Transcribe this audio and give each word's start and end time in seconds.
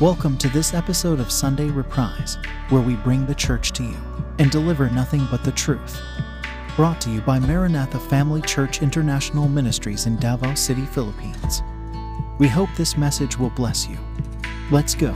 Welcome 0.00 0.38
to 0.38 0.48
this 0.48 0.72
episode 0.72 1.20
of 1.20 1.30
Sunday 1.30 1.68
Reprise, 1.68 2.38
where 2.70 2.80
we 2.80 2.96
bring 2.96 3.26
the 3.26 3.34
church 3.34 3.72
to 3.72 3.82
you 3.82 3.96
and 4.38 4.50
deliver 4.50 4.88
nothing 4.90 5.26
but 5.30 5.44
the 5.44 5.52
truth. 5.52 6.00
Brought 6.76 7.00
to 7.02 7.10
you 7.10 7.20
by 7.20 7.38
Maranatha 7.38 7.98
Family 8.00 8.40
Church 8.42 8.80
International 8.82 9.46
Ministries 9.48 10.06
in 10.06 10.16
Davao 10.18 10.54
City, 10.54 10.86
Philippines. 10.86 11.62
We 12.38 12.48
hope 12.48 12.70
this 12.76 12.96
message 12.96 13.38
will 13.38 13.50
bless 13.50 13.86
you. 13.88 13.98
Let's 14.70 14.94
go. 14.94 15.14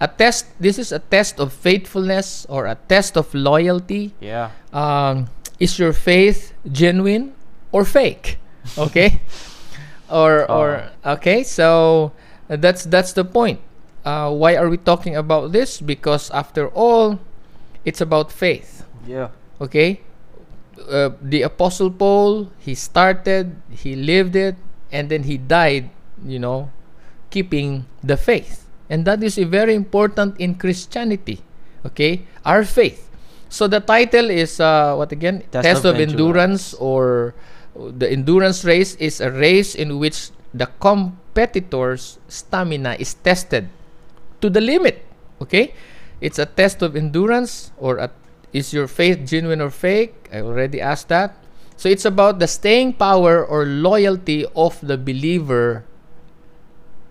a 0.00 0.08
test 0.08 0.46
this 0.60 0.78
is 0.78 0.92
a 0.92 0.98
test 0.98 1.38
of 1.40 1.52
faithfulness 1.52 2.44
or 2.50 2.66
a 2.66 2.74
test 2.88 3.16
of 3.16 3.32
loyalty 3.32 4.12
Yeah. 4.20 4.50
um, 4.72 5.30
is 5.58 5.78
your 5.78 5.92
faith 5.94 6.52
genuine 6.70 7.32
or 7.72 7.84
fake 7.86 8.36
okay 8.76 9.22
or 10.10 10.48
or 10.50 10.90
okay 11.04 11.42
so 11.42 12.12
uh, 12.50 12.56
that's 12.56 12.84
that's 12.84 13.12
the 13.12 13.24
point. 13.24 13.60
Uh, 14.04 14.30
why 14.30 14.56
are 14.56 14.68
we 14.68 14.76
talking 14.76 15.16
about 15.16 15.52
this? 15.52 15.80
Because 15.80 16.30
after 16.30 16.68
all 16.68 17.18
it's 17.84 18.00
about 18.00 18.32
faith. 18.32 18.84
Yeah. 19.06 19.28
okay? 19.60 20.00
Uh, 20.74 21.10
the 21.22 21.42
apostle 21.42 21.90
paul 21.90 22.50
he 22.58 22.74
started 22.74 23.54
he 23.70 23.94
lived 23.94 24.34
it 24.34 24.56
and 24.90 25.08
then 25.08 25.22
he 25.22 25.38
died 25.38 25.88
you 26.24 26.38
know 26.38 26.70
keeping 27.30 27.86
the 28.02 28.16
faith. 28.16 28.66
And 28.90 29.04
that 29.06 29.22
is 29.22 29.38
a 29.38 29.44
very 29.44 29.74
important 29.74 30.36
in 30.38 30.56
christianity. 30.56 31.40
Okay? 31.86 32.26
Our 32.44 32.64
faith. 32.64 33.08
So 33.48 33.68
the 33.68 33.80
title 33.80 34.30
is 34.30 34.60
uh, 34.60 34.94
what 34.96 35.12
again? 35.12 35.44
Test 35.50 35.64
test, 35.64 35.84
of 35.84 35.96
of, 35.96 36.00
endurance 36.00 36.74
or 36.74 37.34
uh, 37.38 37.53
the 37.74 38.10
endurance 38.10 38.64
race 38.64 38.94
is 38.96 39.20
a 39.20 39.30
race 39.30 39.74
in 39.74 39.98
which 39.98 40.30
the 40.54 40.66
competitor's 40.78 42.18
stamina 42.28 42.96
is 42.98 43.14
tested 43.14 43.68
to 44.40 44.48
the 44.48 44.60
limit 44.60 45.04
okay? 45.40 45.74
It's 46.20 46.38
a 46.38 46.46
test 46.46 46.82
of 46.82 46.96
endurance 46.96 47.72
or 47.76 47.98
a, 47.98 48.10
is 48.52 48.72
your 48.72 48.86
faith 48.86 49.26
genuine 49.26 49.60
or 49.60 49.70
fake? 49.70 50.30
I 50.32 50.40
already 50.40 50.80
asked 50.80 51.08
that. 51.08 51.36
So 51.76 51.88
it's 51.88 52.04
about 52.04 52.38
the 52.38 52.46
staying 52.46 52.94
power 52.94 53.44
or 53.44 53.66
loyalty 53.66 54.46
of 54.54 54.78
the 54.80 54.96
believer 54.96 55.84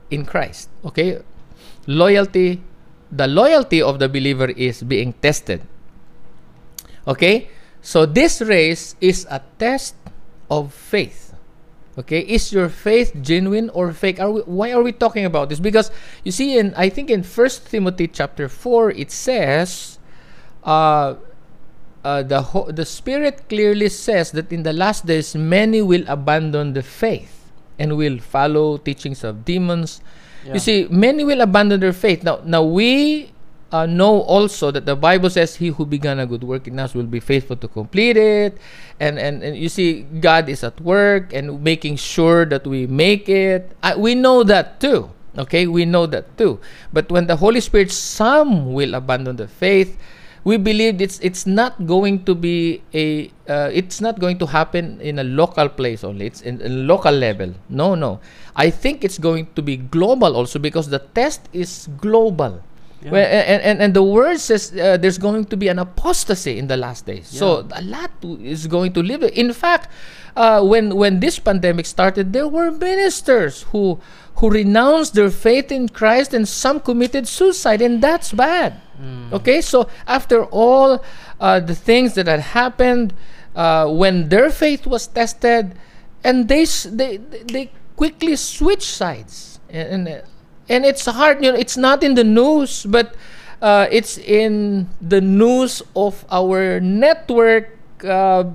in 0.09 0.25
christ 0.25 0.69
okay? 0.85 1.19
Loyalty 1.87 2.61
the 3.11 3.27
loyalty 3.27 3.81
of 3.81 3.99
the 3.99 4.07
believer 4.07 4.49
is 4.49 4.81
being 4.81 5.13
tested 5.21 5.61
okay? 7.07 7.49
So 7.81 8.05
this 8.05 8.39
race 8.41 8.95
is 9.01 9.27
a 9.29 9.41
test 9.59 9.95
of 10.53 10.73
faith. 10.73 11.33
Okay? 11.97 12.21
Is 12.21 12.53
your 12.53 12.69
faith 12.69 13.13
genuine 13.21 13.69
or 13.69 13.93
fake? 13.93 14.19
Are 14.19 14.31
we, 14.31 14.41
why 14.41 14.71
are 14.71 14.81
we 14.81 14.91
talking 14.91 15.25
about 15.25 15.49
this? 15.49 15.59
Because 15.59 15.91
you 16.23 16.31
see 16.31 16.57
in 16.57 16.73
i 16.75 16.89
think 16.89 17.09
in 17.09 17.21
first 17.23 17.69
timothy 17.69 18.07
chapter 18.07 18.47
4 18.49 18.91
it 18.91 19.11
says 19.11 19.99
uh, 20.63 21.15
uh, 22.03 22.23
the 22.23 22.41
ho- 22.41 22.71
the 22.71 22.85
spirit 22.85 23.49
clearly 23.49 23.89
says 23.89 24.31
that 24.31 24.51
in 24.51 24.63
the 24.63 24.73
last 24.73 25.05
days 25.05 25.35
many 25.35 25.81
will 25.81 26.03
abandon 26.07 26.73
the 26.73 26.83
faith 26.83 27.51
and 27.79 27.97
will 27.97 28.19
follow 28.19 28.77
teachings 28.77 29.23
of 29.23 29.43
demons. 29.43 29.99
Yeah. 30.45 30.53
you 30.53 30.59
see 30.59 30.87
many 30.89 31.23
will 31.23 31.41
abandon 31.41 31.79
their 31.79 31.95
faith. 31.95 32.23
Now 32.23 32.39
now 32.45 32.63
we 32.63 33.32
uh, 33.73 33.89
know 33.89 34.21
also 34.29 34.69
that 34.69 34.85
the 34.85 34.95
bible 34.95 35.29
says 35.29 35.57
he 35.57 35.73
who 35.73 35.85
began 35.85 36.19
a 36.21 36.27
good 36.29 36.43
work 36.45 36.69
in 36.69 36.77
us 36.77 36.93
will 36.93 37.09
be 37.09 37.19
faithful 37.19 37.57
to 37.57 37.67
complete 37.67 38.15
it. 38.15 38.61
And 38.99 39.17
and, 39.17 39.41
and 39.41 39.57
you 39.57 39.67
see 39.67 40.05
god 40.21 40.47
is 40.47 40.63
at 40.63 40.79
work 40.79 41.33
and 41.33 41.65
making 41.65 41.97
sure 41.97 42.45
that 42.45 42.69
we 42.69 42.85
make 42.85 43.27
it. 43.27 43.73
I, 43.81 43.97
we 43.97 44.13
know 44.13 44.43
that 44.45 44.79
too 44.79 45.09
okay? 45.33 45.65
We 45.65 45.85
know 45.85 46.05
that 46.05 46.37
too. 46.37 46.61
But 46.93 47.09
when 47.09 47.25
the 47.25 47.35
holy 47.35 47.59
spirit 47.59 47.89
some 47.89 48.71
will 48.71 48.93
abandon 48.93 49.35
the 49.41 49.49
faith 49.49 49.97
we 50.43 50.57
believe 50.57 50.99
it's 50.99 51.19
it's 51.23 51.47
not 51.47 51.87
going 51.87 52.23
to 52.27 52.35
be 52.35 52.83
a 52.93 53.31
uh, 53.47 53.71
it's 53.71 54.01
not 54.03 54.19
going 54.19 54.37
to 54.37 54.45
happen 54.45 54.99
in 54.99 55.19
a 55.19 55.23
local 55.23 55.69
place 55.69 56.03
only. 56.03 56.27
It's 56.27 56.41
in 56.41 56.61
a 56.61 56.69
local 56.69 57.15
level. 57.15 57.55
No 57.69 57.95
no. 57.95 58.19
I 58.55 58.69
think 58.69 59.03
it's 59.03 59.17
going 59.17 59.47
to 59.55 59.61
be 59.61 59.77
global 59.77 60.35
also 60.35 60.59
because 60.59 60.89
the 60.89 60.99
test 60.99 61.47
is 61.53 61.87
global 61.97 62.61
Yeah. 63.03 63.11
well, 63.11 63.25
and, 63.25 63.61
and 63.61 63.81
and 63.81 63.93
the 63.93 64.03
word 64.03 64.39
says 64.39 64.71
uh, 64.73 64.97
there's 64.97 65.17
going 65.17 65.45
to 65.45 65.57
be 65.57 65.67
an 65.67 65.79
apostasy 65.79 66.57
in 66.57 66.67
the 66.67 66.77
last 66.77 67.05
days. 67.05 67.27
So 67.27 67.67
a 67.71 67.81
lot 67.81 68.11
is 68.39 68.67
going 68.67 68.93
to 68.93 69.03
live. 69.03 69.23
In 69.23 69.51
fact 69.53 69.89
uh, 70.35 70.63
when 70.63 70.95
when 70.95 71.19
this 71.19 71.37
pandemic 71.39 71.85
started 71.85 72.33
there 72.33 72.47
were 72.47 72.71
ministers 72.71 73.63
who 73.71 73.99
who 74.37 74.49
renounced 74.49 75.13
their 75.13 75.29
faith 75.29 75.71
in 75.71 75.87
christ 75.89 76.33
and 76.33 76.47
some 76.47 76.79
committed 76.79 77.27
suicide 77.27 77.81
and 77.81 78.01
that's 78.01 78.31
bad. 78.33 78.81
Okay, 79.33 79.59
so 79.61 79.89
after 80.07 80.45
all 80.45 81.03
uh, 81.39 81.59
the 81.59 81.75
things 81.75 82.13
that 82.13 82.27
had 82.27 82.39
happened, 82.39 83.13
uh, 83.55 83.85
when 83.91 84.29
their 84.29 84.49
faith 84.49 84.87
was 84.87 85.07
tested, 85.07 85.75
and 86.23 86.47
they 86.47 86.63
they 86.87 87.17
they 87.51 87.71
quickly 87.97 88.35
switch 88.37 88.85
sides, 88.85 89.59
and 89.69 90.07
and, 90.07 90.23
and 90.69 90.85
it's 90.85 91.05
hard. 91.05 91.43
You 91.43 91.51
know, 91.51 91.57
it's 91.57 91.77
not 91.77 92.03
in 92.03 92.15
the 92.15 92.23
news, 92.23 92.85
but 92.85 93.15
uh, 93.61 93.87
it's 93.91 94.17
in 94.17 94.89
the 95.01 95.21
news 95.21 95.81
of 95.95 96.25
our 96.31 96.79
network. 96.79 97.77
Uh, 98.03 98.45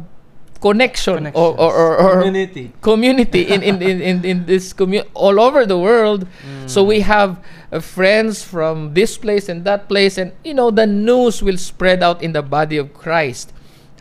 connection 0.60 1.28
or, 1.28 1.54
or, 1.56 1.72
or, 1.72 1.96
or 1.98 2.12
Community. 2.22 2.72
community 2.80 3.42
in 3.42 3.62
in, 3.62 3.80
in, 3.80 4.00
in, 4.00 4.24
in 4.24 4.46
this 4.46 4.72
community 4.72 5.08
all 5.14 5.38
over 5.38 5.64
the 5.64 5.78
world 5.78 6.26
so 6.66 6.82
we 6.82 6.98
have 7.00 7.38
uh, 7.70 7.78
friends 7.78 8.42
from 8.42 8.92
this 8.94 9.16
place 9.16 9.48
and 9.48 9.64
that 9.64 9.88
place 9.88 10.18
and 10.18 10.32
you 10.42 10.52
know 10.52 10.70
the 10.72 10.84
news 10.86 11.42
will 11.42 11.56
spread 11.56 12.02
out 12.02 12.20
in 12.22 12.32
the 12.32 12.42
body 12.42 12.76
of 12.76 12.92
christ 12.92 13.52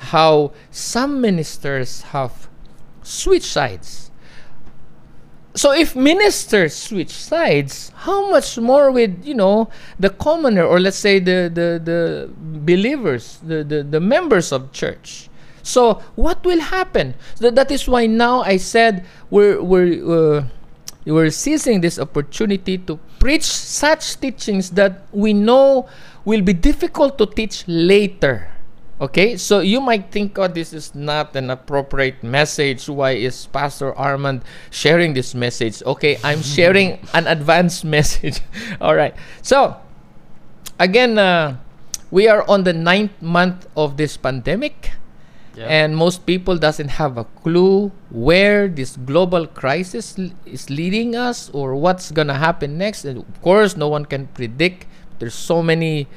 how 0.10 0.52
some 0.72 1.22
ministers 1.22 2.02
have 2.14 2.50
switched 3.04 3.46
sides 3.46 4.07
so 5.58 5.74
if 5.74 5.96
ministers 5.96 6.76
switch 6.76 7.10
sides 7.10 7.92
how 8.06 8.30
much 8.30 8.58
more 8.60 8.92
with 8.92 9.26
you 9.26 9.34
know 9.34 9.70
the 10.00 10.10
commoner 10.10 10.64
or 10.64 10.80
let's 10.80 10.98
say 10.98 11.18
the 11.18 11.50
the, 11.52 11.82
the 11.84 12.30
believers 12.38 13.40
the, 13.44 13.64
the 13.64 13.84
the 13.84 14.00
members 14.00 14.52
of 14.52 14.72
church? 14.72 15.30
So 15.64 15.96
what 16.16 16.46
will 16.46 16.62
happen? 16.62 17.16
That 17.40 17.72
is 17.72 17.90
why 17.90 18.06
now 18.08 18.42
i 18.42 18.56
said 18.56 19.04
we're 19.30 19.62
we're 19.62 20.38
uh, 20.38 20.44
we're 21.06 21.32
seizing 21.32 21.82
this 21.82 21.98
opportunity 22.00 22.78
to 22.78 23.00
preach 23.20 23.44
such 23.44 24.20
teachings 24.20 24.72
that 24.72 25.08
we 25.12 25.34
know 25.34 25.90
will 26.24 26.42
be 26.42 26.54
difficult 26.54 27.18
to 27.18 27.26
teach 27.26 27.64
later 27.68 28.52
Okay, 29.00 29.38
so 29.38 29.60
you 29.60 29.80
might 29.80 30.10
think, 30.10 30.40
oh, 30.40 30.48
this 30.48 30.74
is 30.74 30.96
not 30.96 31.36
an 31.36 31.52
appropriate 31.52 32.24
message. 32.24 32.90
Why 32.90 33.12
is 33.12 33.46
Pastor 33.46 33.94
Armand 33.94 34.42
sharing 34.72 35.14
this 35.14 35.36
message? 35.36 35.84
Okay, 35.86 36.18
I'm 36.24 36.42
sharing 36.58 36.98
an 37.14 37.28
advanced 37.28 37.86
message. 37.96 38.42
All 38.82 38.96
right. 38.96 39.14
So, 39.44 39.78
again, 40.80 41.20
uh, 41.20 41.58
we 42.10 42.28
are 42.28 42.42
on 42.50 42.64
the 42.64 42.74
ninth 42.74 43.14
month 43.22 43.68
of 43.78 43.98
this 44.02 44.18
pandemic, 44.18 44.90
Yeah. 45.54 45.70
and 45.70 45.94
most 45.94 46.26
people 46.26 46.58
doesn't 46.58 46.98
have 46.98 47.18
a 47.22 47.26
clue 47.46 47.92
where 48.10 48.66
this 48.68 48.98
global 48.98 49.46
crisis 49.46 50.18
l- 50.18 50.34
is 50.46 50.70
leading 50.74 51.14
us 51.16 51.50
or 51.54 51.76
what's 51.78 52.10
gonna 52.10 52.38
happen 52.42 52.78
next. 52.82 53.06
And 53.06 53.22
of 53.22 53.42
course, 53.46 53.78
no 53.78 53.90
one 53.90 54.06
can 54.10 54.26
predict. 54.34 54.90
There's 55.22 55.38
so 55.38 55.62
many 55.62 56.08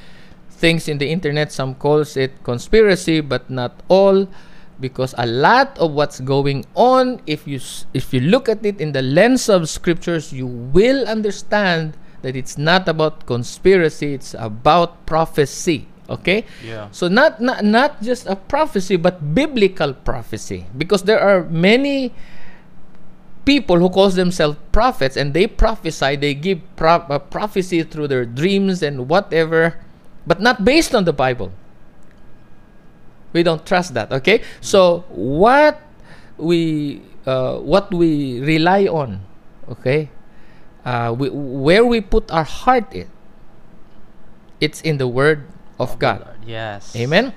things 0.61 0.87
in 0.87 1.01
the 1.01 1.09
internet 1.09 1.51
some 1.51 1.73
calls 1.75 2.15
it 2.15 2.31
conspiracy 2.45 3.19
but 3.19 3.49
not 3.49 3.73
all 3.89 4.29
because 4.79 5.13
a 5.17 5.25
lot 5.25 5.73
of 5.81 5.91
what's 5.91 6.21
going 6.21 6.65
on 6.77 7.19
if 7.25 7.49
you 7.49 7.59
if 7.93 8.13
you 8.13 8.21
look 8.21 8.47
at 8.47 8.61
it 8.65 8.79
in 8.79 8.93
the 8.93 9.01
lens 9.01 9.49
of 9.49 9.65
scriptures 9.67 10.31
you 10.31 10.45
will 10.45 11.05
understand 11.09 11.97
that 12.21 12.35
it's 12.37 12.57
not 12.57 12.87
about 12.87 13.25
conspiracy 13.25 14.13
it's 14.13 14.33
about 14.37 15.05
prophecy 15.09 15.89
okay 16.09 16.45
Yeah. 16.61 16.89
so 16.93 17.07
not 17.09 17.41
not 17.41 17.65
not 17.65 18.01
just 18.01 18.29
a 18.29 18.35
prophecy 18.37 18.97
but 18.97 19.33
biblical 19.33 19.93
prophecy 19.93 20.65
because 20.77 21.03
there 21.09 21.19
are 21.21 21.45
many 21.49 22.13
people 23.45 23.77
who 23.81 23.89
calls 23.89 24.13
themselves 24.15 24.57
prophets 24.71 25.17
and 25.17 25.33
they 25.33 25.47
prophesy 25.47 26.15
they 26.15 26.33
give 26.33 26.61
pro- 26.75 27.05
uh, 27.09 27.17
prophecy 27.17 27.81
through 27.81 28.07
their 28.07 28.25
dreams 28.25 28.83
and 28.85 29.09
whatever 29.09 29.77
but 30.25 30.41
not 30.41 30.63
based 30.63 30.93
on 30.93 31.05
the 31.05 31.13
bible 31.13 31.51
we 33.33 33.43
don't 33.43 33.65
trust 33.65 33.93
that 33.93 34.11
okay 34.11 34.41
so 34.59 35.05
what 35.09 35.79
we 36.37 37.01
uh, 37.25 37.57
what 37.59 37.93
we 37.93 38.41
rely 38.41 38.85
on 38.85 39.21
okay 39.69 40.09
uh, 40.85 41.13
we, 41.17 41.29
where 41.29 41.85
we 41.85 42.01
put 42.01 42.29
our 42.31 42.43
heart 42.43 42.91
in 42.93 43.07
it's 44.59 44.81
in 44.81 44.97
the 44.97 45.07
word 45.07 45.47
of 45.79 45.97
god 45.97 46.31
Yes. 46.45 46.95
Amen. 46.95 47.33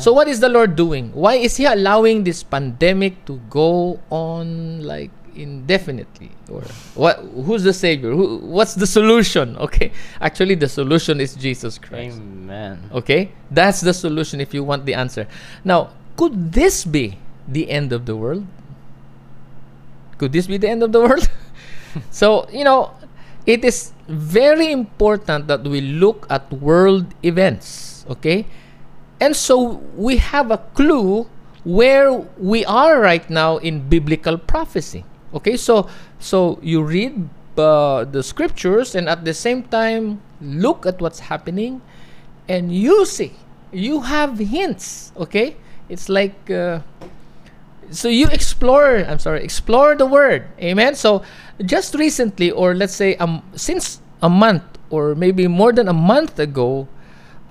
So 0.00 0.12
what 0.12 0.26
is 0.28 0.40
the 0.40 0.48
Lord 0.48 0.74
doing? 0.74 1.12
Why 1.12 1.36
is 1.36 1.56
He 1.60 1.68
allowing 1.68 2.24
this 2.24 2.42
pandemic 2.42 3.24
to 3.28 3.36
go 3.52 4.00
on 4.08 4.80
like 4.80 5.12
indefinitely? 5.36 6.30
Or 6.50 6.62
what? 6.94 7.18
Who's 7.44 7.62
the 7.62 7.72
Savior? 7.72 8.10
Who, 8.12 8.38
what's 8.38 8.74
the 8.74 8.86
solution? 8.86 9.56
Okay, 9.66 9.90
actually, 10.20 10.54
the 10.54 10.68
solution 10.68 11.20
is 11.20 11.34
Jesus 11.34 11.76
Christ. 11.76 12.18
Amen. 12.18 12.78
Okay, 12.92 13.32
that's 13.50 13.80
the 13.80 13.92
solution 13.92 14.40
if 14.40 14.54
you 14.54 14.62
want 14.62 14.86
the 14.86 14.94
answer. 14.94 15.26
Now, 15.64 15.90
could 16.16 16.52
this 16.52 16.84
be 16.84 17.18
the 17.48 17.68
end 17.68 17.92
of 17.92 18.06
the 18.06 18.14
world? 18.14 18.46
Could 20.18 20.32
this 20.32 20.46
be 20.46 20.56
the 20.56 20.68
end 20.68 20.82
of 20.82 20.92
the 20.92 21.00
world? 21.00 21.28
so, 22.10 22.48
you 22.50 22.64
know, 22.64 22.94
it 23.44 23.64
is 23.64 23.92
very 24.08 24.70
important 24.70 25.48
that 25.48 25.62
we 25.64 25.80
look 25.80 26.26
at 26.30 26.50
world 26.52 27.06
events, 27.22 28.06
okay? 28.08 28.46
And 29.20 29.34
so 29.34 29.82
we 29.96 30.18
have 30.18 30.50
a 30.50 30.58
clue 30.74 31.28
where 31.64 32.12
we 32.38 32.64
are 32.64 33.00
right 33.00 33.28
now 33.28 33.56
in 33.58 33.88
biblical 33.88 34.38
prophecy. 34.38 35.04
Okay? 35.34 35.56
So 35.56 35.88
so 36.18 36.58
you 36.62 36.82
read 36.82 37.28
uh, 37.56 38.04
the 38.04 38.22
scriptures 38.22 38.94
and 38.94 39.08
at 39.08 39.24
the 39.24 39.34
same 39.34 39.64
time 39.64 40.20
look 40.40 40.84
at 40.86 41.00
what's 41.00 41.20
happening 41.32 41.80
and 42.48 42.72
you 42.72 43.04
see 43.06 43.32
you 43.72 44.02
have 44.02 44.38
hints, 44.38 45.12
okay? 45.16 45.56
It's 45.88 46.08
like 46.08 46.50
uh, 46.50 46.80
so 47.90 48.08
you 48.08 48.26
explore 48.28 49.04
i'm 49.06 49.18
sorry 49.18 49.42
explore 49.44 49.94
the 49.94 50.06
word 50.06 50.46
amen 50.58 50.94
so 50.94 51.22
just 51.64 51.94
recently 51.94 52.50
or 52.50 52.74
let's 52.74 52.94
say 52.94 53.16
um, 53.16 53.42
since 53.54 54.00
a 54.22 54.28
month 54.28 54.62
or 54.90 55.14
maybe 55.14 55.46
more 55.46 55.72
than 55.72 55.88
a 55.88 55.92
month 55.92 56.38
ago 56.38 56.88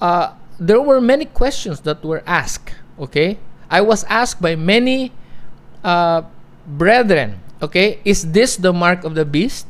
uh, 0.01 0.33
there 0.59 0.81
were 0.81 0.99
many 0.99 1.25
questions 1.25 1.81
that 1.81 2.03
were 2.03 2.23
asked 2.25 2.75
okay 2.99 3.37
i 3.69 3.79
was 3.79 4.03
asked 4.05 4.41
by 4.41 4.55
many 4.55 5.11
uh, 5.83 6.21
brethren 6.67 7.39
okay 7.61 7.99
is 8.05 8.31
this 8.31 8.57
the 8.57 8.73
mark 8.73 9.03
of 9.03 9.15
the 9.15 9.25
beast 9.25 9.67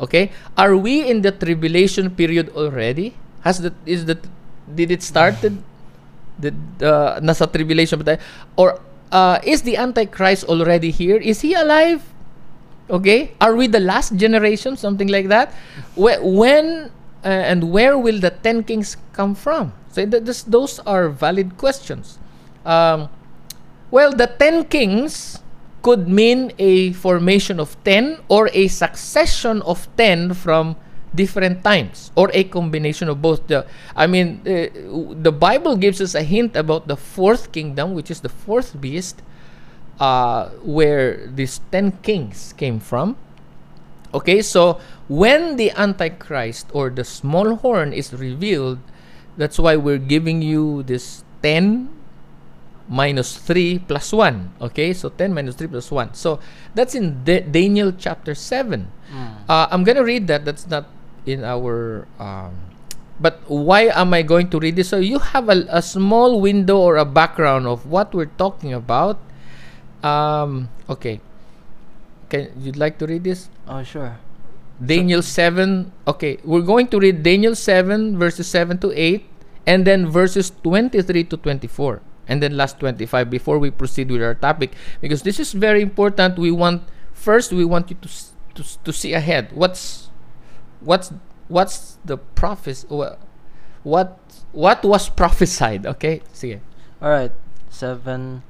okay 0.00 0.30
are 0.56 0.76
we 0.76 1.04
in 1.08 1.22
the 1.22 1.32
tribulation 1.32 2.10
period 2.10 2.48
already 2.56 3.14
has 3.44 3.60
the 3.60 3.72
is 3.86 4.04
the 4.04 4.16
did 4.74 4.90
it 4.90 5.02
started 5.02 5.56
the 6.40 6.52
uh, 6.80 7.20
nasa 7.20 7.44
tribulation 7.50 8.00
ba 8.00 8.16
or 8.56 8.80
uh, 9.12 9.38
is 9.42 9.62
the 9.62 9.76
Antichrist 9.76 10.44
already 10.44 10.90
here? 10.90 11.16
Is 11.16 11.40
he 11.40 11.54
alive? 11.54 12.02
Okay, 12.88 13.34
are 13.40 13.54
we 13.54 13.66
the 13.66 13.80
last 13.80 14.14
generation? 14.16 14.76
Something 14.76 15.08
like 15.08 15.28
that. 15.28 15.52
Wh- 15.98 16.22
When 16.22 16.90
uh, 17.24 17.28
and 17.28 17.70
where 17.70 17.98
will 17.98 18.18
the 18.18 18.30
ten 18.30 18.62
kings 18.62 18.96
come 19.12 19.34
from? 19.34 19.72
So 19.90 20.06
th- 20.06 20.22
this, 20.22 20.42
those 20.42 20.78
are 20.86 21.08
valid 21.08 21.58
questions. 21.58 22.18
Um, 22.64 23.08
well, 23.90 24.12
the 24.14 24.26
ten 24.26 24.64
kings 24.64 25.39
could 25.82 26.08
mean 26.08 26.52
a 26.58 26.92
formation 26.92 27.58
of 27.58 27.76
ten 27.84 28.18
or 28.28 28.48
a 28.52 28.68
succession 28.68 29.62
of 29.62 29.88
ten 29.96 30.34
from 30.34 30.76
different 31.14 31.64
times 31.64 32.12
or 32.14 32.30
a 32.32 32.44
combination 32.44 33.08
of 33.08 33.20
both. 33.20 33.46
The 33.46 33.66
i 33.96 34.06
mean 34.06 34.42
uh, 34.46 34.70
the 35.22 35.32
bible 35.32 35.76
gives 35.76 36.00
us 36.00 36.14
a 36.14 36.22
hint 36.22 36.54
about 36.54 36.86
the 36.86 36.96
fourth 36.96 37.52
kingdom 37.52 37.94
which 37.94 38.10
is 38.10 38.20
the 38.20 38.28
fourth 38.28 38.80
beast 38.80 39.22
uh, 39.98 40.48
where 40.62 41.26
these 41.26 41.60
10 41.70 42.00
kings 42.02 42.54
came 42.56 42.80
from. 42.80 43.16
Okay 44.14 44.42
so 44.42 44.80
when 45.08 45.56
the 45.56 45.70
antichrist 45.72 46.66
or 46.72 46.90
the 46.90 47.04
small 47.04 47.56
horn 47.56 47.92
is 47.92 48.12
revealed 48.12 48.78
that's 49.36 49.58
why 49.58 49.76
we're 49.76 49.98
giving 49.98 50.42
you 50.42 50.82
this 50.84 51.24
10 51.42 51.88
minus 52.90 53.38
3 53.38 53.78
plus 53.86 54.10
1 54.12 54.66
okay? 54.74 54.90
So 54.92 55.08
10 55.08 55.30
minus 55.32 55.54
3 55.54 55.70
plus 55.70 55.86
1 55.90 56.14
so 56.18 56.42
that's 56.74 56.98
in 56.98 57.22
Da- 57.22 57.46
daniel 57.46 57.94
chapter 57.94 58.34
7 58.34 58.90
uh, 59.48 59.70
i'm 59.70 59.82
gonna 59.86 60.02
read 60.02 60.26
that. 60.26 60.44
That's 60.44 60.66
not 60.66 60.90
in 61.26 61.44
our 61.46 62.06
um, 62.18 62.54
but 63.20 63.44
why 63.46 63.92
am 63.92 64.14
i 64.16 64.22
going 64.22 64.48
to 64.50 64.58
read 64.58 64.76
this? 64.76 64.88
So 64.88 64.96
you 64.96 65.20
have 65.20 65.48
a, 65.52 65.66
a 65.68 65.82
small 65.82 66.40
window 66.40 66.78
or 66.80 66.96
a 66.96 67.04
background 67.04 67.66
of 67.66 67.84
what 67.86 68.14
we're 68.14 68.32
talking 68.40 68.72
about. 68.72 69.20
Um, 70.02 70.72
okay. 70.88 71.20
Can 72.32 72.48
you'd 72.56 72.80
like 72.80 72.96
to 72.98 73.06
read 73.06 73.24
this? 73.24 73.50
Oh, 73.68 73.82
sure. 73.82 74.16
Daniel 74.80 75.20
7. 75.20 75.92
Okay, 76.08 76.38
we're 76.42 76.64
going 76.64 76.88
to 76.88 76.98
read 76.98 77.22
Daniel 77.22 77.54
7, 77.54 78.16
verses 78.16 78.48
7 78.48 78.78
to 78.78 78.88
8, 78.96 79.28
and 79.66 79.84
then 79.84 80.08
verses 80.08 80.48
23 80.64 81.24
to 81.24 81.36
24, 81.36 82.00
and 82.30 82.40
then 82.40 82.56
last 82.56 82.78
25 82.78 83.28
before 83.28 83.58
we 83.58 83.70
proceed 83.70 84.08
with 84.08 84.22
our 84.22 84.34
topic. 84.34 84.72
Because 85.02 85.22
this 85.22 85.40
is 85.40 85.52
very 85.52 85.82
important. 85.82 86.38
We 86.38 86.52
want, 86.52 86.86
first, 87.12 87.52
we 87.52 87.64
want 87.64 87.90
you 87.90 87.96
to, 88.00 88.08
to, 88.54 88.84
to 88.84 88.92
see 88.92 89.12
ahead. 89.12 89.50
What's, 89.52 90.08
what's, 90.78 91.12
what's 91.48 91.98
the 92.04 92.16
prophecy? 92.16 92.86
What, 92.86 93.18
what, 94.52 94.84
was 94.84 95.08
prophesied? 95.08 95.84
Okay, 95.86 96.22
sige. 96.32 96.60
All 97.02 97.10
right. 97.10 97.32
Seven. 97.68 98.42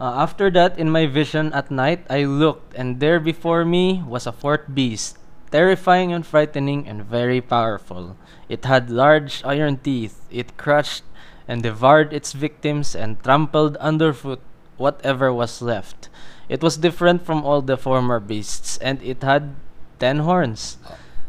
Uh, 0.00 0.26
after 0.26 0.50
that, 0.50 0.76
in 0.76 0.90
my 0.90 1.06
vision 1.06 1.52
at 1.52 1.70
night, 1.70 2.04
I 2.10 2.24
looked, 2.24 2.74
and 2.74 2.98
there 2.98 3.20
before 3.20 3.64
me 3.64 4.02
was 4.02 4.26
a 4.26 4.32
fourth 4.32 4.66
beast, 4.74 5.18
terrifying 5.52 6.12
and 6.12 6.26
frightening 6.26 6.88
and 6.88 7.04
very 7.04 7.40
powerful. 7.40 8.16
It 8.48 8.64
had 8.64 8.90
large 8.90 9.42
iron 9.44 9.78
teeth. 9.78 10.20
It 10.30 10.56
crushed 10.56 11.04
and 11.48 11.62
devoured 11.62 12.12
its 12.12 12.32
victims 12.32 12.94
and 12.96 13.20
trampled 13.22 13.76
underfoot 13.76 14.40
whatever 14.76 15.32
was 15.32 15.62
left. 15.62 16.08
It 16.48 16.62
was 16.62 16.76
different 16.76 17.24
from 17.24 17.44
all 17.44 17.62
the 17.62 17.76
former 17.76 18.20
beasts, 18.20 18.76
and 18.78 19.00
it 19.02 19.22
had 19.22 19.54
ten 19.98 20.20
horns. 20.20 20.76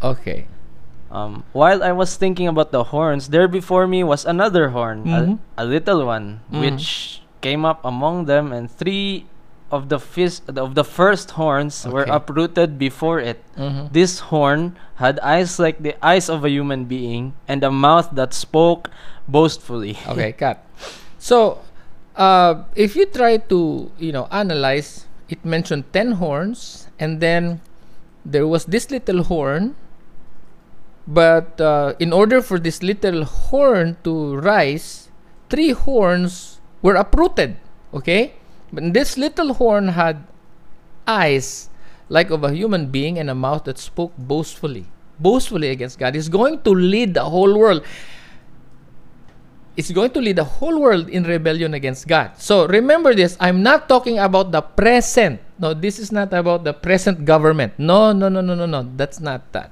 Okay. 0.04 0.48
Um, 1.12 1.44
while 1.54 1.84
I 1.84 1.92
was 1.94 2.16
thinking 2.18 2.48
about 2.48 2.72
the 2.72 2.92
horns, 2.92 3.30
there 3.30 3.48
before 3.48 3.88
me 3.88 4.04
was 4.04 4.26
another 4.26 4.70
horn, 4.76 5.06
Mhm. 5.06 5.40
a, 5.58 5.64
a 5.64 5.66
little 5.66 6.04
one, 6.06 6.42
Mhm. 6.52 6.60
which 6.60 7.22
came 7.40 7.64
up 7.64 7.80
among 7.86 8.26
them, 8.26 8.52
and 8.52 8.68
three 8.70 9.26
of 9.72 9.90
the 9.90 10.00
fis- 10.00 10.42
of 10.48 10.76
the 10.76 10.84
first 10.86 11.32
horns 11.32 11.86
were 11.90 12.06
uprooted 12.08 12.78
before 12.78 13.20
it. 13.20 13.42
Mhm. 13.58 13.90
This 13.92 14.20
horn 14.30 14.78
had 15.02 15.20
eyes 15.26 15.58
like 15.60 15.82
the 15.82 15.98
eyes 16.06 16.30
of 16.30 16.46
a 16.46 16.50
human 16.50 16.86
being, 16.86 17.34
and 17.48 17.64
a 17.64 17.72
mouth 17.72 18.10
that 18.14 18.34
spoke 18.34 18.90
boastfully. 19.28 19.98
Okay, 20.08 20.32
cut. 20.32 20.62
So, 21.18 21.60
uh, 22.16 22.64
if 22.78 22.96
you 22.96 23.06
try 23.10 23.38
to, 23.50 23.90
you 23.98 24.12
know, 24.14 24.28
analyze, 24.32 25.08
it 25.28 25.42
mentioned 25.44 25.90
10 25.92 26.22
horns, 26.22 26.86
and 27.02 27.20
then 27.20 27.60
there 28.24 28.46
was 28.46 28.66
this 28.70 28.92
little 28.94 29.24
horn. 29.26 29.74
But 31.08 31.62
uh, 31.62 31.94
in 32.00 32.14
order 32.14 32.42
for 32.42 32.58
this 32.58 32.82
little 32.82 33.26
horn 33.26 33.98
to 34.04 34.38
rise, 34.38 35.10
three 35.50 35.72
horns 35.72 36.62
were 36.82 36.96
uprooted. 36.96 37.58
Okay? 37.94 38.34
But 38.76 38.94
this 38.94 39.18
little 39.18 39.56
horn 39.56 39.96
had 39.96 40.28
eyes 41.08 41.70
like 42.10 42.30
of 42.30 42.44
a 42.44 42.52
human 42.52 42.92
being 42.92 43.18
and 43.18 43.30
a 43.30 43.36
mouth 43.36 43.64
that 43.66 43.80
spoke 43.80 44.14
boastfully. 44.18 44.86
Boastfully 45.18 45.70
against 45.70 45.98
God. 45.98 46.14
He's 46.14 46.28
going 46.28 46.62
to 46.62 46.72
lead 46.72 47.14
the 47.16 47.24
whole 47.24 47.58
world 47.58 47.84
it's 49.76 49.92
going 49.92 50.12
to 50.12 50.20
lead 50.20 50.38
the 50.38 50.44
whole 50.44 50.80
world 50.80 51.10
in 51.10 51.24
rebellion 51.24 51.74
against 51.74 52.08
God. 52.08 52.32
So 52.38 52.66
remember 52.68 53.14
this, 53.14 53.38
I'm 53.40 53.62
not 53.62 53.90
talking 53.90 54.20
about 54.20 54.52
the 54.52 54.62
present. 54.62 55.42
No, 55.60 55.74
this 55.74 56.00
is 56.00 56.12
not 56.12 56.34
about 56.34 56.64
the 56.64 56.74
present 56.74 57.26
government. 57.26 57.74
No, 57.78 58.12
no, 58.12 58.30
no, 58.30 58.42
no, 58.42 58.56
no, 58.56 58.66
no. 58.66 58.90
That's 58.96 59.20
not 59.20 59.52
that. 59.52 59.72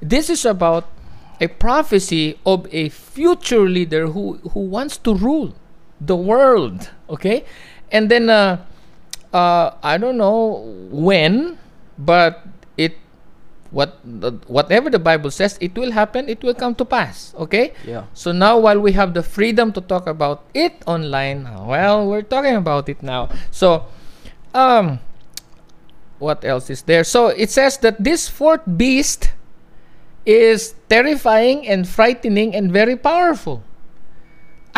This 0.00 0.30
is 0.30 0.44
about 0.44 0.86
a 1.40 1.48
prophecy 1.48 2.38
of 2.46 2.66
a 2.70 2.88
future 2.90 3.68
leader 3.68 4.06
who 4.08 4.38
who 4.52 4.60
wants 4.60 4.96
to 4.98 5.14
rule 5.14 5.54
the 6.00 6.16
world, 6.16 6.90
okay? 7.08 7.44
And 7.90 8.10
then 8.10 8.30
uh 8.30 8.58
uh 9.32 9.74
I 9.82 9.98
don't 9.98 10.16
know 10.16 10.62
when, 10.90 11.58
but 11.98 12.46
it 12.76 12.96
what 13.70 14.02
whatever 14.50 14.90
the 14.90 14.98
bible 14.98 15.30
says 15.30 15.54
it 15.62 15.78
will 15.78 15.94
happen 15.94 16.28
it 16.28 16.42
will 16.42 16.54
come 16.54 16.74
to 16.74 16.84
pass 16.84 17.30
okay? 17.38 17.72
Yeah. 17.86 18.10
so 18.14 18.32
now 18.32 18.58
while 18.58 18.80
we 18.80 18.92
have 18.98 19.14
the 19.14 19.22
freedom 19.22 19.70
to 19.78 19.80
talk 19.80 20.08
about 20.10 20.42
it 20.54 20.82
online 20.90 21.46
well 21.66 22.02
we're 22.06 22.26
talking 22.26 22.56
about 22.56 22.88
it 22.88 23.02
now. 23.02 23.30
So 23.54 23.86
um 24.54 24.98
what 26.18 26.44
else 26.44 26.68
is 26.68 26.82
there? 26.82 27.02
So 27.04 27.28
it 27.28 27.50
says 27.50 27.78
that 27.78 28.02
this 28.02 28.28
fourth 28.28 28.60
beast 28.76 29.30
is 30.26 30.74
terrifying 30.88 31.66
and 31.66 31.88
frightening 31.88 32.54
and 32.54 32.70
very 32.70 32.96
powerful 32.96 33.62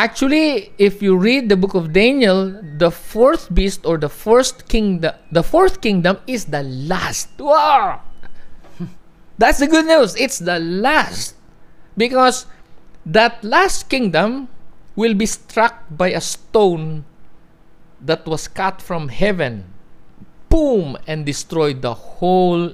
actually 0.02 0.72
if 0.78 0.98
you 0.98 1.16
read 1.16 1.48
the 1.48 1.56
book 1.56 1.74
of 1.74 1.92
daniel 1.92 2.50
the 2.78 2.90
fourth 2.90 3.54
beast 3.54 3.86
or 3.86 3.98
the 3.98 4.08
first 4.08 4.66
kingdom 4.66 5.14
the 5.30 5.42
fourth 5.42 5.80
kingdom 5.80 6.18
is 6.26 6.46
the 6.46 6.62
last 6.62 7.30
that's 9.38 9.58
the 9.58 9.66
good 9.66 9.86
news. 9.86 10.14
It's 10.16 10.38
the 10.38 10.58
last. 10.58 11.34
Because 11.96 12.46
that 13.04 13.42
last 13.42 13.88
kingdom 13.88 14.48
will 14.96 15.14
be 15.14 15.26
struck 15.26 15.84
by 15.90 16.12
a 16.12 16.20
stone 16.20 17.04
that 18.00 18.26
was 18.26 18.48
cut 18.48 18.82
from 18.82 19.08
heaven. 19.08 19.64
Boom! 20.48 20.96
And 21.06 21.24
destroyed 21.24 21.82
the 21.82 21.94
whole 21.94 22.72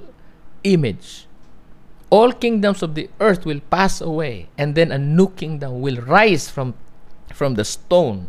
image. 0.63 1.27
All 2.09 2.33
kingdoms 2.33 2.81
of 2.81 2.95
the 2.95 3.09
earth 3.19 3.45
will 3.45 3.61
pass 3.69 4.01
away, 4.01 4.49
and 4.57 4.73
then 4.73 4.91
a 4.91 4.97
new 4.97 5.29
kingdom 5.29 5.81
will 5.81 6.01
rise 6.01 6.49
from, 6.49 6.73
from 7.39 7.55
the 7.55 7.63
stone. 7.63 8.27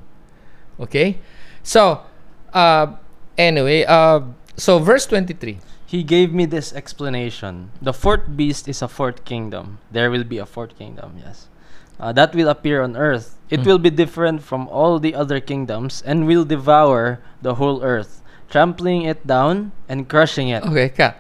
Okay? 0.78 1.18
So, 1.66 2.06
uh, 2.54 2.94
anyway, 3.34 3.82
uh, 3.84 4.30
so 4.54 4.78
verse 4.78 5.04
23. 5.10 5.58
He 5.90 6.06
gave 6.06 6.30
me 6.30 6.46
this 6.46 6.70
explanation. 6.72 7.74
The 7.82 7.90
fourth 7.92 8.30
beast 8.38 8.70
is 8.70 8.78
a 8.80 8.86
fourth 8.86 9.26
kingdom. 9.26 9.82
There 9.90 10.06
will 10.14 10.22
be 10.22 10.38
a 10.38 10.46
fourth 10.46 10.78
kingdom, 10.78 11.18
yes. 11.18 11.50
Uh, 11.98 12.14
that 12.14 12.30
will 12.32 12.48
appear 12.48 12.80
on 12.86 12.94
earth. 12.96 13.34
It 13.50 13.60
Mm. 13.60 13.66
will 13.66 13.82
be 13.82 13.90
different 13.90 14.46
from 14.46 14.70
all 14.70 15.02
the 15.02 15.18
other 15.18 15.42
kingdoms 15.42 15.98
and 16.06 16.30
will 16.30 16.46
devour 16.46 17.18
the 17.42 17.58
whole 17.58 17.82
earth, 17.82 18.22
trampling 18.46 19.02
it 19.02 19.26
down 19.26 19.74
and 19.90 20.06
crushing 20.06 20.48
it. 20.54 20.62
Okay, 20.62 20.88
Kat. 20.94 21.18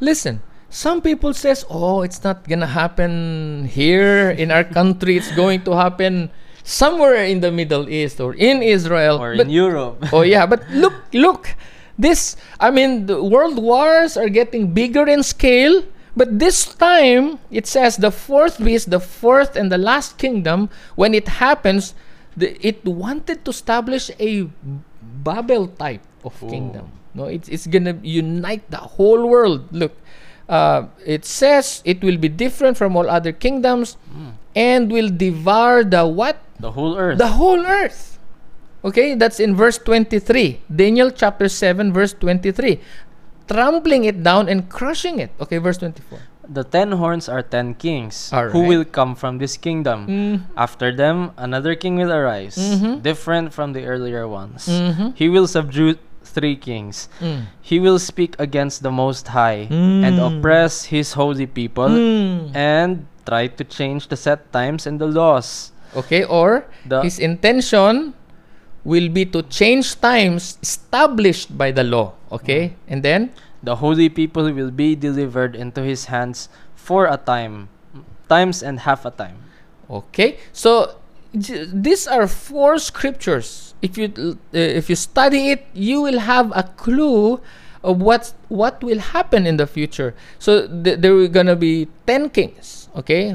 Listen, 0.00 0.40
some 0.72 1.04
people 1.04 1.36
says, 1.36 1.62
"Oh, 1.68 2.00
it's 2.00 2.24
not 2.24 2.48
gonna 2.48 2.72
happen 2.72 3.68
here 3.68 4.32
in 4.32 4.48
our 4.50 4.64
country. 4.64 5.20
It's 5.20 5.30
going 5.36 5.62
to 5.68 5.76
happen 5.76 6.32
somewhere 6.64 7.24
in 7.24 7.40
the 7.40 7.50
Middle 7.50 7.88
East 7.88 8.20
or 8.20 8.34
in 8.34 8.62
Israel." 8.62 9.18
Or 9.18 9.36
But- 9.36 9.46
in 9.46 9.52
Europe. 9.52 10.04
oh 10.12 10.22
yeah, 10.22 10.46
but 10.46 10.62
look, 10.70 10.94
look. 11.12 11.54
This, 11.98 12.36
I 12.58 12.70
mean, 12.70 13.06
the 13.06 13.22
world 13.22 13.60
wars 13.60 14.16
are 14.16 14.28
getting 14.28 14.72
bigger 14.72 15.06
in 15.06 15.22
scale. 15.22 15.84
But 16.16 16.38
this 16.38 16.64
time, 16.74 17.38
it 17.50 17.66
says 17.66 17.96
the 17.96 18.10
fourth 18.10 18.60
beast, 18.62 18.90
the 18.90 19.00
fourth 19.00 19.56
and 19.56 19.72
the 19.72 19.78
last 19.78 20.18
kingdom, 20.18 20.68
when 20.94 21.14
it 21.14 21.40
happens, 21.40 21.94
the, 22.36 22.56
it 22.60 22.84
wanted 22.84 23.44
to 23.44 23.50
establish 23.50 24.10
a 24.20 24.48
Babel 25.00 25.68
type 25.68 26.02
of 26.24 26.38
kingdom. 26.40 26.92
No, 27.14 27.24
it's, 27.26 27.48
it's 27.48 27.66
gonna 27.66 27.98
unite 28.02 28.68
the 28.70 28.96
whole 28.96 29.28
world. 29.28 29.68
Look, 29.72 29.96
uh, 30.48 30.86
it 31.04 31.24
says 31.24 31.82
it 31.84 32.02
will 32.02 32.16
be 32.18 32.28
different 32.28 32.76
from 32.76 32.96
all 32.96 33.08
other 33.08 33.32
kingdoms 33.32 33.96
and 34.54 34.90
will 34.92 35.08
devour 35.08 35.84
the 35.84 36.06
what? 36.06 36.38
the 36.60 36.70
whole 36.72 36.96
earth. 36.96 37.18
The 37.18 37.28
whole 37.40 37.66
earth. 37.66 38.18
Okay, 38.84 39.14
that's 39.14 39.38
in 39.40 39.54
verse 39.54 39.78
23. 39.78 40.60
Daniel 40.74 41.10
chapter 41.10 41.48
7, 41.48 41.92
verse 41.92 42.12
23. 42.14 42.80
Trampling 43.48 44.04
it 44.04 44.22
down 44.22 44.48
and 44.48 44.68
crushing 44.70 45.18
it. 45.18 45.30
Okay, 45.40 45.58
verse 45.58 45.78
24. 45.78 46.18
The 46.48 46.64
ten 46.64 46.92
horns 46.92 47.28
are 47.28 47.40
ten 47.42 47.74
kings 47.74 48.30
who 48.50 48.66
will 48.66 48.84
come 48.84 49.14
from 49.14 49.38
this 49.38 49.56
kingdom. 49.56 50.06
Mm. 50.06 50.40
After 50.56 50.94
them, 50.94 51.30
another 51.38 51.74
king 51.78 51.94
will 51.96 52.12
arise, 52.12 52.58
Mhm. 52.58 53.00
different 53.02 53.54
from 53.54 53.72
the 53.72 53.86
earlier 53.86 54.26
ones. 54.26 54.66
Mhm. 54.66 55.14
He 55.14 55.30
will 55.30 55.46
subdue 55.46 55.96
three 56.32 56.56
kings. 56.56 57.08
Mm. 57.20 57.52
He 57.60 57.76
will 57.78 58.00
speak 58.00 58.34
against 58.40 58.82
the 58.82 58.90
Most 58.90 59.28
High 59.36 59.68
and 59.70 60.16
Mm. 60.18 60.24
oppress 60.40 60.88
his 60.88 61.12
holy 61.14 61.46
people 61.46 61.92
Mm. 61.92 62.50
and 62.56 63.04
try 63.28 63.46
to 63.46 63.62
change 63.62 64.08
the 64.08 64.16
set 64.16 64.48
times 64.50 64.88
and 64.88 64.96
the 64.98 65.06
laws. 65.06 65.70
Okay, 65.94 66.24
or 66.24 66.64
The- 66.88 67.04
his 67.04 67.20
intention 67.20 68.16
will 68.82 69.12
be 69.12 69.22
to 69.30 69.44
change 69.46 70.00
times 70.00 70.58
established 70.64 71.54
by 71.54 71.70
the 71.70 71.84
law. 71.84 72.16
Okay, 72.32 72.74
and 72.88 73.04
then 73.04 73.30
The 73.62 73.78
holy 73.78 74.10
people 74.10 74.50
will 74.50 74.74
be 74.74 74.98
delivered 74.98 75.54
into 75.54 75.86
his 75.86 76.10
hands 76.10 76.50
for 76.74 77.06
a 77.06 77.14
time, 77.14 77.70
times 78.26 78.58
and 78.58 78.82
half 78.82 79.06
a 79.06 79.14
time. 79.14 79.38
Okay, 79.86 80.42
so 80.50 80.98
these 81.34 82.06
are 82.06 82.26
four 82.28 82.78
scriptures. 82.78 83.74
If 83.82 83.98
you 83.98 84.12
uh, 84.18 84.36
if 84.52 84.88
you 84.90 84.96
study 84.96 85.50
it, 85.50 85.66
you 85.74 86.02
will 86.02 86.20
have 86.20 86.52
a 86.54 86.62
clue 86.76 87.40
of 87.82 88.00
what 88.00 88.32
what 88.48 88.82
will 88.82 89.00
happen 89.00 89.46
in 89.46 89.56
the 89.56 89.66
future. 89.66 90.14
So 90.38 90.66
th- 90.68 90.98
there 91.00 91.14
are 91.16 91.28
gonna 91.28 91.56
be 91.56 91.88
ten 92.06 92.30
kings, 92.30 92.88
okay, 92.96 93.30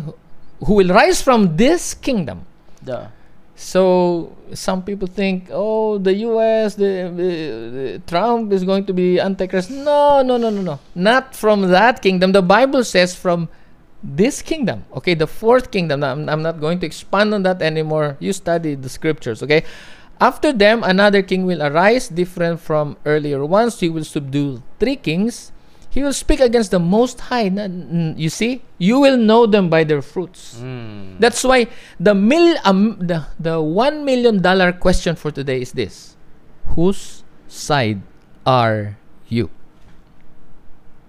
who- 0.63 0.73
will 0.75 0.89
rise 0.93 1.21
from 1.21 1.57
this 1.57 1.93
kingdom. 1.93 2.45
The 2.81 3.09
So 3.57 4.37
some 4.53 4.83
people 4.83 5.07
think, 5.07 5.49
oh, 5.51 5.97
the 5.97 6.13
U.S., 6.29 6.75
the, 6.75 7.09
the, 7.09 7.29
the 7.73 8.01
Trump 8.05 8.53
is 8.53 8.63
going 8.63 8.85
to 8.85 8.93
be 8.93 9.19
antichrist. 9.19 9.71
No, 9.71 10.21
no, 10.21 10.37
no, 10.37 10.51
no, 10.51 10.61
no, 10.61 10.79
not 10.93 11.35
from 11.35 11.63
that 11.73 12.01
kingdom. 12.03 12.33
The 12.33 12.43
Bible 12.43 12.83
says 12.83 13.15
from 13.15 13.49
this 14.03 14.41
kingdom. 14.41 14.85
Okay, 14.93 15.13
the 15.13 15.27
fourth 15.27 15.71
kingdom. 15.71 16.03
I'm, 16.03 16.29
I'm 16.29 16.41
not 16.41 16.59
going 16.59 16.79
to 16.79 16.85
expand 16.85 17.33
on 17.33 17.43
that 17.43 17.61
anymore. 17.61 18.17
You 18.19 18.33
study 18.33 18.75
the 18.75 18.89
scriptures. 18.89 19.41
Okay. 19.43 19.63
After 20.19 20.51
them, 20.51 20.83
another 20.83 21.21
king 21.21 21.45
will 21.45 21.61
arise, 21.61 22.07
different 22.09 22.59
from 22.59 22.97
earlier 23.05 23.45
ones. 23.45 23.79
He 23.79 23.89
will 23.89 24.03
subdue 24.03 24.63
three 24.79 24.95
kings. 24.95 25.51
He 25.89 26.03
will 26.03 26.13
speak 26.13 26.39
against 26.39 26.71
the 26.71 26.79
Most 26.79 27.21
High. 27.21 27.49
You 27.49 28.29
see, 28.29 28.61
you 28.77 28.99
will 28.99 29.17
know 29.17 29.45
them 29.45 29.69
by 29.69 29.83
their 29.83 30.01
fruits. 30.01 30.57
Mm. 30.61 31.19
That's 31.19 31.43
why 31.43 31.67
the 31.99 32.13
mil 32.13 32.57
um, 32.65 32.97
the 33.01 33.25
the 33.39 33.61
one 33.61 34.05
million 34.05 34.41
dollar 34.41 34.73
question 34.73 35.15
for 35.15 35.31
today 35.31 35.61
is 35.61 35.73
this: 35.73 36.17
Whose 36.77 37.23
side 37.47 38.01
are 38.45 38.97
you? 39.29 39.49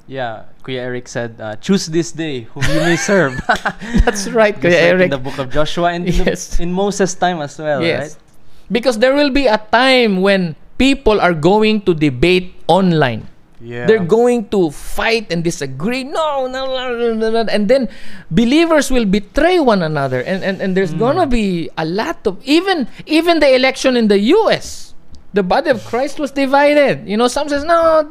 Yeah, 0.09 0.49
Kuya 0.65 0.89
Eric 0.89 1.07
said, 1.07 1.37
uh, 1.37 1.57
choose 1.61 1.85
this 1.85 2.13
day 2.13 2.49
whom 2.49 2.65
you 2.65 2.81
may 2.81 2.97
serve. 2.97 3.37
That's 4.09 4.27
right, 4.33 4.57
Kuya 4.57 4.73
like 4.73 4.89
Eric. 4.89 5.05
In 5.05 5.11
the 5.11 5.21
book 5.21 5.39
of 5.39 5.53
Joshua 5.53 5.93
and 5.93 6.09
in, 6.09 6.25
the, 6.25 6.57
in 6.59 6.73
Moses' 6.73 7.13
time 7.15 7.45
as 7.45 7.61
well, 7.61 7.85
yes, 7.85 8.17
right? 8.17 8.23
because 8.73 8.99
there 8.99 9.15
will 9.15 9.29
be 9.29 9.47
a 9.47 9.61
time 9.71 10.25
when 10.25 10.57
people 10.81 11.21
are 11.21 11.35
going 11.35 11.85
to 11.85 11.93
debate 11.93 12.57
online. 12.67 13.29
Yeah. 13.61 13.87
They're 13.87 14.07
going 14.07 14.49
to 14.51 14.71
fight 14.71 15.33
and 15.33 15.43
disagree. 15.43 16.05
No, 16.05 16.47
no, 16.47 16.67
no, 16.67 16.95
no, 16.95 17.15
no, 17.15 17.29
no. 17.31 17.51
And 17.51 17.69
then 17.69 17.89
believers 18.31 18.91
will 18.91 19.05
betray 19.05 19.59
one 19.59 19.83
another. 19.83 20.23
And, 20.23 20.45
and, 20.45 20.63
and 20.63 20.77
there's 20.77 20.95
gonna 20.95 21.27
be 21.27 21.69
a 21.77 21.85
lot 21.85 22.25
of 22.25 22.39
even 22.47 22.87
even 23.05 23.41
the 23.41 23.53
election 23.53 23.97
in 23.97 24.07
the 24.07 24.19
US. 24.39 24.88
The 25.33 25.43
body 25.43 25.71
of 25.71 25.85
Christ 25.85 26.19
was 26.19 26.31
divided. 26.31 27.07
You 27.07 27.17
know, 27.17 27.29
some 27.29 27.49
says 27.49 27.65
no, 27.65 28.09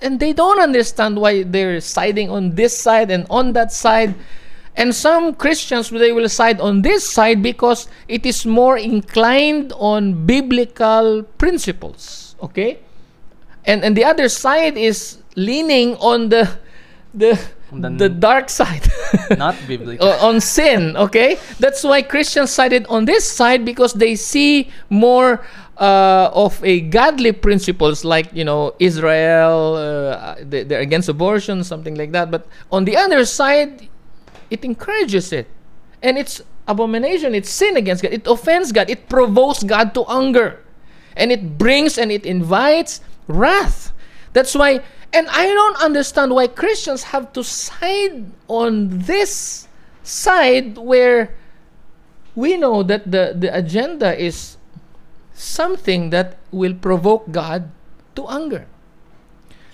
and 0.00 0.20
they 0.20 0.32
don't 0.32 0.60
understand 0.60 1.16
why 1.18 1.42
they're 1.42 1.80
siding 1.80 2.30
on 2.30 2.54
this 2.54 2.76
side 2.76 3.10
and 3.10 3.26
on 3.30 3.52
that 3.54 3.72
side. 3.72 4.14
And 4.76 4.94
some 4.94 5.34
Christians 5.34 5.90
they 5.90 6.12
will 6.12 6.28
side 6.28 6.60
on 6.60 6.82
this 6.82 7.08
side 7.08 7.42
because 7.42 7.88
it 8.08 8.24
is 8.24 8.46
more 8.46 8.78
inclined 8.78 9.72
on 9.76 10.24
biblical 10.24 11.24
principles. 11.36 12.36
Okay? 12.40 12.78
and 13.64 13.84
and 13.84 13.96
the 13.96 14.04
other 14.04 14.28
side 14.28 14.76
is 14.76 15.18
leaning 15.36 15.96
on 15.96 16.28
the 16.28 16.48
the 17.14 17.38
the 17.72 17.90
the 17.90 18.08
dark 18.08 18.50
side 18.50 18.84
Not 19.38 19.56
biblical. 19.66 20.06
On 20.20 20.40
sin 20.40 20.96
okay 20.96 21.38
that's 21.58 21.84
why 21.84 22.02
christians 22.02 22.50
sided 22.50 22.86
on 22.86 23.04
this 23.06 23.24
side 23.24 23.64
because 23.64 23.94
they 23.94 24.14
see 24.14 24.70
more 24.90 25.44
uh, 25.78 26.30
of 26.32 26.62
a 26.64 26.80
godly 26.80 27.32
principles 27.32 28.04
like 28.04 28.28
you 28.32 28.44
know 28.44 28.74
israel 28.78 29.76
uh, 29.76 30.36
they, 30.40 30.62
they're 30.62 30.80
against 30.80 31.08
abortion 31.08 31.64
something 31.64 31.94
like 31.94 32.12
that. 32.12 32.30
But 32.30 32.46
on 32.70 32.84
the 32.84 32.96
other 32.96 33.24
side 33.24 33.88
it 34.50 34.64
encourages 34.64 35.32
it. 35.32 35.48
And 36.02 36.18
it's 36.18 36.42
abomination. 36.68 37.34
It's 37.34 37.48
sin 37.48 37.76
against 37.76 38.02
god. 38.02 38.12
It 38.12 38.26
offends 38.26 38.72
god. 38.72 38.90
It 38.90 39.08
provokes 39.08 39.62
god 39.62 39.94
to 39.94 40.04
anger. 40.10 40.60
And 41.16 41.32
it 41.32 41.56
brings 41.56 41.96
and 41.96 42.12
it 42.12 42.26
invites 42.26 43.00
wrath. 43.28 43.92
That's 44.32 44.54
why 44.54 44.82
and 45.12 45.28
i 45.28 45.46
don't 45.46 45.76
understand 45.82 46.32
why 46.32 46.46
christians 46.46 47.02
have 47.12 47.32
to 47.32 47.44
side 47.44 48.24
on 48.48 48.88
this 49.04 49.68
side 50.02 50.76
where 50.78 51.34
we 52.34 52.56
know 52.56 52.82
that 52.82 53.04
the 53.10 53.36
the 53.36 53.54
agenda 53.54 54.16
is 54.18 54.56
something 55.34 56.10
that 56.10 56.36
will 56.50 56.74
provoke 56.74 57.30
god 57.32 57.70
to 58.14 58.28
anger 58.28 58.66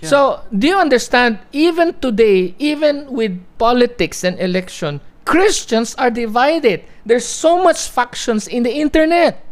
Yeah. 0.01 0.09
so, 0.15 0.21
do 0.55 0.71
you 0.71 0.79
understand? 0.79 1.43
Even 1.51 1.91
today, 1.99 2.55
even 2.63 3.11
with 3.11 3.35
politics 3.59 4.23
and 4.23 4.39
election, 4.39 5.01
Christians 5.27 5.99
are 5.99 6.11
divided. 6.11 6.87
There's 7.05 7.27
so 7.27 7.59
much 7.63 7.91
factions 7.91 8.47
in 8.47 8.63
the 8.63 8.71
internet 8.71 9.43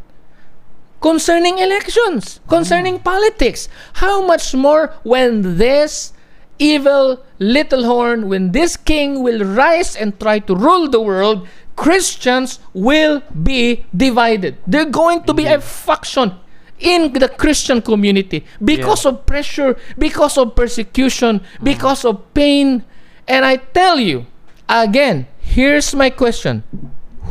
concerning 1.00 1.58
elections, 1.58 2.40
concerning 2.48 2.98
mm. 2.98 3.04
politics. 3.04 3.68
How 3.94 4.24
much 4.24 4.54
more 4.54 4.94
when 5.02 5.58
this 5.58 6.12
evil 6.58 7.20
little 7.38 7.84
horn, 7.84 8.28
when 8.28 8.52
this 8.52 8.76
king 8.76 9.22
will 9.22 9.44
rise 9.44 9.94
and 9.96 10.18
try 10.18 10.38
to 10.40 10.54
rule 10.54 10.88
the 10.88 11.00
world, 11.00 11.46
Christians 11.76 12.58
will 12.72 13.22
be 13.30 13.84
divided. 13.94 14.56
They're 14.66 14.90
going 14.90 15.22
to 15.24 15.34
be 15.34 15.44
a 15.44 15.60
faction 15.60 16.32
in 16.78 17.12
the 17.12 17.28
Christian 17.28 17.80
community 17.80 18.44
because 18.62 19.06
of 19.06 19.24
pressure, 19.26 19.76
because 19.98 20.36
of 20.36 20.56
persecution, 20.56 21.40
mm-hmm. 21.40 21.64
because 21.64 22.04
of 22.04 22.34
pain. 22.34 22.84
And 23.28 23.44
I 23.44 23.56
tell 23.56 24.00
you, 24.00 24.26
again, 24.68 25.26
here's 25.38 25.94
my 25.94 26.10
question 26.10 26.64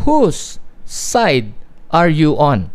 Whose 0.06 0.60
side 0.86 1.54
are 1.92 2.10
you 2.10 2.38
on? 2.38 2.70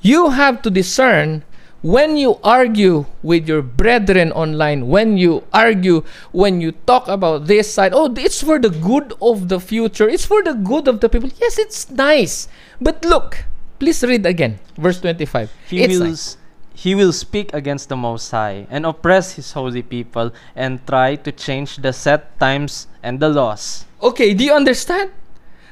You 0.00 0.30
have 0.30 0.60
to 0.62 0.70
discern 0.70 1.44
when 1.84 2.16
you 2.16 2.40
argue 2.42 3.04
with 3.22 3.46
your 3.46 3.60
brethren 3.60 4.32
online, 4.32 4.88
when 4.88 5.20
you 5.20 5.44
argue, 5.52 6.00
when 6.32 6.58
you 6.58 6.72
talk 6.88 7.06
about 7.08 7.44
this 7.44 7.68
side, 7.68 7.92
oh, 7.92 8.08
it's 8.16 8.42
for 8.42 8.58
the 8.58 8.70
good 8.72 9.12
of 9.20 9.52
the 9.52 9.60
future, 9.60 10.08
it's 10.08 10.24
for 10.24 10.42
the 10.42 10.54
good 10.54 10.88
of 10.88 11.00
the 11.04 11.10
people. 11.10 11.28
Yes, 11.36 11.58
it's 11.58 11.90
nice. 11.90 12.48
But 12.80 13.04
look, 13.04 13.44
please 13.78 14.02
read 14.02 14.24
again, 14.24 14.58
verse 14.78 14.98
25. 14.98 15.52
He 15.68 15.84
it's 15.84 15.98
will, 15.98 16.08
nice. 16.08 16.38
he 16.72 16.94
will 16.94 17.12
speak 17.12 17.52
against 17.52 17.90
the 17.90 17.96
Most 18.00 18.30
High 18.30 18.66
and 18.70 18.86
oppress 18.86 19.36
his 19.36 19.52
holy 19.52 19.82
people 19.82 20.32
and 20.56 20.80
try 20.86 21.16
to 21.16 21.30
change 21.32 21.76
the 21.84 21.92
set 21.92 22.40
times 22.40 22.88
and 23.02 23.20
the 23.20 23.28
laws. 23.28 23.84
Okay, 24.02 24.32
do 24.32 24.42
you 24.42 24.54
understand? 24.54 25.12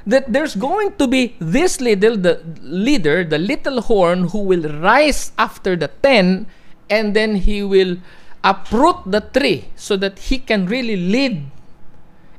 That 0.06 0.32
there's 0.32 0.56
going 0.56 0.98
to 0.98 1.06
be 1.06 1.36
this 1.38 1.80
little 1.80 2.16
the 2.16 2.42
leader, 2.60 3.22
the 3.22 3.38
little 3.38 3.82
horn, 3.82 4.28
who 4.28 4.42
will 4.42 4.66
rise 4.80 5.30
after 5.38 5.76
the 5.76 5.88
ten, 6.02 6.46
and 6.90 7.14
then 7.14 7.36
he 7.36 7.62
will 7.62 7.98
uproot 8.42 9.06
the 9.06 9.20
tree 9.20 9.70
so 9.76 9.96
that 9.96 10.18
he 10.18 10.38
can 10.38 10.66
really 10.66 10.96
lead. 10.96 11.46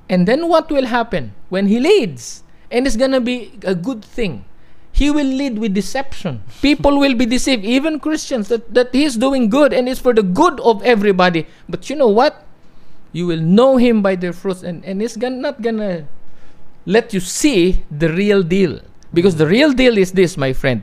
And 0.10 0.28
then 0.28 0.50
what 0.50 0.70
will 0.70 0.88
happen 0.88 1.34
when 1.48 1.68
he 1.68 1.80
leads? 1.80 2.44
And 2.70 2.86
it's 2.86 2.98
gonna 2.98 3.22
be 3.22 3.54
a 3.64 3.74
good 3.74 4.04
thing. 4.04 4.46
He 4.92 5.10
will 5.10 5.26
lead 5.26 5.58
with 5.58 5.74
deception. 5.74 6.44
People 6.62 7.00
will 7.00 7.16
be 7.16 7.26
deceived, 7.26 7.66
even 7.66 8.00
Christians, 8.00 8.48
that, 8.50 8.74
that 8.74 8.94
he's 8.94 9.18
doing 9.18 9.50
good 9.50 9.74
and 9.74 9.90
it's 9.90 10.00
for 10.00 10.14
the 10.14 10.22
good 10.22 10.60
of 10.60 10.84
everybody. 10.84 11.48
But 11.68 11.90
you 11.90 11.96
know 11.96 12.10
what? 12.10 12.46
You 13.12 13.26
will 13.26 13.42
know 13.42 13.78
him 13.78 14.02
by 14.02 14.16
their 14.16 14.34
fruits, 14.34 14.64
and, 14.64 14.84
and 14.86 15.02
it's 15.02 15.18
gonna, 15.18 15.38
not 15.38 15.62
gonna 15.62 16.08
let 16.86 17.14
you 17.14 17.20
see 17.20 17.84
the 17.92 18.10
real 18.10 18.44
deal. 18.44 18.80
Because 19.14 19.36
the 19.36 19.48
real 19.48 19.72
deal 19.74 19.98
is 19.98 20.12
this, 20.12 20.38
my 20.38 20.54
friend. 20.54 20.82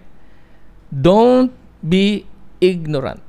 Don't 0.91 1.53
be 1.87 2.27
ignorant. 2.61 3.23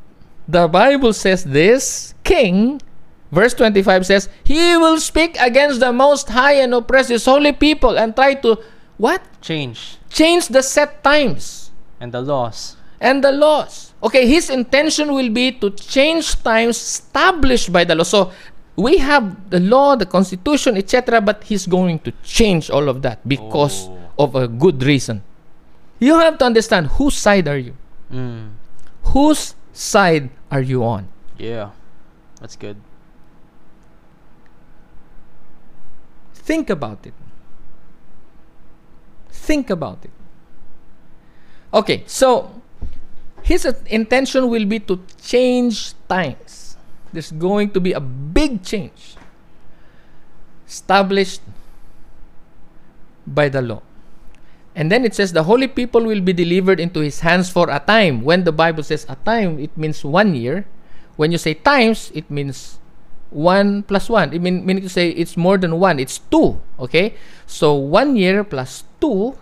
The 0.48 0.68
Bible 0.68 1.14
says 1.14 1.44
this 1.44 2.14
king, 2.24 2.82
verse 3.32 3.54
25 3.54 4.06
says, 4.06 4.30
He 4.44 4.76
will 4.78 5.00
speak 5.00 5.38
against 5.40 5.80
the 5.80 5.94
Most 5.94 6.30
High 6.30 6.54
and 6.62 6.74
oppress 6.74 7.08
His 7.10 7.26
holy 7.26 7.54
people 7.54 7.98
and 7.98 8.16
try 8.16 8.34
to, 8.36 8.58
what? 8.98 9.22
Change 9.42 9.98
Change 10.10 10.48
the 10.50 10.62
set 10.62 11.04
times 11.04 11.72
and 12.00 12.12
the 12.12 12.22
laws. 12.22 12.76
and 13.00 13.24
the 13.24 13.32
laws. 13.32 13.94
Okay, 14.04 14.28
his 14.28 14.50
intention 14.50 15.14
will 15.14 15.30
be 15.30 15.52
to 15.52 15.70
change 15.72 16.42
times 16.44 16.78
established 16.78 17.72
by 17.72 17.84
the 17.84 17.96
law. 17.96 18.04
So 18.04 18.32
we 18.76 18.98
have 18.98 19.50
the 19.50 19.60
law, 19.60 19.96
the 19.96 20.06
constitution, 20.06 20.78
etc., 20.78 21.20
but 21.22 21.44
he's 21.44 21.66
going 21.68 22.00
to 22.00 22.12
change 22.24 22.70
all 22.70 22.88
of 22.90 23.02
that 23.02 23.20
because 23.28 23.88
Oh. 23.90 23.98
of 24.18 24.36
a 24.36 24.48
good 24.48 24.82
reason. 24.84 25.24
You 26.00 26.18
have 26.20 26.38
to 26.40 26.46
understand 26.46 26.88
whose 26.98 27.16
side 27.16 27.48
are 27.48 27.58
you? 27.58 27.76
Mm. 28.12 28.52
Whose 29.14 29.56
side 29.74 30.30
are 30.50 30.62
you 30.62 30.84
on? 30.84 31.08
Yeah, 31.38 31.72
that's 32.40 32.56
good. 32.56 32.78
Think 36.34 36.70
about 36.70 37.06
it. 37.06 37.14
Think 39.30 39.70
about 39.70 40.00
it. 40.04 40.12
Okay, 41.74 42.04
so 42.08 42.62
his 43.44 43.66
intention 43.88 44.50
will 44.50 44.66
be 44.66 44.80
to 44.80 45.00
change 45.22 45.94
times. 46.10 46.51
There's 47.14 47.32
going 47.32 47.72
to 47.72 47.80
be 47.80 47.94
a 47.94 48.00
big 48.00 48.64
change 48.64 49.16
established 50.68 51.42
by 53.28 53.50
the 53.50 53.62
law. 53.62 53.82
And 54.76 54.90
then 54.90 55.04
it 55.04 55.14
says 55.14 55.34
the 55.34 55.44
holy 55.44 55.68
people 55.68 56.04
will 56.04 56.22
be 56.22 56.32
delivered 56.32 56.80
into 56.80 57.02
his 57.02 57.20
hands 57.20 57.50
for 57.50 57.70
a 57.70 57.80
time. 57.80 58.24
When 58.24 58.46
the 58.46 58.56
Bible 58.56 58.84
says 58.84 59.06
a 59.10 59.16
time, 59.28 59.60
it 59.60 59.76
means 59.76 60.04
one 60.06 60.34
year. 60.34 60.66
When 61.18 61.32
you 61.32 61.38
say 61.38 61.54
times, 61.54 62.10
it 62.16 62.32
means 62.32 62.80
one 63.32 63.84
plus 63.84 64.08
one. 64.08 64.32
It 64.32 64.40
mean 64.40 64.66
meaning 64.66 64.84
to 64.84 64.90
say 64.90 65.10
it's 65.10 65.36
more 65.36 65.58
than 65.58 65.80
one. 65.80 66.00
It's 66.00 66.20
two. 66.20 66.60
Okay, 66.80 67.16
so 67.46 67.76
one 67.76 68.16
year 68.16 68.44
plus 68.44 68.84
two, 69.00 69.36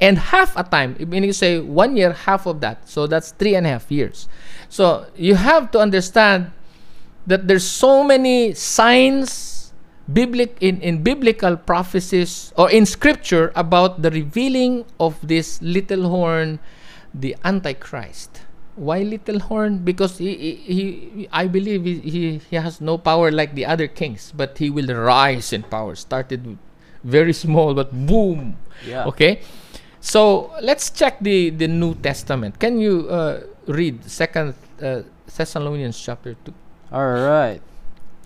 and 0.00 0.18
half 0.18 0.56
a 0.56 0.64
time. 0.64 0.96
It 0.98 1.08
meaning 1.08 1.28
to 1.28 1.36
say 1.36 1.60
one 1.60 1.96
year, 1.96 2.12
half 2.12 2.46
of 2.46 2.60
that. 2.60 2.88
So 2.88 3.06
that's 3.06 3.32
three 3.32 3.54
and 3.54 3.66
a 3.66 3.70
half 3.70 3.90
years. 3.90 4.28
So 4.68 5.06
you 5.14 5.36
have 5.36 5.70
to 5.72 5.78
understand 5.78 6.52
that 7.26 7.48
there's 7.48 7.66
so 7.66 8.02
many 8.04 8.54
signs 8.54 9.52
biblic 10.12 10.56
in, 10.60 10.80
in 10.80 11.02
biblical 11.02 11.56
prophecies 11.56 12.52
or 12.56 12.70
in 12.70 12.84
scripture 12.86 13.52
about 13.54 14.02
the 14.02 14.10
revealing 14.10 14.84
of 14.98 15.16
this 15.22 15.60
little 15.62 16.08
horn 16.08 16.58
the 17.14 17.36
antichrist. 17.44 18.42
Why 18.74 19.02
little 19.02 19.38
horn? 19.38 19.78
Because 19.84 20.16
he, 20.16 20.34
he, 20.34 20.74
he 20.74 21.28
i 21.30 21.46
believe 21.46 21.84
he, 21.84 21.98
he, 22.00 22.38
he 22.38 22.56
has 22.56 22.80
no 22.80 22.96
power 22.96 23.30
like 23.30 23.54
the 23.54 23.66
other 23.66 23.86
kings 23.86 24.32
but 24.34 24.58
he 24.58 24.70
will 24.70 24.88
rise 24.88 25.52
in 25.52 25.62
power. 25.62 25.94
Started 25.94 26.58
very 27.04 27.32
small 27.32 27.74
but 27.74 27.92
boom. 27.92 28.56
Yeah. 28.86 29.04
okay? 29.06 29.40
So 30.00 30.50
let's 30.62 30.90
check 30.90 31.20
the 31.20 31.50
the 31.50 31.68
new 31.68 31.94
testament. 31.94 32.58
Can 32.58 32.80
you 32.80 33.06
uh, 33.08 33.44
read 33.66 34.02
second 34.02 34.54
uh, 34.82 35.02
thessalonians 35.30 36.00
chapter 36.00 36.34
2 36.44 36.52
All 36.92 37.08
right. 37.08 37.60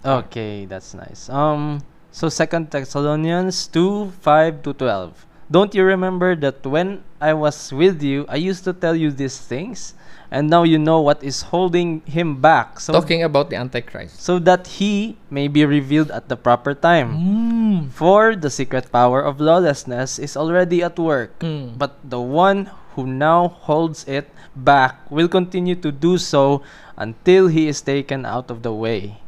Okay, 0.04 0.66
that's 0.66 0.94
nice. 0.94 1.28
Um 1.30 1.80
so 2.10 2.28
second 2.28 2.70
Thessalonians 2.70 3.66
2 3.68 4.12
5 4.22 4.62
to 4.62 4.72
12. 4.74 5.26
Don't 5.50 5.74
you 5.74 5.84
remember 5.86 6.34
that 6.42 6.66
when 6.66 7.04
I 7.22 7.30
was 7.32 7.70
with 7.70 8.02
you, 8.02 8.26
I 8.28 8.36
used 8.36 8.64
to 8.64 8.72
tell 8.74 8.96
you 8.98 9.10
these 9.14 9.38
things? 9.38 9.94
And 10.26 10.50
now 10.50 10.64
you 10.66 10.74
know 10.76 10.98
what 11.00 11.22
is 11.22 11.54
holding 11.54 12.02
him 12.02 12.42
back. 12.42 12.80
So 12.82 12.90
talking 12.92 13.22
about 13.22 13.46
the 13.50 13.54
antichrist 13.62 14.18
so 14.18 14.42
that 14.42 14.66
he 14.82 15.14
may 15.30 15.46
be 15.46 15.62
revealed 15.64 16.10
at 16.10 16.26
the 16.26 16.34
proper 16.34 16.74
time. 16.74 17.14
mm. 17.14 17.78
For 17.94 18.34
the 18.34 18.50
secret 18.50 18.90
power 18.90 19.22
of 19.22 19.38
lawlessness 19.38 20.18
is 20.18 20.34
already 20.36 20.82
at 20.82 20.98
work, 20.98 21.38
Mm. 21.38 21.78
but 21.78 22.02
the 22.02 22.18
one 22.18 22.74
who 22.98 23.06
now 23.06 23.46
holds 23.68 24.02
it 24.10 24.26
back 24.58 24.98
will 25.14 25.28
continue 25.30 25.78
to 25.78 25.92
do 25.94 26.18
so 26.18 26.58
until 26.96 27.48
he 27.48 27.68
is 27.68 27.80
taken 27.82 28.24
out 28.24 28.50
of 28.50 28.62
the 28.62 28.72
way. 28.72 29.20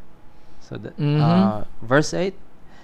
So 0.61 0.77
that 0.77 0.97
Mhm. 0.99 1.21
uh, 1.21 1.65
verse 1.83 2.13
8 2.13 2.35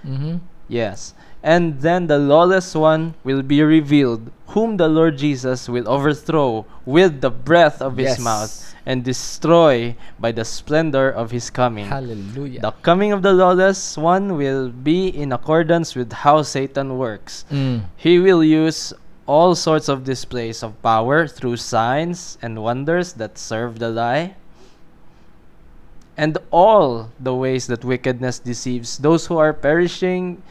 Mhm. 0.06 0.40
Yes. 0.68 1.12
And 1.44 1.80
then 1.84 2.06
the 2.08 2.16
lawless 2.18 2.72
one 2.74 3.12
will 3.22 3.42
be 3.44 3.60
revealed, 3.62 4.32
whom 4.56 4.78
the 4.80 4.88
Lord 4.88 5.18
Jesus 5.20 5.68
will 5.68 5.84
overthrow 5.88 6.64
with 6.88 7.20
the 7.20 7.28
breath 7.28 7.82
of 7.84 7.96
his 8.00 8.16
Yes. 8.16 8.20
mouth 8.20 8.52
and 8.86 9.04
destroy 9.04 9.96
by 10.18 10.32
the 10.32 10.44
splendor 10.44 11.08
of 11.12 11.32
his 11.32 11.50
coming. 11.52 11.84
Hallelujah. 11.92 12.60
The 12.60 12.72
coming 12.80 13.12
of 13.12 13.20
the 13.20 13.32
lawless 13.36 13.96
one 14.00 14.36
will 14.40 14.68
be 14.72 15.08
in 15.08 15.32
accordance 15.32 15.92
with 15.94 16.24
how 16.24 16.40
Satan 16.40 16.96
works. 16.96 17.44
Mm. 17.52 17.92
He 17.96 18.16
will 18.18 18.44
use 18.44 18.92
all 19.28 19.54
sorts 19.54 19.88
of 19.88 20.04
displays 20.04 20.62
of 20.62 20.80
power 20.80 21.26
through 21.28 21.56
signs 21.56 22.36
and 22.40 22.60
wonders 22.64 23.14
that 23.20 23.36
serve 23.36 23.78
the 23.80 23.88
lie. 23.88 24.36
And 26.16 26.38
all 26.50 27.10
the 27.18 27.34
ways 27.34 27.66
that 27.66 27.84
wickedness 27.84 28.38
deceives 28.38 28.98
those 28.98 29.26
who 29.26 29.36
are 29.38 29.52
perishing, 29.52 30.42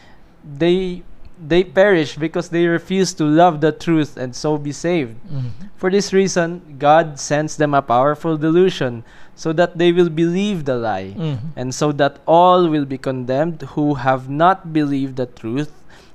they 0.44 1.04
they 1.44 1.64
perish 1.64 2.16
because 2.16 2.50
they 2.50 2.68
refuse 2.68 3.12
to 3.12 3.26
love 3.26 3.60
the 3.60 3.72
truth 3.72 4.16
and 4.16 4.36
so 4.36 4.56
be 4.58 4.72
saved. 4.72 5.16
Mm. 5.28 5.50
For 5.76 5.90
this 5.90 6.14
reason, 6.14 6.78
God 6.80 7.20
sends 7.20 7.58
them 7.58 7.74
a 7.74 7.82
powerful 7.82 8.38
delusion 8.38 9.04
so 9.36 9.52
that 9.54 9.78
they 9.78 9.92
will 9.92 10.10
believe 10.14 10.64
the 10.64 10.78
lie 10.78 11.12
Mhm. 11.18 11.52
and 11.58 11.74
so 11.76 11.92
that 12.00 12.20
all 12.28 12.70
will 12.70 12.86
be 12.86 12.98
condemned 13.02 13.64
who 13.76 13.96
have 14.00 14.30
not 14.30 14.72
believed 14.72 15.16
the 15.18 15.26
truth 15.26 15.74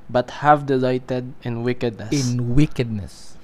but 0.08 0.40
have 0.40 0.64
delighted 0.64 1.34
in 1.42 1.60
wickedness. 1.66 2.08
in 2.14 2.54
wickedness. 2.54 3.36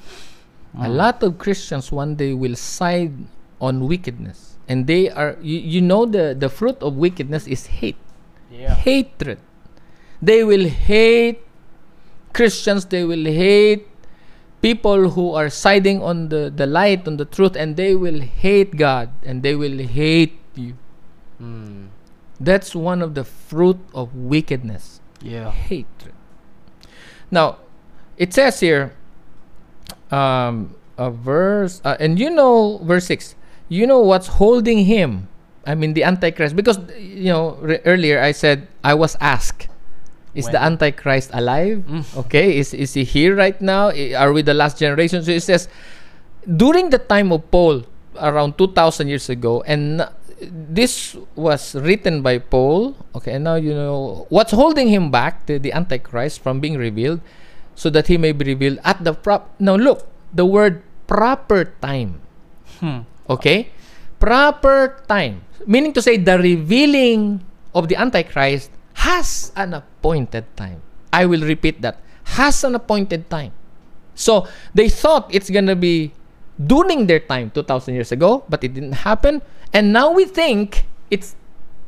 A 0.78 0.88
Mm. 0.88 0.96
lot 0.96 1.22
of 1.22 1.36
Christians 1.36 1.92
one 1.92 2.14
day 2.14 2.32
will 2.32 2.56
side 2.56 3.12
on 3.60 3.84
wickedness. 3.84 4.53
And 4.68 4.86
they 4.86 5.10
are 5.10 5.36
you, 5.42 5.58
you 5.58 5.80
know 5.80 6.06
the 6.06 6.34
the 6.38 6.48
fruit 6.48 6.80
of 6.80 6.96
wickedness 6.96 7.46
is 7.46 7.66
hate. 7.80 8.00
yeah. 8.50 8.74
Hatred. 8.74 9.38
They 10.22 10.44
will 10.44 10.68
hate 10.68 11.44
Christians, 12.34 12.86
they 12.86 13.04
will 13.04 13.24
hate 13.24 13.86
people 14.60 15.10
who 15.10 15.32
are 15.32 15.48
siding 15.48 16.02
on 16.02 16.28
the, 16.28 16.50
the 16.54 16.66
light, 16.66 17.06
on 17.06 17.16
the 17.16 17.24
truth, 17.24 17.54
and 17.54 17.76
they 17.76 17.94
will 17.94 18.20
hate 18.20 18.76
God 18.76 19.10
and 19.22 19.42
they 19.42 19.54
will 19.54 19.78
hate 19.78 20.40
you. 20.54 20.74
Mm. 21.40 21.88
That's 22.40 22.74
one 22.74 23.00
of 23.00 23.14
the 23.14 23.24
fruit 23.24 23.78
of 23.94 24.14
wickedness. 24.14 25.00
Yeah. 25.22 25.50
hatred. 25.52 26.12
Now, 27.30 27.58
it 28.16 28.34
says 28.34 28.60
here, 28.60 28.92
um, 30.10 30.74
a 30.98 31.10
verse, 31.10 31.80
uh, 31.84 31.96
and 32.00 32.18
you 32.18 32.30
know, 32.30 32.78
verse 32.82 33.06
6, 33.06 33.36
you 33.68 33.86
know 33.86 34.00
what's 34.00 34.26
holding 34.38 34.84
him. 34.84 35.28
I 35.66 35.74
mean, 35.74 35.94
the 35.94 36.04
Antichrist, 36.04 36.54
because, 36.56 36.78
you 36.98 37.32
know, 37.32 37.56
re- 37.60 37.80
earlier 37.84 38.20
I 38.20 38.32
said, 38.32 38.68
I 38.84 38.92
was 38.94 39.16
asked, 39.20 39.68
Is 40.34 40.44
When? 40.44 40.52
the 40.52 40.62
Antichrist 40.62 41.30
alive? 41.32 41.86
Mm. 41.86 42.04
Okay, 42.26 42.58
is 42.58 42.74
is 42.74 42.92
he 42.98 43.06
here 43.06 43.38
right 43.38 43.54
now? 43.62 43.94
Are 44.18 44.34
we 44.34 44.42
the 44.42 44.52
last 44.52 44.76
generation? 44.82 45.22
So 45.22 45.30
it 45.30 45.46
says 45.46 45.70
during 46.44 46.90
the 46.90 46.98
time 46.98 47.30
of 47.32 47.46
Paul, 47.54 47.86
around 48.18 48.58
2,000 48.58 49.08
years 49.08 49.30
ago, 49.30 49.62
and 49.62 50.02
this 50.42 51.16
was 51.38 51.74
written 51.78 52.20
by 52.20 52.38
Paul. 52.42 52.98
Okay, 53.14 53.32
and 53.38 53.44
now 53.46 53.54
you 53.54 53.72
know 53.72 54.26
what's 54.28 54.52
holding 54.52 54.90
him 54.90 55.10
back, 55.14 55.46
the, 55.46 55.58
the 55.58 55.72
Antichrist, 55.72 56.42
from 56.42 56.58
being 56.60 56.76
revealed, 56.76 57.22
so 57.74 57.88
that 57.90 58.10
he 58.10 58.18
may 58.18 58.32
be 58.34 58.44
revealed 58.44 58.78
at 58.84 59.02
the 59.06 59.14
prop. 59.14 59.54
Now 59.62 59.76
look, 59.78 60.06
the 60.34 60.44
word 60.44 60.82
proper 61.06 61.72
time. 61.80 62.20
Hmm. 62.82 63.06
Okay, 63.28 63.70
proper 64.20 65.00
time, 65.08 65.44
meaning 65.66 65.92
to 65.92 66.02
say 66.02 66.16
the 66.16 66.36
revealing 66.38 67.40
of 67.74 67.88
the 67.88 67.96
Antichrist 67.96 68.70
has 68.94 69.52
an 69.56 69.74
appointed 69.74 70.44
time. 70.56 70.82
I 71.12 71.26
will 71.26 71.42
repeat 71.42 71.80
that 71.82 72.00
has 72.36 72.64
an 72.64 72.74
appointed 72.74 73.30
time. 73.30 73.52
So 74.14 74.46
they 74.74 74.88
thought 74.88 75.28
it's 75.32 75.50
gonna 75.50 75.76
be 75.76 76.12
during 76.58 77.06
their 77.06 77.20
time 77.20 77.50
2000 77.50 77.94
years 77.94 78.12
ago, 78.12 78.44
but 78.48 78.62
it 78.62 78.74
didn't 78.74 79.04
happen. 79.04 79.42
And 79.72 79.92
now 79.92 80.12
we 80.12 80.24
think 80.24 80.86
it's 81.10 81.34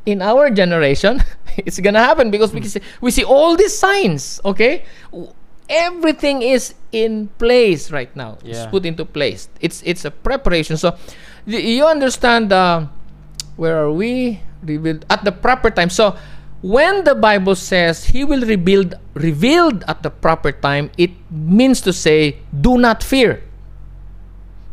in 0.05 0.21
our 0.21 0.49
generation, 0.49 1.23
it's 1.57 1.79
gonna 1.79 2.03
happen 2.03 2.31
because 2.31 2.53
we 2.53 2.61
hmm. 2.61 2.67
see, 2.67 2.81
we 3.01 3.11
see 3.11 3.23
all 3.23 3.55
these 3.55 3.77
signs. 3.77 4.39
Okay, 4.43 4.85
everything 5.69 6.41
is 6.41 6.73
in 6.91 7.27
place 7.37 7.91
right 7.91 8.13
now. 8.15 8.37
It's 8.43 8.65
put 8.71 8.85
into 8.85 9.05
place. 9.05 9.49
It's 9.59 9.83
it's 9.85 10.05
a 10.05 10.11
preparation. 10.11 10.77
So 10.77 10.95
you 11.45 11.85
understand. 11.85 12.51
Uh, 12.51 12.87
where 13.57 13.77
are 13.83 13.91
we? 13.91 14.41
Revealed 14.63 15.05
at 15.09 15.23
the 15.25 15.31
proper 15.31 15.69
time. 15.69 15.89
So 15.89 16.15
when 16.61 17.03
the 17.03 17.13
Bible 17.13 17.55
says 17.55 18.05
He 18.05 18.23
will 18.23 18.41
rebuild 18.41 18.95
revealed 19.13 19.83
at 19.87 20.01
the 20.01 20.09
proper 20.09 20.51
time, 20.51 20.89
it 20.97 21.11
means 21.29 21.81
to 21.81 21.93
say, 21.93 22.37
do 22.49 22.77
not 22.77 23.03
fear. 23.03 23.43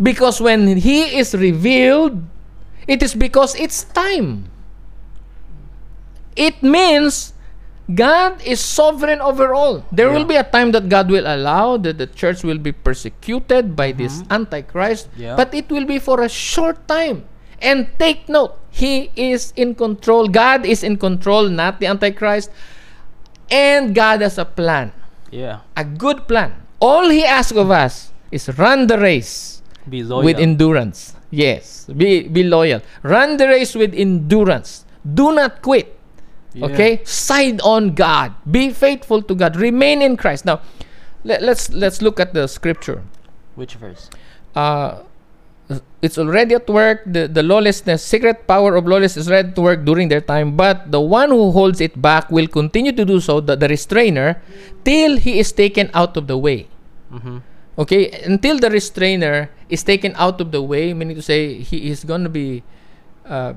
Because 0.01 0.41
when 0.41 0.67
He 0.79 1.19
is 1.19 1.35
revealed, 1.35 2.23
it 2.87 3.03
is 3.03 3.15
because 3.15 3.55
it's 3.57 3.85
time. 3.85 4.49
It 6.37 6.63
means 6.63 7.34
God 7.93 8.41
is 8.41 8.61
sovereign 8.61 9.21
over 9.21 9.53
all. 9.53 9.85
There 9.93 10.09
will 10.09 10.25
be 10.25 10.37
a 10.37 10.45
time 10.45 10.73
that 10.73 10.89
God 10.89 11.11
will 11.11 11.29
allow 11.29 11.77
that 11.77 11.99
the 11.99 12.07
church 12.07 12.43
will 12.43 12.57
be 12.57 12.73
persecuted 12.73 13.77
by 13.77 13.93
mm-hmm. 13.93 14.01
this 14.01 14.25
Antichrist, 14.31 15.09
Yeah. 15.17 15.37
but 15.37 15.53
it 15.53 15.69
will 15.69 15.85
be 15.85 15.99
for 15.99 16.23
a 16.25 16.29
short 16.29 16.89
time. 16.89 17.29
And 17.61 17.89
take 17.99 18.29
note, 18.29 18.57
He 18.71 19.13
is 19.15 19.53
in 19.57 19.75
control. 19.77 20.29
God 20.29 20.65
is 20.65 20.83
in 20.83 20.97
control, 20.97 21.49
not 21.49 21.79
the 21.79 21.87
Antichrist. 21.87 22.51
And 23.53 23.95
God 23.95 24.25
has 24.25 24.41
a 24.41 24.49
plan, 24.49 24.93
Yeah. 25.31 25.61
a 25.77 25.85
good 25.85 26.25
plan. 26.25 26.57
All 26.81 27.13
He 27.13 27.25
asks 27.25 27.53
of 27.57 27.71
us 27.71 28.13
is 28.33 28.49
run 28.57 28.89
the 28.89 28.97
race 28.97 29.61
with 29.87 30.41
endurance. 30.41 31.13
Yes, 31.31 31.85
be 31.91 32.29
be 32.29 32.45
loyal. 32.45 32.81
Run 33.03 33.37
the 33.37 33.49
race 33.49 33.75
with 33.75 33.93
endurance. 33.93 34.87
Do 35.05 35.35
not 35.35 35.61
quit. 35.61 35.93
Yeah. 36.55 36.67
Okay? 36.67 37.05
Side 37.05 37.61
on 37.61 37.95
God. 37.95 38.35
Be 38.51 38.71
faithful 38.71 39.23
to 39.23 39.35
God. 39.35 39.57
Remain 39.57 40.01
in 40.03 40.17
Christ. 40.17 40.45
Now, 40.45 40.63
let, 41.25 41.43
let's 41.43 41.71
let's 41.71 42.01
look 42.01 42.21
at 42.21 42.33
the 42.35 42.47
scripture. 42.47 43.03
Which 43.55 43.75
verse? 43.75 44.09
Uh 44.55 45.03
it's 46.03 46.19
already 46.19 46.55
at 46.55 46.69
work. 46.69 47.03
The, 47.07 47.27
the 47.29 47.43
lawlessness, 47.43 48.05
secret 48.05 48.47
power 48.47 48.77
of 48.77 48.87
lawlessness 48.87 49.27
is 49.27 49.31
ready 49.31 49.53
to 49.53 49.61
work 49.61 49.85
during 49.85 50.09
their 50.09 50.21
time, 50.21 50.57
but 50.57 50.93
the 50.93 51.01
one 51.01 51.31
who 51.31 51.51
holds 51.53 51.81
it 51.81 52.01
back 52.01 52.31
will 52.31 52.47
continue 52.47 52.93
to 52.93 53.05
do 53.05 53.21
so, 53.21 53.41
the, 53.41 53.57
the 53.57 53.69
restrainer, 53.69 54.43
till 54.85 55.17
he 55.17 55.39
is 55.39 55.53
taken 55.53 55.91
out 55.95 56.17
of 56.17 56.27
the 56.27 56.37
way. 56.37 56.69
Mm-hmm. 57.13 57.39
Okay, 57.79 58.11
until 58.23 58.59
the 58.59 58.71
restrainer 58.71 59.51
is 59.69 59.83
taken 59.83 60.15
out 60.17 60.41
of 60.41 60.53
the 60.53 60.63
way, 60.63 60.93
meaning 60.93 61.17
to 61.17 61.23
say 61.23 61.59
he 61.59 61.91
is 61.91 62.05
going 62.05 62.23
to 62.23 62.31
be 62.31 62.63
uh, 63.25 63.55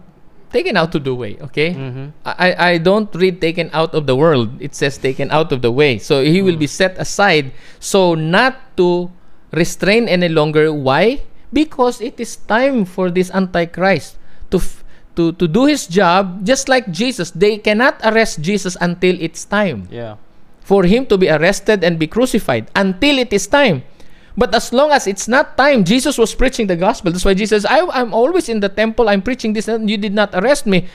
taken 0.52 0.78
out 0.78 0.96
of 0.96 1.04
the 1.04 1.14
way. 1.14 1.38
Okay, 1.50 1.74
Mm-hmm. 1.74 2.06
I 2.26 2.50
I 2.56 2.72
don't 2.78 3.10
read 3.16 3.40
taken 3.42 3.70
out 3.74 3.94
of 3.94 4.06
the 4.08 4.16
world. 4.16 4.56
It 4.60 4.74
says 4.76 4.98
taken 4.98 5.30
out 5.32 5.52
of 5.52 5.62
the 5.62 5.72
way. 5.72 5.98
So 6.00 6.24
he 6.24 6.42
will 6.42 6.58
be 6.58 6.68
set 6.68 6.96
aside, 6.98 7.52
so 7.80 8.16
not 8.16 8.58
to 8.78 9.12
restrain 9.52 10.08
any 10.08 10.30
longer. 10.30 10.72
Why? 10.74 11.24
Because 11.52 12.02
it 12.04 12.20
is 12.20 12.36
time 12.36 12.84
for 12.84 13.08
this 13.10 13.32
antichrist 13.32 14.20
to 14.52 14.60
f- 14.60 14.84
to 15.16 15.32
to 15.40 15.48
do 15.48 15.66
his 15.66 15.88
job, 15.88 16.44
just 16.44 16.68
like 16.68 16.92
Jesus. 16.92 17.32
They 17.32 17.58
cannot 17.58 18.00
arrest 18.04 18.44
Jesus 18.44 18.76
until 18.84 19.16
it's 19.20 19.48
time 19.48 19.88
Yeah. 19.90 20.20
for 20.62 20.84
him 20.84 21.08
to 21.08 21.16
be 21.18 21.32
arrested 21.32 21.82
and 21.88 21.96
be 21.98 22.06
crucified 22.06 22.68
until 22.76 23.18
it 23.18 23.32
is 23.32 23.48
time. 23.48 23.88
But 24.38 24.54
as 24.54 24.72
long 24.72 24.92
as 24.92 25.08
it's 25.08 25.28
not 25.28 25.58
time, 25.58 25.84
Jesus 25.84 26.18
was 26.18 26.36
preaching 26.36 26.68
the 26.68 26.76
gospel. 26.78 27.12
That's 27.12 27.26
why 27.26 27.34
Jesus, 27.34 27.66
I, 27.66 27.82
I'm 27.90 28.14
always 28.14 28.48
in 28.50 28.60
the 28.60 28.70
temple, 28.70 29.10
I'm 29.10 29.22
preaching 29.24 29.54
this, 29.54 29.68
and 29.68 29.90
you 29.90 29.98
did 29.98 30.14
not 30.14 30.30
arrest 30.36 30.68
me. 30.68 30.86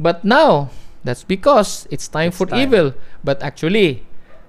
But 0.00 0.24
now, 0.24 0.70
that's 1.04 1.22
because 1.22 1.86
it's 1.90 2.08
time 2.08 2.32
for 2.32 2.46
time. 2.46 2.58
evil. 2.58 2.94
But 3.22 3.42
actually, 3.44 4.02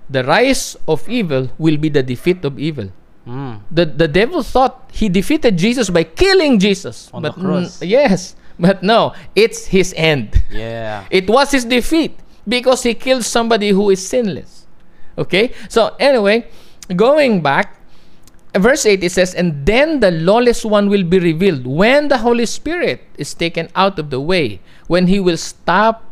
the 0.09 0.23
rise 0.23 0.75
of 0.87 1.07
evil 1.07 1.49
will 1.59 1.77
be 1.77 1.89
the 1.89 2.01
defeat 2.01 2.43
of 2.43 2.57
evil. 2.57 2.89
Mm. 3.27 3.61
The, 3.69 3.85
the 3.85 4.07
devil 4.07 4.41
thought 4.41 4.89
he 4.91 5.07
defeated 5.09 5.57
Jesus 5.57 5.89
by 5.91 6.03
killing 6.03 6.57
Jesus. 6.57 7.09
On 7.13 7.21
the 7.21 7.31
cross. 7.31 7.81
n- 7.81 7.89
yes, 7.89 8.35
but 8.57 8.81
no, 8.81 9.13
it's 9.35 9.67
his 9.67 9.93
end. 9.97 10.41
Yeah. 10.49 11.05
It 11.11 11.29
was 11.29 11.51
his 11.51 11.65
defeat 11.65 12.17
because 12.47 12.81
he 12.83 12.93
killed 12.95 13.23
somebody 13.25 13.69
who 13.69 13.89
is 13.91 14.01
sinless. 14.07 14.65
Okay? 15.17 15.53
So, 15.69 15.95
anyway, 15.99 16.49
going 16.95 17.41
back, 17.41 17.81
verse 18.59 18.85
8 18.85 19.03
it 19.03 19.11
says, 19.11 19.33
And 19.33 19.65
then 19.65 19.99
the 19.99 20.11
lawless 20.11 20.63
one 20.63 20.89
will 20.89 21.03
be 21.03 21.19
revealed 21.19 21.67
when 21.67 22.07
the 22.07 22.19
Holy 22.19 22.45
Spirit 22.45 23.01
is 23.17 23.33
taken 23.33 23.69
out 23.75 23.99
of 23.99 24.09
the 24.09 24.19
way, 24.19 24.61
when 24.87 25.07
he 25.07 25.19
will 25.19 25.37
stop, 25.37 26.03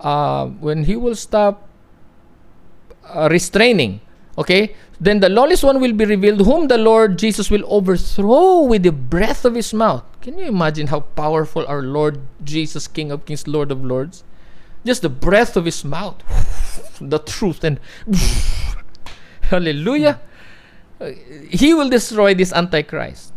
uh, 0.00 0.46
when 0.46 0.84
he 0.84 0.96
will 0.96 1.14
stop 1.14 1.68
uh, 3.14 3.28
restraining. 3.30 4.00
Okay? 4.36 4.74
Then 5.00 5.20
the 5.20 5.28
lawless 5.28 5.62
one 5.62 5.80
will 5.80 5.92
be 5.92 6.04
revealed, 6.04 6.40
whom 6.40 6.68
the 6.68 6.78
Lord 6.78 7.18
Jesus 7.18 7.50
will 7.50 7.64
overthrow 7.66 8.62
with 8.62 8.82
the 8.82 8.92
breath 8.92 9.44
of 9.44 9.54
his 9.54 9.74
mouth. 9.74 10.04
Can 10.22 10.38
you 10.38 10.46
imagine 10.46 10.86
how 10.86 11.00
powerful 11.00 11.66
our 11.66 11.82
Lord 11.82 12.20
Jesus, 12.42 12.88
King 12.88 13.10
of 13.10 13.26
Kings, 13.26 13.46
Lord 13.46 13.70
of 13.70 13.84
Lords? 13.84 14.24
Just 14.84 15.02
the 15.02 15.08
breath 15.08 15.56
of 15.56 15.64
his 15.64 15.84
mouth, 15.84 16.22
the 17.00 17.18
truth, 17.18 17.64
and 17.64 17.80
hallelujah. 19.42 20.20
He 21.50 21.74
will 21.74 21.88
destroy 21.88 22.34
this 22.34 22.52
Antichrist. 22.52 23.32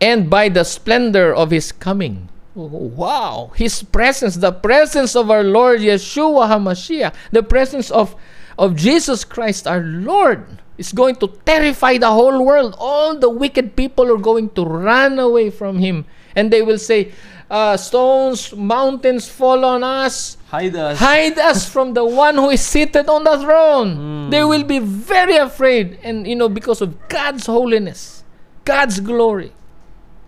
And 0.00 0.28
by 0.28 0.48
the 0.48 0.64
splendor 0.64 1.32
of 1.34 1.50
his 1.50 1.70
coming, 1.70 2.28
wow, 2.54 3.52
his 3.54 3.82
presence, 3.82 4.36
the 4.36 4.52
presence 4.52 5.14
of 5.14 5.30
our 5.30 5.44
Lord 5.44 5.80
Yeshua 5.80 6.48
HaMashiach, 6.48 7.14
the 7.30 7.42
presence 7.42 7.90
of, 7.90 8.16
of 8.58 8.74
Jesus 8.74 9.24
Christ 9.24 9.66
our 9.66 9.80
Lord 9.80 10.60
is 10.76 10.92
going 10.92 11.16
to 11.16 11.28
terrify 11.46 11.98
the 11.98 12.10
whole 12.10 12.44
world. 12.44 12.74
All 12.78 13.16
the 13.16 13.30
wicked 13.30 13.76
people 13.76 14.10
are 14.10 14.18
going 14.18 14.50
to 14.50 14.64
run 14.64 15.18
away 15.18 15.50
from 15.50 15.78
him. 15.78 16.04
And 16.34 16.50
they 16.50 16.62
will 16.62 16.78
say, 16.78 17.12
uh, 17.52 17.76
stones, 17.76 18.56
mountains 18.56 19.28
fall 19.28 19.62
on 19.64 19.84
us. 19.84 20.38
Hide 20.48 20.74
us. 20.74 20.98
Hide 20.98 21.38
us 21.38 21.68
from 21.72 21.92
the 21.92 22.04
one 22.04 22.36
who 22.36 22.48
is 22.48 22.64
seated 22.64 23.08
on 23.08 23.24
the 23.24 23.38
throne. 23.38 24.30
They 24.30 24.42
will 24.42 24.64
be 24.64 24.78
very 24.78 25.36
afraid. 25.36 25.98
And, 26.02 26.26
you 26.26 26.34
know, 26.34 26.48
because 26.48 26.80
of 26.80 26.96
God's 27.08 27.44
holiness, 27.44 28.24
God's 28.64 29.00
glory, 29.00 29.52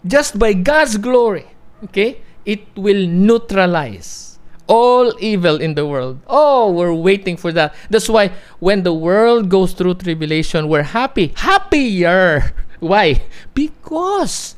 just 0.07 0.39
by 0.39 0.53
God's 0.53 0.99
glory, 0.99 1.47
okay, 1.85 2.21
it 2.45 2.69
will 2.77 3.07
neutralize 3.09 4.39
all 4.67 5.15
evil 5.19 5.61
in 5.61 5.75
the 5.75 5.87
world. 5.87 6.21
Oh, 6.27 6.73
we're 6.73 6.93
waiting 6.93 7.39
for 7.39 7.53
that. 7.53 7.75
That's 7.89 8.09
why 8.09 8.33
when 8.61 8.83
the 8.83 8.93
world 8.93 9.49
goes 9.49 9.73
through 9.73 9.95
tribulation, 9.95 10.69
we're 10.69 10.83
happy. 10.83 11.33
Happier. 11.37 12.53
Why? 12.81 13.23
Because 13.55 14.57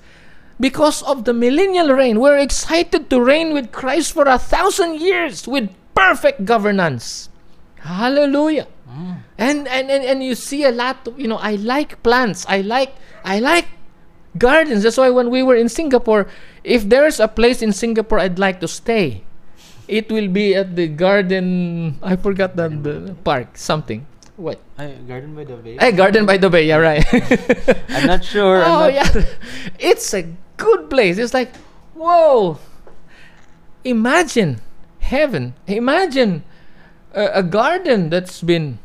because 0.59 1.03
of 1.03 1.25
the 1.25 1.33
millennial 1.33 1.93
reign. 1.93 2.21
We're 2.21 2.39
excited 2.39 3.11
to 3.11 3.21
reign 3.21 3.53
with 3.53 3.73
Christ 3.73 4.13
for 4.13 4.25
a 4.25 4.39
thousand 4.39 5.01
years 5.01 5.47
with 5.47 5.71
perfect 5.95 6.45
governance. 6.45 7.29
Hallelujah. 7.81 8.67
And, 9.37 9.69
and 9.69 9.93
and 9.93 10.01
and 10.01 10.25
you 10.25 10.35
see 10.35 10.65
a 10.65 10.73
lot 10.73 11.05
of 11.05 11.21
you 11.21 11.29
know 11.29 11.37
I 11.37 11.61
like 11.61 12.01
plants. 12.01 12.49
I 12.49 12.65
like 12.65 12.97
I 13.21 13.39
like 13.41 13.69
gardens. 14.39 14.83
That's 14.83 14.97
why 14.97 15.11
when 15.11 15.29
we 15.29 15.45
were 15.45 15.57
in 15.57 15.69
Singapore, 15.69 16.29
if 16.65 16.89
there's 16.89 17.21
a 17.21 17.29
place 17.29 17.61
in 17.61 17.77
Singapore 17.77 18.19
I'd 18.19 18.39
like 18.41 18.61
to 18.65 18.69
stay, 18.69 19.25
it 19.89 20.09
will 20.09 20.29
be 20.29 20.57
at 20.57 20.77
the 20.77 20.89
garden. 20.89 22.01
I 22.01 22.17
forgot 22.17 22.57
the, 22.57 22.73
the 22.73 23.15
park 23.25 23.61
something. 23.61 24.07
What? 24.37 24.61
Garden 24.77 25.35
by 25.35 25.45
the 25.45 25.57
Bay. 25.57 25.77
Hey, 25.81 25.93
Garden 25.93 26.25
by 26.25 26.37
the 26.37 26.49
Bay. 26.49 26.69
Yeah, 26.69 26.81
right. 26.81 27.05
I'm 27.89 28.07
not 28.07 28.25
sure. 28.25 28.65
Oh 28.65 28.89
not 28.89 28.93
yeah, 28.93 29.09
it's 29.79 30.13
a 30.13 30.29
good 30.57 30.89
place. 30.91 31.19
It's 31.19 31.35
like, 31.35 31.55
whoa! 31.95 32.59
Imagine 33.85 34.61
heaven. 35.01 35.55
Imagine 35.67 36.43
a, 37.15 37.41
a 37.41 37.43
garden 37.43 38.11
that's 38.11 38.43
been 38.43 38.79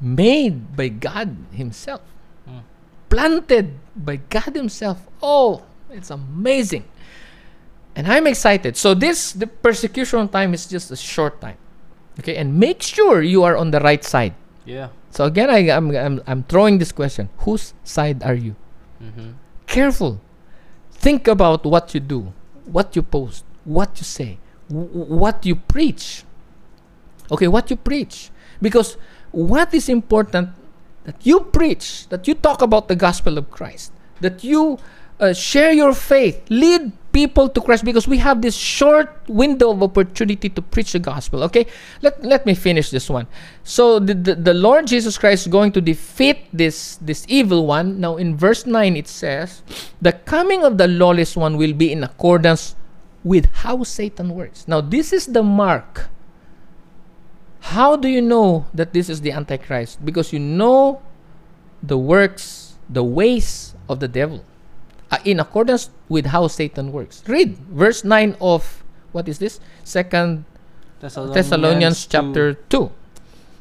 made 0.00 0.76
by 0.76 0.88
God 0.88 1.36
Himself, 1.52 2.00
Mm. 2.48 2.62
planted 3.08 3.74
by 3.94 4.16
God 4.16 4.54
Himself. 4.56 5.04
Oh, 5.22 5.62
it's 5.90 6.10
amazing. 6.10 6.84
And 7.94 8.06
I'm 8.06 8.26
excited. 8.26 8.76
So 8.76 8.94
this 8.94 9.32
the 9.32 9.46
persecution 9.46 10.28
time 10.28 10.54
is 10.54 10.66
just 10.66 10.90
a 10.90 10.96
short 10.96 11.40
time. 11.40 11.58
Okay, 12.18 12.36
and 12.36 12.58
make 12.58 12.82
sure 12.82 13.22
you 13.22 13.42
are 13.44 13.56
on 13.56 13.70
the 13.70 13.78
right 13.80 14.02
side. 14.02 14.34
Yeah. 14.64 14.88
So 15.10 15.24
again, 15.24 15.50
I, 15.50 15.70
I'm, 15.70 15.90
I'm 15.94 16.22
I'm 16.26 16.42
throwing 16.44 16.78
this 16.78 16.90
question: 16.92 17.28
Whose 17.46 17.74
side 17.84 18.22
are 18.22 18.34
you? 18.34 18.54
Mm-hmm. 19.02 19.38
Careful. 19.66 20.20
Think 20.98 21.28
about 21.28 21.64
what 21.64 21.94
you 21.94 22.00
do, 22.00 22.32
what 22.66 22.94
you 22.96 23.02
post, 23.02 23.44
what 23.64 23.96
you 23.98 24.04
say, 24.04 24.38
what 24.68 25.46
you 25.46 25.54
preach. 25.54 26.24
Okay, 27.30 27.46
what 27.46 27.70
you 27.70 27.76
preach, 27.76 28.30
because 28.60 28.96
what 29.30 29.72
is 29.74 29.88
important 29.88 30.50
that 31.04 31.24
you 31.24 31.40
preach, 31.40 32.08
that 32.08 32.26
you 32.26 32.34
talk 32.34 32.62
about 32.62 32.88
the 32.88 32.96
gospel 32.96 33.38
of 33.38 33.50
Christ, 33.50 33.92
that 34.20 34.42
you 34.42 34.78
uh, 35.20 35.32
share 35.32 35.72
your 35.72 35.94
faith, 35.94 36.42
lead 36.48 36.92
people 37.12 37.48
to 37.48 37.60
Christ, 37.60 37.84
because 37.84 38.06
we 38.06 38.18
have 38.18 38.42
this 38.42 38.54
short 38.54 39.08
window 39.28 39.70
of 39.70 39.82
opportunity 39.82 40.48
to 40.48 40.62
preach 40.62 40.92
the 40.92 40.98
gospel. 40.98 41.42
Okay, 41.44 41.66
let 42.02 42.22
let 42.22 42.46
me 42.46 42.54
finish 42.54 42.90
this 42.90 43.08
one. 43.08 43.26
So 43.64 43.98
the, 43.98 44.14
the, 44.14 44.34
the 44.34 44.54
Lord 44.54 44.86
Jesus 44.86 45.16
Christ 45.16 45.46
is 45.46 45.52
going 45.52 45.72
to 45.72 45.80
defeat 45.80 46.46
this 46.52 46.96
this 47.00 47.24
evil 47.28 47.66
one. 47.66 48.00
Now 48.00 48.16
in 48.16 48.36
verse 48.36 48.66
nine 48.66 48.96
it 48.96 49.08
says, 49.08 49.62
"The 50.00 50.12
coming 50.12 50.64
of 50.64 50.76
the 50.76 50.86
lawless 50.86 51.36
one 51.36 51.56
will 51.56 51.72
be 51.72 51.92
in 51.92 52.04
accordance 52.04 52.76
with 53.24 53.46
how 53.64 53.82
Satan 53.82 54.36
works." 54.36 54.68
Now 54.68 54.80
this 54.80 55.12
is 55.12 55.26
the 55.26 55.42
mark. 55.42 56.08
How 57.74 57.96
do 57.96 58.08
you 58.08 58.22
know 58.22 58.66
that 58.72 58.92
this 58.92 59.08
is 59.08 59.20
the 59.20 59.32
Antichrist? 59.32 60.04
Because 60.04 60.32
you 60.32 60.38
know 60.38 61.02
the 61.82 61.98
works, 61.98 62.78
the 62.88 63.02
ways 63.02 63.74
of 63.88 64.00
the 64.00 64.08
devil, 64.08 64.44
uh, 65.10 65.18
in 65.24 65.40
accordance 65.40 65.90
with 66.08 66.26
how 66.26 66.48
Satan 66.48 66.92
works. 66.92 67.22
Read 67.26 67.56
verse 67.72 68.04
nine 68.04 68.36
of 68.40 68.84
what 69.12 69.28
is 69.28 69.38
this? 69.38 69.60
Second 69.84 70.44
Thessalonians, 71.00 71.34
Thessalonians 71.34 72.06
2. 72.06 72.10
chapter 72.10 72.54
2. 72.54 72.90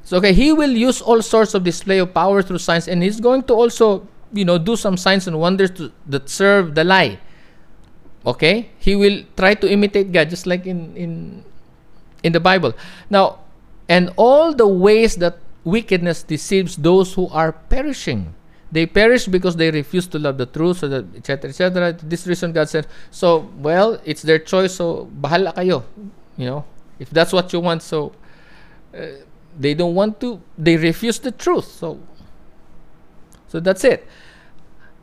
So 0.04 0.18
okay, 0.18 0.34
he 0.34 0.54
will 0.54 0.72
use 0.72 1.02
all 1.02 1.22
sorts 1.22 1.54
of 1.54 1.64
display 1.64 2.00
of 2.00 2.14
power 2.14 2.42
through 2.42 2.60
signs 2.60 2.88
and 2.88 3.04
he's 3.04 3.20
going 3.20 3.44
to 3.44 3.54
also, 3.54 4.08
you 4.34 4.46
know, 4.46 4.58
do 4.58 4.76
some 4.76 4.98
signs 4.98 5.28
and 5.28 5.40
wonders 5.40 5.72
to, 5.72 5.92
that 6.08 6.30
serve 6.30 6.76
the 6.76 6.84
lie. 6.84 7.20
Okay? 8.26 8.70
He 8.80 8.96
will 8.96 9.24
try 9.36 9.54
to 9.56 9.70
imitate 9.70 10.12
God 10.12 10.30
just 10.30 10.48
like 10.48 10.66
in 10.66 10.96
in 10.96 11.44
in 12.24 12.34
the 12.34 12.40
Bible. 12.40 12.74
Now, 13.10 13.40
and 13.88 14.12
all 14.16 14.54
the 14.54 14.68
ways 14.68 15.16
that 15.18 15.40
wickedness 15.64 16.24
deceives 16.24 16.76
those 16.78 17.14
who 17.14 17.28
are 17.30 17.52
perishing. 17.52 18.34
They 18.72 18.86
perish 18.86 19.28
because 19.28 19.56
they 19.56 19.72
refuse 19.72 20.08
to 20.08 20.20
love 20.20 20.38
the 20.38 20.46
truth, 20.46 20.80
so 20.80 20.88
that 20.90 21.06
etc. 21.16 21.50
etc. 21.50 21.94
This 22.04 22.28
reason 22.28 22.52
God 22.52 22.68
said, 22.68 22.88
so 23.12 23.50
well, 23.58 24.00
it's 24.04 24.22
their 24.22 24.40
choice, 24.40 24.76
so 24.76 25.10
bahala 25.22 25.54
kayo. 25.56 25.84
You 26.36 26.46
know, 26.46 26.66
if 27.00 27.10
that's 27.10 27.32
what 27.32 27.54
you 27.54 27.60
want, 27.60 27.82
so 27.82 28.12
uh, 28.94 29.24
they 29.58 29.74
don't 29.74 29.96
want 29.96 30.20
to, 30.20 30.42
they 30.58 30.78
refuse 30.78 31.20
the 31.20 31.32
truth. 31.32 31.66
So, 31.66 32.00
so 33.48 33.60
that's 33.60 33.84
it. 33.84 34.06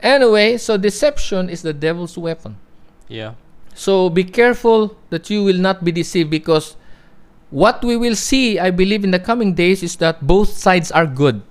Anyway, 0.01 0.59
so 0.59 0.77
deception 0.77 1.49
is 1.49 1.63
the 1.63 1.73
devil's 1.73 2.19
weapon. 2.19 2.57
Yeah. 3.09 3.35
So 3.75 4.11
be 4.11 4.23
careful 4.25 4.97
that 5.11 5.31
you 5.31 5.43
will 5.43 5.59
not 5.59 5.83
be 5.83 5.91
deceived 5.91 6.31
because 6.31 6.77
what 7.51 7.83
we 7.85 7.97
will 7.97 8.15
see, 8.15 8.59
I 8.59 8.71
believe, 8.71 9.05
in 9.05 9.11
the 9.11 9.19
coming 9.19 9.55
days 9.55 9.83
is 9.83 9.97
that 9.97 10.27
both 10.27 10.51
sides 10.51 10.91
are 10.93 11.07
good. 11.07 11.43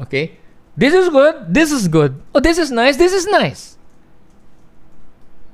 Okay? 0.00 0.38
This 0.76 0.94
is 0.94 1.08
good, 1.08 1.52
this 1.52 1.70
is 1.70 1.88
good. 1.88 2.20
Oh, 2.34 2.40
this 2.40 2.58
is 2.58 2.70
nice, 2.70 2.96
this 2.96 3.12
is 3.12 3.26
nice. 3.26 3.76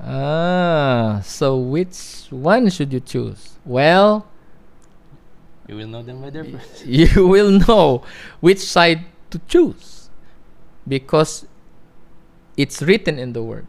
Ah, 0.01 1.21
so 1.25 1.59
which 1.59 2.29
one 2.31 2.71
should 2.71 2.93
you 2.93 3.01
choose? 3.01 3.59
Well, 3.65 4.27
You 5.69 5.77
will 5.77 5.89
know 5.89 6.03
them 6.03 6.23
by 6.23 6.31
their 6.31 6.45
fruits. 6.49 6.81
you 6.89 7.29
will 7.29 7.51
know 7.51 8.01
which 8.41 8.59
side 8.59 9.05
to 9.29 9.37
choose 9.49 10.09
because 10.89 11.45
it's 12.57 12.81
written 12.81 13.19
in 13.19 13.35
the 13.37 13.43
word 13.45 13.67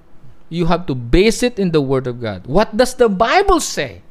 you 0.47 0.65
have 0.71 0.87
to 0.87 0.95
base 0.95 1.43
it 1.43 1.59
in 1.59 1.71
the 1.75 1.81
word 1.83 2.07
of 2.07 2.23
god 2.23 2.47
what 2.47 2.71
does 2.77 2.95
the 2.95 3.09
bible 3.11 3.59
say 3.59 4.01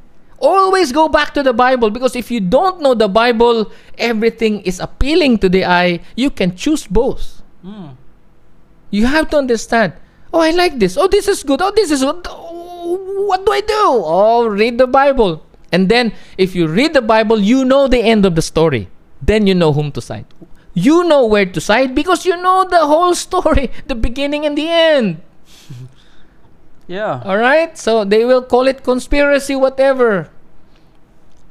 always 0.41 0.93
go 0.93 1.09
back 1.09 1.35
to 1.35 1.43
the 1.43 1.53
bible 1.53 1.91
because 1.91 2.15
if 2.17 2.31
you 2.31 2.41
don't 2.41 2.81
know 2.81 2.95
the 2.95 3.09
bible 3.09 3.71
everything 3.99 4.61
is 4.63 4.81
appealing 4.81 5.39
to 5.39 5.49
the 5.49 5.65
eye. 5.65 6.01
You 6.17 6.31
can 6.31 6.55
choose 6.57 6.87
both. 6.87 7.43
Mm. 7.65 7.97
you 8.91 9.05
have 9.05 9.29
to 9.31 9.37
understand 9.37 9.93
oh 10.33 10.41
i 10.41 10.51
like 10.51 10.79
this. 10.79 10.97
Oh 10.97 11.09
this 11.09 11.27
is 11.27 11.43
good. 11.43 11.61
Oh 11.61 11.73
this 11.75 11.91
is 11.91 12.03
good. 12.03 12.27
Oh, 12.31 13.27
what 13.27 13.45
do 13.45 13.53
i 13.53 13.61
do? 13.61 13.75
Oh 13.75 14.47
read 14.47 14.79
the 14.79 14.87
bible. 14.87 15.45
And 15.73 15.89
then 15.89 16.13
if 16.39 16.55
you 16.55 16.67
read 16.67 16.95
the 16.95 17.03
bible 17.03 17.41
you 17.41 17.65
know 17.65 17.89
the 17.89 17.99
end 17.99 18.25
of 18.25 18.35
the 18.35 18.43
story. 18.43 18.89
Then 19.21 19.47
you 19.47 19.55
know 19.55 19.73
whom 19.73 19.91
to 19.93 20.01
side. 20.01 20.27
You 20.75 21.03
know 21.05 21.27
where 21.27 21.47
to 21.47 21.61
side 21.61 21.95
because 21.95 22.25
you 22.25 22.37
know 22.37 22.65
the 22.65 22.87
whole 22.87 23.15
story 23.15 23.71
the 23.87 23.97
beginning 23.97 24.47
and 24.47 24.57
the 24.57 24.69
end 24.69 25.21
Yeah. 26.89 27.23
all 27.25 27.37
right? 27.39 27.77
So 27.77 28.05
they 28.05 28.25
will 28.25 28.43
call 28.43 28.67
it 28.67 28.83
conspiracy 28.83 29.55
whatever. 29.55 30.31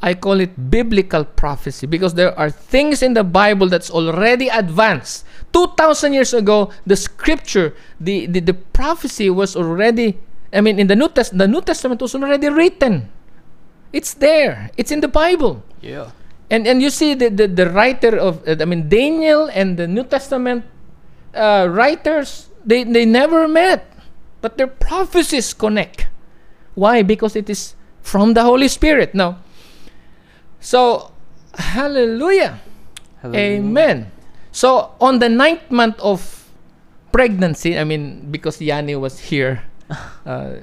I 0.02 0.14
call 0.14 0.40
it 0.42 0.70
biblical 0.70 1.26
prophecy 1.26 1.88
because 1.88 2.14
there 2.14 2.38
are 2.38 2.50
things 2.52 3.02
in 3.02 3.14
the 3.14 3.24
bible 3.24 3.70
that's 3.70 3.90
already 3.90 4.48
advanced. 4.50 5.26
2000 5.54 6.14
years 6.14 6.34
ago 6.34 6.70
the 6.86 6.96
scripture 6.96 7.74
the, 8.00 8.28
the 8.28 8.42
the 8.42 8.54
prophecy 8.54 9.30
was 9.30 9.56
already 9.56 10.20
i 10.54 10.62
mean 10.62 10.78
in 10.78 10.86
the 10.86 10.96
new 10.96 11.10
test 11.10 11.34
the 11.34 11.48
new 11.48 11.62
testament 11.62 12.02
was 12.02 12.14
already 12.14 12.50
written. 12.50 13.10
It's 13.94 14.14
there. 14.14 14.70
It's 14.78 14.92
in 14.92 15.00
the 15.02 15.08
bible. 15.08 15.64
Yeah. 15.82 16.12
and 16.50 16.68
and 16.68 16.82
you 16.82 16.90
see 16.90 17.14
the 17.14 17.30
the, 17.30 17.48
the 17.48 17.70
writer 17.70 18.16
of 18.16 18.44
I 18.48 18.64
mean 18.66 18.90
Daniel 18.90 19.50
and 19.52 19.78
the 19.78 19.88
New 19.88 20.04
Testament 20.04 20.64
uh, 21.36 21.68
writers 21.70 22.50
they 22.66 22.84
they 22.84 23.06
never 23.06 23.48
met, 23.48 23.88
but 24.42 24.58
their 24.58 24.68
prophecies 24.68 25.54
connect. 25.54 26.08
Why? 26.76 27.02
Because 27.02 27.36
it 27.36 27.50
is 27.50 27.76
from 28.02 28.34
the 28.34 28.44
Holy 28.44 28.68
Spirit. 28.68 29.14
Now, 29.16 29.40
so 30.60 31.12
hallelujah, 31.54 32.60
Hallelujah. 33.22 33.60
amen. 33.60 34.12
So 34.52 34.92
on 35.02 35.20
the 35.20 35.30
ninth 35.30 35.70
month 35.72 36.00
of 36.00 36.50
pregnancy, 37.12 37.78
I 37.78 37.84
mean 37.84 38.30
because 38.32 38.58
Yani 38.60 39.00
was 39.00 39.20
here 39.20 39.64
uh, 40.26 40.56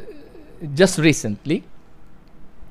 just 0.74 0.98
recently, 0.98 1.64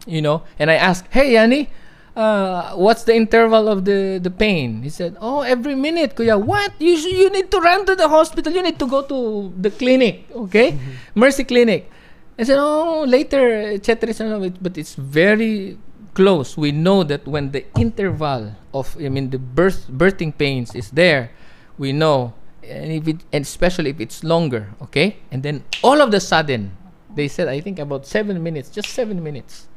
you 0.06 0.22
know, 0.22 0.44
and 0.60 0.72
I 0.72 0.76
asked, 0.76 1.06
"Hey, 1.12 1.34
Yanni, 1.34 1.70
uh, 2.15 2.73
what's 2.76 3.04
the 3.04 3.15
interval 3.15 3.67
of 3.67 3.86
the 3.86 4.19
the 4.21 4.32
pain?" 4.32 4.84
He 4.84 4.89
said, 4.89 5.17
"Oh, 5.19 5.41
every 5.41 5.76
minute, 5.76 6.15
kuya. 6.15 6.39
What? 6.39 6.73
You 6.80 6.97
sh- 6.97 7.13
you 7.13 7.30
need 7.30 7.49
to 7.52 7.60
run 7.60 7.86
to 7.86 7.95
the 7.95 8.08
hospital. 8.08 8.54
You 8.54 8.62
need 8.63 8.80
to 8.80 8.88
go 8.88 9.02
to 9.04 9.52
the 9.58 9.71
clinic, 9.71 10.30
okay, 10.49 10.78
Mercy 11.15 11.43
Clinic." 11.43 11.89
I 12.38 12.43
said, 12.43 12.58
"Oh, 12.58 13.06
later, 13.08 13.78
etc." 13.78 14.13
But 14.62 14.78
it's 14.78 14.95
very 14.95 15.78
close. 16.13 16.58
We 16.58 16.71
know 16.71 17.04
that 17.04 17.26
when 17.26 17.52
the 17.52 17.65
interval 17.78 18.54
of, 18.73 18.97
I 19.02 19.10
mean, 19.10 19.30
the 19.30 19.41
birth 19.41 19.89
birthing 19.89 20.38
pains 20.38 20.73
is 20.76 20.89
there, 20.93 21.32
we 21.78 21.91
know, 21.93 22.34
and 22.62 22.91
if 22.93 23.08
it, 23.08 23.21
and 23.34 23.41
especially 23.45 23.89
if 23.89 23.99
it's 23.99 24.23
longer, 24.23 24.69
okay, 24.82 25.17
and 25.32 25.41
then 25.41 25.63
all 25.82 26.02
of 26.02 26.12
the 26.13 26.21
sudden, 26.21 26.78
they 27.13 27.28
said, 27.28 27.47
I 27.47 27.62
think 27.62 27.78
about 27.78 28.06
seven 28.06 28.41
minutes, 28.41 28.69
just 28.69 28.89
seven 28.89 29.21
minutes 29.21 29.67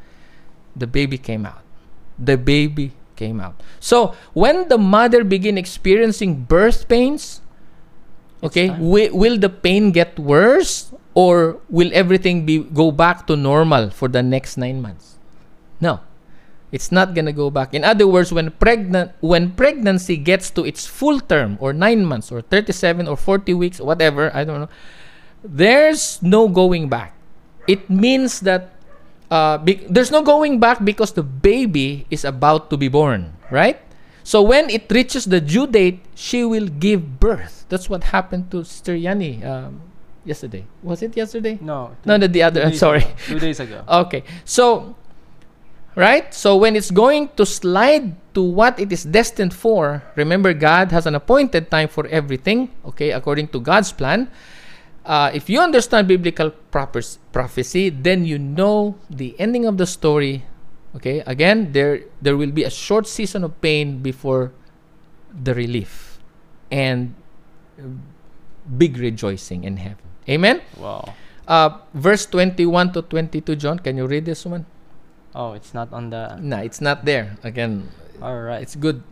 the 0.77 0.87
baby 0.87 1.17
came 1.17 1.47
out. 1.47 1.66
The 2.19 2.37
baby 2.37 2.93
came 3.17 3.41
out. 3.41 3.61
So 3.81 4.15
when 4.33 4.69
the 4.69 4.79
mother 4.79 5.25
begin 5.25 5.57
experiencing 5.57 6.45
birth 6.45 6.89
pains, 6.89 7.41
okay, 8.43 8.69
wi- 8.69 9.13
will 9.13 9.39
the 9.39 9.49
pain 9.49 9.91
get 9.91 10.19
worse 10.19 10.93
or 11.17 11.61
will 11.69 11.91
everything 11.93 12.45
be 12.45 12.61
go 12.61 12.93
back 12.93 13.27
to 13.27 13.37
normal 13.37 13.89
for 13.89 14.09
the 14.09 14.23
next 14.23 14.57
nine 14.61 14.85
months? 14.85 15.17
No, 15.81 16.01
it's 16.73 16.93
not 16.93 17.17
gonna 17.17 17.33
go 17.33 17.49
back. 17.49 17.73
In 17.73 17.85
other 17.85 18.05
words, 18.05 18.33
when 18.33 18.53
pregnant 18.53 19.13
when 19.25 19.57
pregnancy 19.57 20.17
gets 20.21 20.53
to 20.53 20.65
its 20.65 20.85
full 20.85 21.21
term 21.21 21.57
or 21.61 21.73
nine 21.73 22.05
months 22.05 22.29
or 22.29 22.45
thirty-seven 22.45 23.09
or 23.09 23.17
forty 23.17 23.57
weeks, 23.57 23.81
whatever, 23.81 24.29
I 24.37 24.45
don't 24.45 24.69
know, 24.69 24.73
there's 25.41 26.21
no 26.21 26.49
going 26.49 26.89
back. 26.93 27.17
It 27.65 27.89
means 27.89 28.41
that 28.45 28.76
uh, 29.31 29.59
be- 29.59 29.85
there's 29.89 30.11
no 30.11 30.23
going 30.23 30.61
back 30.61 30.85
because 30.85 31.13
the 31.13 31.23
baby 31.23 32.07
is 32.11 32.25
about 32.25 32.71
to 32.71 32.77
be 32.77 32.89
born, 32.89 33.33
right? 33.51 33.79
So 34.23 34.43
when 34.43 34.71
it 34.71 34.91
reaches 34.91 35.25
the 35.25 35.41
due 35.41 35.67
date, 35.67 36.01
she 36.15 36.45
will 36.45 36.67
give 36.67 37.21
birth. 37.21 37.65
That's 37.69 37.89
what 37.89 38.11
happened 38.11 38.51
to 38.51 38.65
Sister 38.65 38.95
Yani 38.95 39.45
um, 39.47 39.81
yesterday. 40.25 40.67
Was 40.83 41.03
it 41.03 41.17
yesterday? 41.17 41.59
No. 41.61 41.95
No, 42.05 42.17
no, 42.17 42.27
the 42.27 42.43
other. 42.43 42.63
I'm 42.67 42.75
sorry. 42.75 43.07
ago. 43.07 43.15
Two 43.27 43.39
days 43.39 43.61
ago. 43.61 43.85
Okay, 44.07 44.25
so 44.45 44.97
right? 45.97 46.33
So 46.33 46.57
when 46.57 46.77
it's 46.77 46.91
going 46.91 47.31
to 47.37 47.47
slide 47.47 48.15
to 48.35 48.43
what 48.43 48.79
it 48.79 48.93
is 48.93 49.03
destined 49.03 49.55
for, 49.55 50.03
remember 50.15 50.53
God 50.53 50.93
has 50.93 51.07
an 51.07 51.15
appointed 51.15 51.71
time 51.71 51.89
for 51.89 52.07
everything, 52.07 52.71
okay, 52.85 53.11
according 53.11 53.49
to 53.49 53.61
God's 53.61 53.91
plan. 53.91 54.31
Uh, 55.07 55.31
if 55.33 55.49
you 55.49 55.61
understand 55.61 56.09
biblical 56.09 56.51
prophecy, 56.75 57.91
then 57.91 58.27
you 58.27 58.39
know 58.39 58.99
the 59.09 59.39
ending 59.39 59.65
of 59.65 59.79
the 59.79 59.87
story. 59.87 60.45
Okay, 60.99 61.23
again, 61.27 61.71
there 61.71 62.03
there 62.21 62.35
will 62.37 62.51
be 62.51 62.65
a 62.67 62.71
short 62.73 63.07
season 63.07 63.45
of 63.45 63.55
pain 63.63 64.03
before 64.03 64.51
the 65.31 65.55
relief 65.55 66.19
and 66.73 67.15
big 68.67 68.99
rejoicing 68.99 69.63
in 69.65 69.77
heaven. 69.79 70.03
Amen. 70.29 70.61
Wow. 70.77 71.15
Uh, 71.47 71.79
verse 71.95 72.27
21 72.27 72.93
to 72.99 73.03
22, 73.03 73.55
John, 73.55 73.79
can 73.79 73.97
you 73.97 74.07
read 74.07 74.25
this 74.25 74.45
one? 74.45 74.67
Oh, 75.35 75.53
it's 75.53 75.71
not 75.75 75.93
on 75.93 76.11
the. 76.11 76.35
No, 76.41 76.59
it's 76.59 76.81
not 76.81 77.05
there. 77.05 77.37
Again, 77.45 77.93
All 78.21 78.41
right. 78.41 78.63
it's 78.63 78.75
good. 78.75 79.05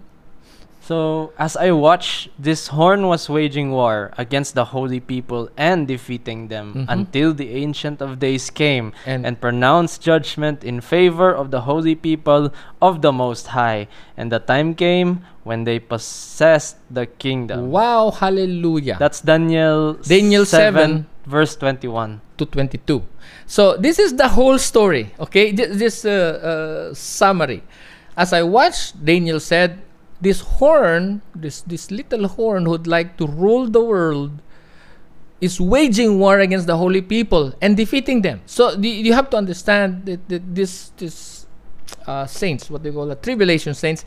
So, 0.84 1.32
as 1.38 1.56
I 1.56 1.72
watched, 1.72 2.28
this 2.38 2.68
horn 2.68 3.08
was 3.08 3.30
waging 3.30 3.70
war 3.72 4.12
against 4.18 4.54
the 4.54 4.66
holy 4.76 5.00
people 5.00 5.48
and 5.56 5.88
defeating 5.88 6.48
them 6.48 6.74
Mhm. 6.74 6.84
until 6.92 7.32
the 7.32 7.56
Ancient 7.56 8.02
of 8.04 8.18
Days 8.20 8.50
came 8.52 8.92
And, 9.08 9.24
and 9.24 9.40
pronounced 9.40 10.02
judgment 10.04 10.60
in 10.62 10.82
favor 10.84 11.32
of 11.32 11.48
the 11.50 11.62
holy 11.64 11.94
people 11.96 12.52
of 12.84 13.00
the 13.00 13.12
Most 13.16 13.56
High. 13.56 13.88
And 14.16 14.28
the 14.30 14.40
time 14.44 14.74
came 14.76 15.24
when 15.42 15.64
they 15.64 15.78
possessed 15.80 16.76
the 16.92 17.06
kingdom. 17.06 17.70
wow, 17.72 18.10
hallelujah. 18.12 18.96
That's 19.00 19.22
Daniel, 19.24 19.94
Daniel 20.04 20.44
7, 20.44 21.06
verse 21.24 21.56
21. 21.56 22.20
to 22.36 22.44
22. 22.44 23.00
So 23.46 23.78
this 23.78 23.96
is 24.02 24.16
the 24.20 24.26
whole 24.36 24.58
story. 24.58 25.14
Okay, 25.20 25.52
Th- 25.54 25.70
this 25.70 26.04
uh, 26.04 26.10
uh, 26.10 26.92
summary. 26.92 27.62
As 28.18 28.32
I 28.34 28.42
watched, 28.42 28.98
Daniel 29.00 29.38
said, 29.38 29.78
"This 30.24 30.40
horn, 30.58 31.20
this 31.36 31.60
this 31.62 31.90
little 31.92 32.26
horn 32.26 32.64
who'd 32.64 32.88
like 32.88 33.20
to 33.20 33.28
rule 33.28 33.68
the 33.68 33.84
world, 33.84 34.40
is 35.40 35.60
waging 35.60 36.18
war 36.18 36.40
against 36.40 36.66
the 36.66 36.76
holy 36.80 37.02
people 37.04 37.52
and 37.60 37.76
defeating 37.76 38.22
them." 38.24 38.40
So 38.46 38.74
the, 38.74 38.88
you 38.88 39.12
have 39.12 39.28
to 39.30 39.36
understand 39.36 40.06
that, 40.08 40.28
that 40.32 40.42
this 40.54 40.90
this 40.96 41.46
uh, 42.08 42.26
saints, 42.26 42.70
what 42.70 42.82
they 42.82 42.90
call 42.90 43.06
the 43.06 43.20
tribulation 43.20 43.74
saints, 43.74 44.04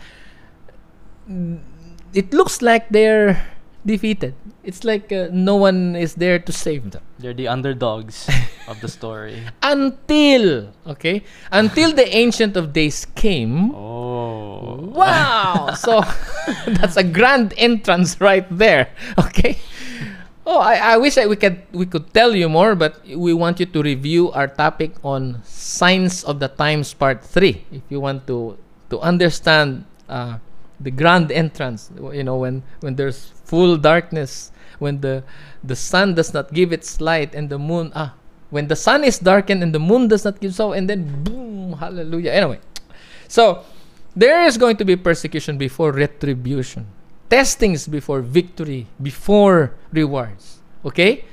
it 2.13 2.34
looks 2.34 2.62
like 2.62 2.89
they're 2.89 3.57
defeated. 3.88 4.36
It's 4.67 4.84
like 4.84 5.12
uh, 5.15 5.30
no 5.32 5.56
one 5.56 5.95
is 5.95 6.15
there 6.15 6.38
to 6.43 6.52
save 6.52 6.91
them 6.91 7.02
They're 7.19 7.34
the 7.34 7.47
underdogs 7.47 8.28
of 8.67 8.84
the 8.84 8.91
story. 8.91 9.39
until 9.63 10.76
okay 10.86 11.23
until 11.52 11.95
the 11.95 12.04
ancient 12.12 12.60
of 12.60 12.76
days 12.76 13.08
came 13.15 13.71
Oh. 13.71 14.91
wow 14.91 15.71
so 15.80 16.04
that's 16.76 17.00
a 17.00 17.04
grand 17.04 17.56
entrance 17.56 18.19
right 18.19 18.45
there 18.52 18.91
okay 19.17 19.56
oh 20.45 20.60
i, 20.60 20.76
I 20.76 20.97
wish 20.97 21.17
I, 21.17 21.26
we 21.28 21.39
could 21.39 21.63
we 21.71 21.86
could 21.88 22.12
tell 22.13 22.36
you 22.36 22.50
more 22.52 22.76
but 22.76 23.00
we 23.08 23.32
want 23.32 23.60
you 23.60 23.65
to 23.71 23.80
review 23.82 24.32
our 24.36 24.47
topic 24.52 25.00
on 25.04 25.39
signs 25.47 26.23
of 26.28 26.39
the 26.43 26.52
times 26.52 26.93
part 26.93 27.23
3 27.23 27.63
if 27.71 27.84
you 27.88 28.04
want 28.04 28.28
to 28.28 28.60
to 28.91 29.00
understand 29.00 29.88
uh, 30.12 30.39
the 30.80 30.92
grand 30.92 31.32
entrance 31.32 31.90
you 32.13 32.24
know 32.24 32.38
when 32.38 32.63
when 32.82 32.96
there's 32.96 33.34
full 33.46 33.78
darkness 33.78 34.52
when 34.80 35.02
the 35.02 35.24
the 35.63 35.76
sun 35.76 36.13
does 36.13 36.34
not 36.34 36.54
give 36.54 36.72
its 36.72 37.02
light 37.02 37.34
and 37.34 37.50
the 37.50 37.58
moon 37.58 37.92
ah 37.96 38.13
when 38.50 38.68
the 38.68 38.76
sun 38.76 39.04
is 39.04 39.20
darkened 39.20 39.62
and 39.63 39.74
the 39.74 39.80
moon 39.80 40.08
does 40.08 40.24
not 40.24 40.40
give 40.40 40.54
so 40.54 40.72
and 40.72 40.90
then 40.90 41.24
boom 41.24 41.74
hallelujah. 41.74 42.32
Anyway 42.32 42.60
so 43.28 43.63
there 44.16 44.46
is 44.46 44.58
going 44.58 44.78
to 44.78 44.86
be 44.86 44.96
persecution 44.96 45.58
before 45.58 45.92
retribution 45.92 46.88
testings 47.30 47.88
before 47.88 48.22
victory 48.22 48.88
before 49.02 49.74
rewards 49.92 50.60
okay? 50.86 51.26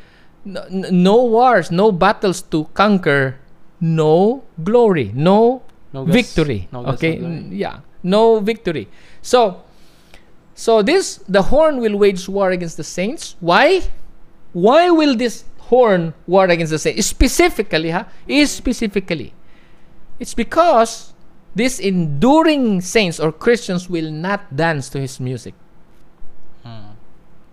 No, 0.45 0.65
no 0.69 1.25
wars 1.25 1.71
no 1.71 1.93
battles 1.93 2.43
to 2.53 2.65
conquer 2.75 3.41
no 3.81 4.45
glory 4.63 5.13
no 5.15 5.63
No 5.93 6.05
victory 6.05 6.69
no 6.73 6.85
okay? 6.97 7.17
no 7.17 7.49
yeah 7.55 7.81
no 8.03 8.41
victory 8.41 8.89
so 9.25 9.65
so 10.55 10.83
this 10.85 11.25
the 11.27 11.49
horn 11.49 11.81
will 11.81 11.97
wage 11.97 12.29
war 12.29 12.53
against 12.53 12.77
the 12.77 12.85
saints 12.85 13.35
why 13.41 13.81
why 14.53 14.91
will 14.93 15.17
this 15.17 15.49
horn 15.73 16.13
war 16.29 16.45
against 16.53 16.71
the 16.71 16.79
saints 16.79 17.09
specifically 17.09 17.89
huh? 17.89 18.05
is 18.29 18.53
specifically 18.53 19.33
it's 20.21 20.37
because 20.37 21.17
these 21.57 21.81
enduring 21.81 22.81
saints 22.85 23.19
or 23.19 23.33
christians 23.33 23.89
will 23.89 24.13
not 24.13 24.45
dance 24.55 24.93
to 24.93 25.01
his 25.01 25.19
music 25.19 25.55
Hmm. 26.65 26.97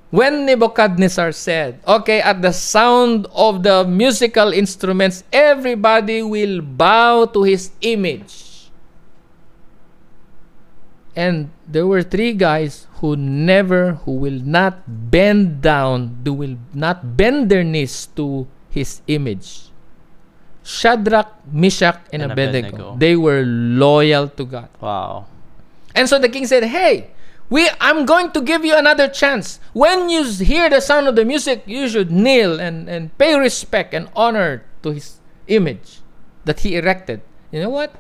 when 0.10 0.45
Nebuchadnezzar 0.47 1.34
said, 1.36 1.84
Okay, 1.86 2.21
at 2.21 2.41
the 2.41 2.53
sound 2.55 3.27
of 3.36 3.62
the 3.63 3.84
musical 3.84 4.53
instruments, 4.55 5.23
everybody 5.34 6.23
will 6.23 6.62
bow 6.63 7.25
to 7.36 7.43
his 7.43 7.71
image. 7.81 8.50
And 11.15 11.52
there 11.67 11.86
were 11.86 12.04
three 12.04 12.32
guys 12.34 12.88
who 13.04 13.15
never, 13.15 14.00
who 14.08 14.15
will 14.15 14.39
not 14.39 14.84
bend 14.88 15.62
down, 15.62 16.21
who 16.24 16.34
will 16.34 16.58
not 16.74 17.17
bend 17.17 17.52
their 17.52 17.63
knees 17.63 18.08
to 18.15 18.47
his 18.69 19.02
image. 19.08 19.71
Shadrach, 20.63 21.28
Meshach, 21.52 22.00
and, 22.13 22.21
And 22.24 22.32
Abednego. 22.32 22.67
Abednego. 22.67 22.95
They 22.97 23.15
were 23.15 23.43
loyal 23.43 24.30
to 24.30 24.45
God. 24.45 24.69
Wow. 24.80 25.26
And 25.95 26.08
so 26.08 26.19
the 26.19 26.30
king 26.30 26.47
said, 26.47 26.63
"Hey, 26.63 27.12
we 27.50 27.67
I'm 27.82 28.06
going 28.06 28.32
to 28.32 28.39
give 28.39 28.63
you 28.63 28.78
another 28.78 29.10
chance. 29.10 29.60
When 29.74 30.08
you 30.08 30.24
hear 30.24 30.69
the 30.69 30.80
sound 30.80 31.10
of 31.10 31.17
the 31.17 31.26
music, 31.26 31.63
you 31.65 31.89
should 31.89 32.13
kneel 32.13 32.62
and 32.62 32.88
and 32.88 33.12
pay 33.17 33.36
respect 33.36 33.91
and 33.91 34.08
honor 34.15 34.63
to 34.86 34.95
his 34.95 35.19
image 35.52 36.00
that 36.45 36.63
he 36.63 36.78
erected." 36.78 37.19
You 37.52 37.60
know 37.67 37.74
what? 37.74 37.91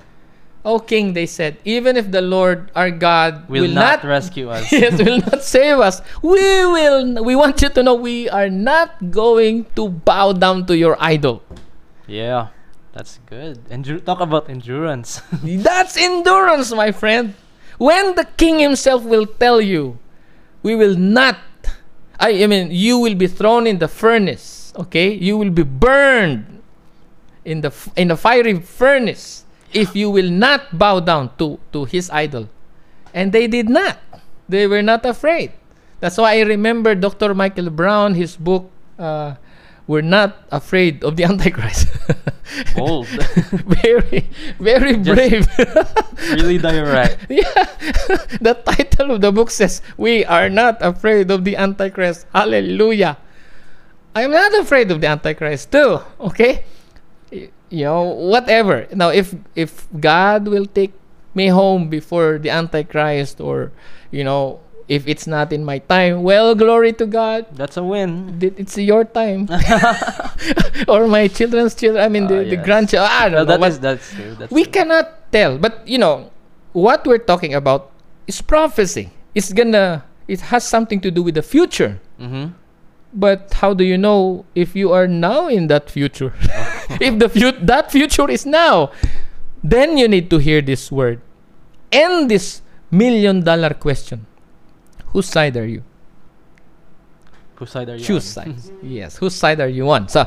O 0.63 0.77
king, 0.77 1.13
they 1.13 1.25
said, 1.25 1.57
even 1.65 1.97
if 1.97 2.11
the 2.11 2.21
Lord 2.21 2.69
our 2.75 2.91
God 2.91 3.49
Will, 3.49 3.63
will, 3.63 3.73
not, 3.73 4.03
rescue 4.03 4.49
us. 4.53 4.71
yes, 4.71 5.01
will 5.01 5.17
not 5.17 5.41
save 5.41 5.79
us. 5.79 6.01
We 6.21 6.37
will 6.65 7.23
we 7.25 7.35
want 7.35 7.61
you 7.61 7.69
to 7.69 7.81
know 7.81 7.95
we 7.95 8.29
are 8.29 8.49
not 8.49 9.09
going 9.09 9.65
to 9.75 9.89
bow 9.89 10.33
down 10.33 10.67
to 10.67 10.77
your 10.77 10.97
idol. 11.01 11.41
Yeah, 12.05 12.53
that's 12.93 13.17
good. 13.25 13.57
Endur- 13.73 14.05
talk 14.05 14.19
about 14.21 14.49
endurance. 14.49 15.21
That's 15.43 15.97
endurance, 15.97 16.71
my 16.73 16.91
friend. 16.91 17.33
When 17.79 18.13
the 18.13 18.25
king 18.37 18.59
himself 18.59 19.01
will 19.03 19.25
tell 19.25 19.61
you, 19.61 19.97
we 20.61 20.75
will 20.75 20.95
not, 20.95 21.37
I, 22.19 22.43
I 22.43 22.47
mean, 22.47 22.69
you 22.69 22.99
will 22.99 23.15
be 23.15 23.25
thrown 23.25 23.65
in 23.65 23.79
the 23.79 23.87
furnace, 23.87 24.73
okay? 24.77 25.09
You 25.13 25.37
will 25.37 25.49
be 25.49 25.63
burned 25.63 26.61
in 27.45 27.61
the, 27.61 27.71
in 27.95 28.09
the 28.09 28.17
fiery 28.17 28.59
furnace 28.59 29.45
if 29.73 29.95
you 29.95 30.09
will 30.09 30.29
not 30.29 30.77
bow 30.77 30.99
down 30.99 31.31
to, 31.37 31.59
to 31.73 31.85
his 31.85 32.09
idol. 32.09 32.49
And 33.13 33.31
they 33.31 33.47
did 33.47 33.69
not. 33.69 33.99
They 34.47 34.67
were 34.67 34.81
not 34.81 35.05
afraid. 35.05 35.51
That's 35.99 36.17
why 36.17 36.39
I 36.39 36.41
remember 36.41 36.95
Dr. 36.95 37.33
Michael 37.33 37.69
Brown, 37.69 38.15
his 38.15 38.35
book, 38.35 38.69
uh, 38.97 39.35
We're 39.87 40.01
Not 40.01 40.35
Afraid 40.51 41.03
of 41.03 41.15
the 41.15 41.23
Antichrist. 41.29 41.87
Bold. 42.75 43.07
very, 43.83 44.27
very 44.59 44.97
Just- 44.97 45.07
brave. 45.15 45.47
really 46.35 46.57
direct. 46.57 47.27
yeah. 47.29 47.65
the 48.41 48.57
title 48.65 49.11
of 49.11 49.21
the 49.21 49.31
book 49.31 49.51
says, 49.51 49.81
We 49.97 50.25
are 50.25 50.49
not 50.49 50.77
afraid 50.81 51.29
of 51.31 51.43
the 51.45 51.55
Antichrist. 51.55 52.25
Hallelujah. 52.33 53.17
I'm 54.15 54.31
not 54.31 54.53
afraid 54.59 54.91
of 54.91 54.99
the 54.99 55.07
Antichrist 55.07 55.71
too. 55.71 55.99
Okay? 56.19 56.65
You 57.71 57.85
know, 57.87 58.03
whatever. 58.03 58.85
Now 58.91 59.09
if 59.15 59.33
if 59.55 59.87
God 59.97 60.47
will 60.51 60.67
take 60.67 60.91
me 61.33 61.47
home 61.47 61.87
before 61.87 62.37
the 62.37 62.51
Antichrist 62.51 63.39
or 63.39 63.71
you 64.11 64.23
know, 64.27 64.59
if 64.91 65.07
it's 65.07 65.23
not 65.25 65.55
in 65.55 65.63
my 65.63 65.79
time, 65.79 66.21
well 66.27 66.51
glory 66.53 66.91
to 66.99 67.07
God. 67.07 67.47
That's 67.55 67.77
a 67.79 67.83
win. 67.83 68.37
It's 68.59 68.75
your 68.77 69.05
time. 69.07 69.47
or 70.87 71.07
my 71.07 71.27
children's 71.27 71.75
children. 71.75 72.03
I 72.03 72.09
mean 72.09 72.27
the, 72.27 72.43
the 72.43 72.55
yes. 72.59 72.65
grandchildren. 72.65 73.09
I 73.09 73.29
Well, 73.29 73.45
don't 73.45 73.47
know. 73.47 73.57
that 73.57 73.67
is 73.71 73.79
that's 73.79 74.11
true. 74.13 74.35
That's 74.35 74.51
we 74.51 74.63
true. 74.63 74.71
cannot 74.73 75.31
tell 75.31 75.57
but 75.57 75.87
you 75.87 75.97
know 75.97 76.27
what 76.75 77.07
we're 77.07 77.23
talking 77.23 77.53
about 77.55 77.87
is 78.27 78.41
prophecy 78.43 79.11
it's 79.33 79.53
gonna 79.53 80.03
it 80.27 80.41
has 80.51 80.67
something 80.67 80.99
to 80.99 81.07
do 81.09 81.23
with 81.23 81.35
the 81.35 81.41
future 81.41 81.99
Mhm. 82.19 82.51
but 83.15 83.47
how 83.63 83.73
do 83.73 83.83
you 83.87 83.97
know 83.97 84.43
if 84.55 84.75
you 84.75 84.91
are 84.91 85.07
now 85.07 85.47
in 85.47 85.67
that 85.71 85.87
future 85.89 86.33
if 86.99 87.19
the 87.19 87.29
fu- 87.29 87.65
that 87.65 87.91
future 87.91 88.29
is 88.29 88.45
now 88.45 88.91
then 89.63 89.97
you 89.97 90.07
need 90.07 90.29
to 90.29 90.37
hear 90.39 90.61
this 90.61 90.91
word. 90.91 91.21
And 91.91 92.29
this 92.29 92.61
million 92.89 93.43
dollar 93.43 93.73
question. 93.75 94.25
Whose 95.07 95.27
side 95.27 95.55
are 95.57 95.65
you? 95.65 95.83
Whose 97.55 97.69
side 97.69 97.89
are 97.89 97.95
you 97.95 98.03
choose 98.03 98.37
on? 98.37 98.57
sides 98.57 98.71
yes 98.81 99.17
whose 99.17 99.35
side 99.35 99.61
are 99.61 99.67
you 99.69 99.87
on? 99.91 100.07
So 100.09 100.25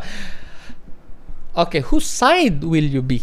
okay 1.57 1.81
whose 1.81 2.07
side 2.07 2.63
will 2.63 2.85
you 2.85 3.03
be 3.03 3.23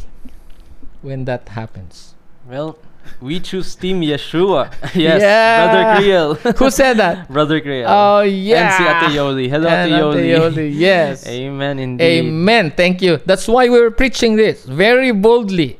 when 1.02 1.24
that 1.26 1.48
happens? 1.48 2.16
Well, 2.46 2.78
we 3.22 3.40
choose 3.40 3.76
Team 3.76 4.02
Yeshua. 4.02 4.72
yes, 4.96 5.22
Yeah. 5.22 5.58
Brother 5.68 5.84
Creel. 6.02 6.34
Who 6.58 6.70
said 6.72 6.98
that? 6.98 7.28
Brother 7.34 7.62
Creel. 7.62 7.86
Oh 7.88 8.22
yeah. 8.22 8.66
And 8.66 8.74
si 8.78 8.84
Ate 8.84 9.18
Yoli. 9.18 9.50
Hello, 9.50 9.68
And 9.70 9.92
Ate 9.92 10.00
Yoli. 10.02 10.26
Yoli, 10.34 10.68
Yes. 10.74 11.28
Amen 11.28 11.80
indeed. 11.80 12.26
Amen. 12.26 12.72
Thank 12.72 13.02
you. 13.02 13.18
That's 13.26 13.48
why 13.48 13.70
we're 13.70 13.92
preaching 13.92 14.36
this 14.36 14.66
very 14.66 15.12
boldly 15.12 15.80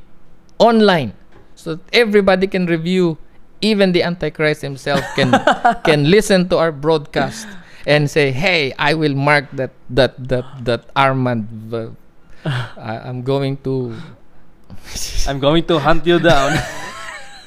online. 0.60 1.14
So 1.56 1.76
that 1.76 1.86
everybody 1.94 2.48
can 2.48 2.66
review, 2.66 3.18
even 3.62 3.92
the 3.92 4.02
Antichrist 4.02 4.62
himself 4.62 5.02
can 5.14 5.30
can 5.86 6.10
listen 6.10 6.50
to 6.50 6.58
our 6.58 6.72
broadcast 6.74 7.46
and 7.86 8.10
say, 8.10 8.32
"Hey, 8.34 8.74
I 8.82 8.94
will 8.98 9.14
mark 9.14 9.46
that 9.54 9.70
that 9.94 10.18
that 10.18 10.46
that 10.66 10.90
Armand. 10.98 11.70
Uh, 11.70 11.94
I, 12.78 12.98
I'm 13.06 13.22
going 13.22 13.58
to." 13.66 13.94
I'm 15.30 15.38
going 15.40 15.62
to 15.70 15.78
hunt 15.78 16.08
you 16.10 16.18
down. 16.18 16.58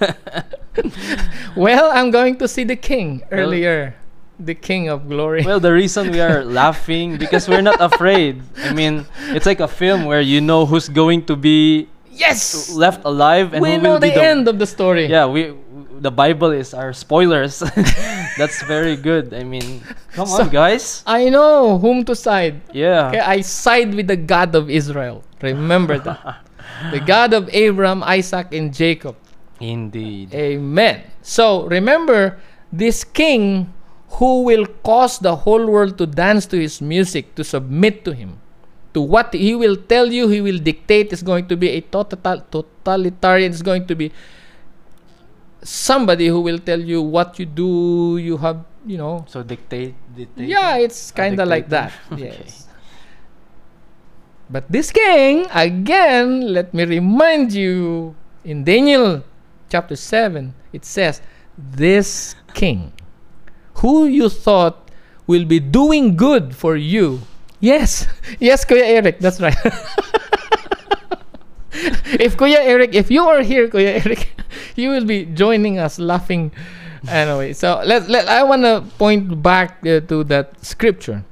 Well, 1.57 1.90
I'm 1.92 2.11
going 2.11 2.36
to 2.38 2.48
see 2.48 2.64
the 2.64 2.76
King 2.76 3.22
earlier, 3.30 3.94
the 4.40 4.55
King 4.55 4.88
of 4.88 5.09
Glory. 5.09 5.44
well, 5.44 5.61
the 5.61 5.72
reason 5.72 6.11
we 6.11 6.20
are 6.20 6.44
laughing 6.62 7.16
because 7.16 7.48
we're 7.48 7.62
not 7.62 7.80
afraid. 7.80 8.42
I 8.59 8.72
mean, 8.74 9.07
it's 9.30 9.46
like 9.46 9.61
a 9.61 9.68
film 9.68 10.05
where 10.05 10.20
you 10.20 10.40
know 10.40 10.66
who's 10.66 10.88
going 10.88 11.26
to 11.26 11.36
be 11.36 11.88
yes, 12.11 12.70
left 12.74 13.02
alive 13.05 13.55
and 13.55 13.62
we 13.62 13.72
who 13.74 13.78
know 13.82 13.92
will 13.94 14.00
be 14.00 14.11
the 14.11 14.22
end 14.22 14.48
of 14.48 14.59
the 14.59 14.66
story. 14.66 15.07
Yeah, 15.07 15.26
we 15.26 15.55
the 16.00 16.11
Bible 16.11 16.50
is 16.50 16.74
our 16.74 16.92
spoilers. 16.92 17.61
That's 18.36 18.61
very 18.66 18.96
good. 18.96 19.32
I 19.32 19.44
mean, 19.44 19.80
come 20.12 20.26
So- 20.26 20.42
on, 20.42 20.48
guys. 20.50 21.05
I 21.07 21.30
know 21.30 21.78
whom 21.78 22.05
to 22.11 22.16
side. 22.18 22.61
Yeah. 22.74 23.09
Okay, 23.14 23.20
I 23.22 23.40
side 23.42 23.94
with 23.94 24.09
the 24.09 24.18
God 24.18 24.55
of 24.59 24.68
Israel. 24.68 25.22
Remember 25.40 25.98
that. 26.02 26.42
the 26.90 26.98
God 26.98 27.32
of 27.32 27.48
Abraham, 27.55 28.02
Isaac, 28.02 28.50
and 28.52 28.74
Jacob. 28.74 29.14
Indeed. 29.70 30.34
Amen. 30.34 31.08
So 31.22 31.64
remember, 31.66 32.38
this 32.72 33.04
king 33.04 33.72
who 34.20 34.42
will 34.42 34.66
cause 34.84 35.18
the 35.18 35.34
whole 35.34 35.66
world 35.66 35.96
to 35.98 36.06
dance 36.06 36.46
to 36.46 36.60
his 36.60 36.80
music, 36.80 37.34
to 37.34 37.42
submit 37.42 38.04
to 38.04 38.12
him, 38.12 38.38
to 38.92 39.00
what 39.00 39.32
he 39.34 39.54
will 39.54 39.76
tell 39.76 40.06
you, 40.06 40.28
he 40.28 40.40
will 40.40 40.58
dictate, 40.58 41.12
is 41.12 41.22
going 41.22 41.48
to 41.48 41.56
be 41.56 41.70
a 41.70 41.80
total, 41.80 42.18
totalitarian, 42.50 43.50
is 43.50 43.62
going 43.62 43.86
to 43.86 43.94
be 43.94 44.12
somebody 45.62 46.28
who 46.28 46.40
will 46.40 46.58
tell 46.58 46.78
you 46.78 47.02
what 47.02 47.38
you 47.38 47.46
do, 47.46 48.18
you 48.18 48.36
have, 48.36 48.64
you 48.86 48.98
know. 48.98 49.24
So 49.26 49.42
dictate, 49.42 49.94
dictate. 50.14 50.48
Yeah, 50.48 50.76
it's 50.76 51.10
kind 51.10 51.40
of 51.40 51.48
like 51.48 51.68
that. 51.70 51.92
Okay. 52.12 52.38
Yes. 52.38 52.68
But 54.48 54.70
this 54.70 54.92
king, 54.92 55.46
again, 55.50 56.52
let 56.52 56.74
me 56.74 56.84
remind 56.84 57.52
you, 57.52 58.14
in 58.44 58.62
Daniel 58.62 59.24
chapter 59.75 59.99
7, 59.99 60.55
it 60.72 60.85
says, 60.85 61.20
This 61.59 62.37
king, 62.55 62.93
who 63.83 64.07
you 64.07 64.29
thought 64.29 64.89
will 65.27 65.45
be 65.45 65.59
doing 65.59 66.14
good 66.14 66.55
for 66.55 66.77
you. 66.77 67.27
Yes, 67.59 68.07
yes, 68.39 68.64
Kuya 68.64 68.87
Eric, 68.87 69.18
that's 69.18 69.41
right. 69.41 69.57
if 72.22 72.39
Kuya 72.39 72.62
Eric, 72.62 72.95
if 72.95 73.11
you 73.11 73.27
are 73.27 73.43
here, 73.43 73.66
Kuya 73.66 73.99
Eric, 74.07 74.31
you 74.79 74.91
will 74.91 75.05
be 75.05 75.27
joining 75.27 75.83
us 75.83 75.99
laughing. 75.99 76.53
Anyway, 77.09 77.53
so 77.53 77.83
let, 77.85 78.09
let 78.09 78.29
I 78.29 78.45
want 78.45 78.62
to 78.62 78.87
point 78.97 79.43
back 79.43 79.83
uh, 79.83 80.07
to 80.07 80.22
that 80.31 80.55
scripture. 80.64 81.25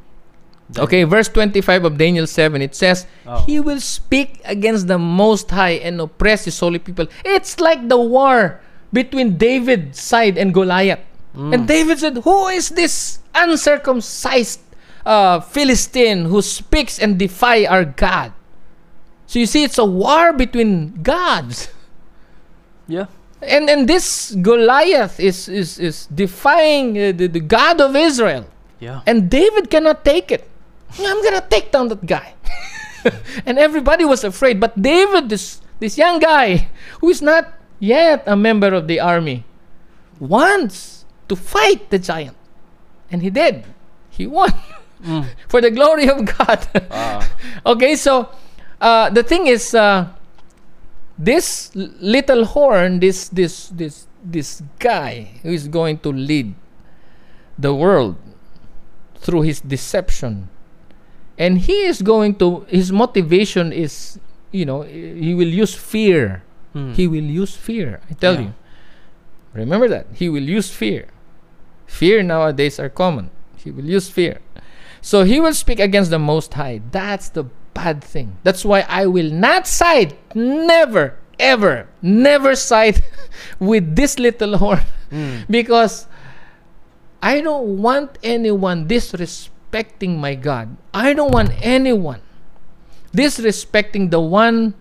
Okay, 0.78 1.04
verse 1.04 1.28
25 1.28 1.84
of 1.84 1.98
Daniel 1.98 2.26
7, 2.26 2.62
it 2.62 2.74
says, 2.74 3.06
Oh. 3.26 3.44
He 3.44 3.60
will 3.60 3.80
speak 3.80 4.40
against 4.44 4.88
the 4.88 4.98
Most 4.98 5.50
High 5.50 5.82
and 5.82 6.00
oppress 6.00 6.44
His 6.44 6.58
holy 6.58 6.78
people. 6.78 7.06
It's 7.24 7.60
like 7.60 7.88
the 7.88 7.98
war 7.98 8.60
between 8.92 9.36
David's 9.36 10.00
side 10.00 10.38
and 10.38 10.54
Goliath. 10.54 11.00
And 11.34 11.66
David 11.66 11.98
said, 11.98 12.18
Who 12.18 12.48
is 12.48 12.68
this 12.68 13.20
uncircumcised 13.34 14.60
uh, 15.04 15.40
Philistine 15.40 16.26
who 16.26 16.42
speaks 16.42 16.98
and 16.98 17.18
defy 17.18 17.64
our 17.64 17.86
God? 17.86 18.32
So 19.26 19.38
you 19.38 19.46
see, 19.46 19.64
it's 19.64 19.78
a 19.78 19.84
war 19.84 20.34
between 20.34 21.02
gods. 21.02 21.72
Yeah. 22.86 23.06
And 23.40 23.70
and 23.70 23.88
this 23.88 24.36
Goliath 24.36 25.18
is 25.18 25.48
is, 25.48 25.80
is 25.80 26.06
defying 26.12 27.00
uh, 27.00 27.12
the, 27.16 27.26
the 27.26 27.40
God 27.40 27.80
of 27.80 27.96
Israel. 27.96 28.44
Yeah. 28.78 29.00
And 29.06 29.30
David 29.30 29.70
cannot 29.70 30.04
take 30.04 30.30
it. 30.30 30.51
I'm 30.98 31.22
gonna 31.22 31.44
take 31.48 31.72
down 31.72 31.88
that 31.88 32.04
guy. 32.04 32.34
and 33.46 33.58
everybody 33.58 34.04
was 34.04 34.24
afraid. 34.24 34.60
But 34.60 34.80
David, 34.80 35.28
this 35.28 35.60
this 35.80 35.98
young 35.98 36.18
guy 36.18 36.68
who 37.00 37.08
is 37.10 37.22
not 37.22 37.52
yet 37.78 38.22
a 38.26 38.36
member 38.36 38.72
of 38.72 38.86
the 38.86 39.00
army, 39.00 39.44
wants 40.20 41.04
to 41.28 41.34
fight 41.34 41.90
the 41.90 41.98
giant. 41.98 42.36
And 43.10 43.22
he 43.22 43.30
did. 43.30 43.64
He 44.10 44.26
won. 44.26 44.52
Mm. 45.02 45.26
For 45.48 45.60
the 45.60 45.70
glory 45.70 46.08
of 46.08 46.24
God. 46.24 46.62
Ah. 46.90 47.26
okay, 47.66 47.96
so 47.96 48.30
uh, 48.80 49.10
the 49.10 49.22
thing 49.22 49.46
is, 49.46 49.74
uh, 49.74 50.06
this 51.18 51.70
little 51.74 52.44
horn, 52.44 53.00
this 53.00 53.28
this 53.28 53.68
this 53.68 54.06
this 54.22 54.62
guy 54.78 55.42
who 55.42 55.50
is 55.50 55.66
going 55.68 55.98
to 56.06 56.10
lead 56.10 56.54
the 57.58 57.74
world 57.74 58.16
through 59.18 59.42
his 59.42 59.60
deception, 59.60 60.48
and 61.38 61.58
he 61.58 61.84
is 61.84 62.02
going 62.02 62.34
to 62.36 62.66
his 62.68 62.92
motivation 62.92 63.72
is, 63.72 64.18
you 64.50 64.64
know, 64.64 64.82
he 64.82 65.34
will 65.34 65.48
use 65.48 65.74
fear. 65.74 66.42
Hmm. 66.72 66.92
He 66.92 67.06
will 67.06 67.24
use 67.24 67.54
fear. 67.56 68.00
I 68.10 68.14
tell 68.14 68.34
Yeah. 68.34 68.40
you. 68.40 68.54
Remember 69.52 69.88
that 69.88 70.06
he 70.14 70.28
will 70.28 70.42
use 70.48 70.70
fear. 70.70 71.08
Fear 71.86 72.22
nowadays 72.22 72.80
are 72.80 72.88
common. 72.88 73.30
He 73.56 73.70
will 73.70 73.84
use 73.84 74.08
fear. 74.08 74.40
So 75.02 75.24
he 75.24 75.40
will 75.40 75.52
speak 75.54 75.78
against 75.80 76.10
the 76.10 76.18
Most 76.18 76.54
High. 76.54 76.80
That's 76.90 77.28
the 77.28 77.44
bad 77.74 78.02
thing. 78.02 78.38
That's 78.44 78.64
why 78.64 78.86
I 78.88 79.06
will 79.06 79.30
not 79.30 79.66
side, 79.66 80.16
never, 80.34 81.18
ever, 81.38 81.88
never 82.00 82.54
side 82.56 83.02
with 83.58 83.94
this 83.96 84.18
little 84.18 84.56
horn. 84.56 84.80
Mm. 85.10 85.44
Because 85.50 86.06
I 87.22 87.40
don't 87.40 87.78
want 87.82 88.16
anyone 88.22 88.86
disrespecting 89.72 90.18
my 90.18 90.34
God. 90.34 90.76
I 90.94 91.12
don't 91.14 91.32
want 91.32 91.52
anyone 91.62 92.20
disrespecting 93.14 94.10
the 94.10 94.20
one 94.20 94.74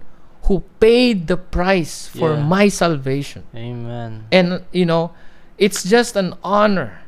who 0.43 0.63
paid 0.79 1.27
the 1.27 1.37
price 1.37 2.07
for 2.07 2.33
Yeah. 2.33 2.43
my 2.43 2.67
salvation. 2.69 3.43
Amen. 3.55 4.25
And 4.31 4.63
you 4.71 4.85
know, 4.85 5.11
it's 5.57 5.83
just 5.83 6.15
an 6.15 6.33
honor 6.43 7.03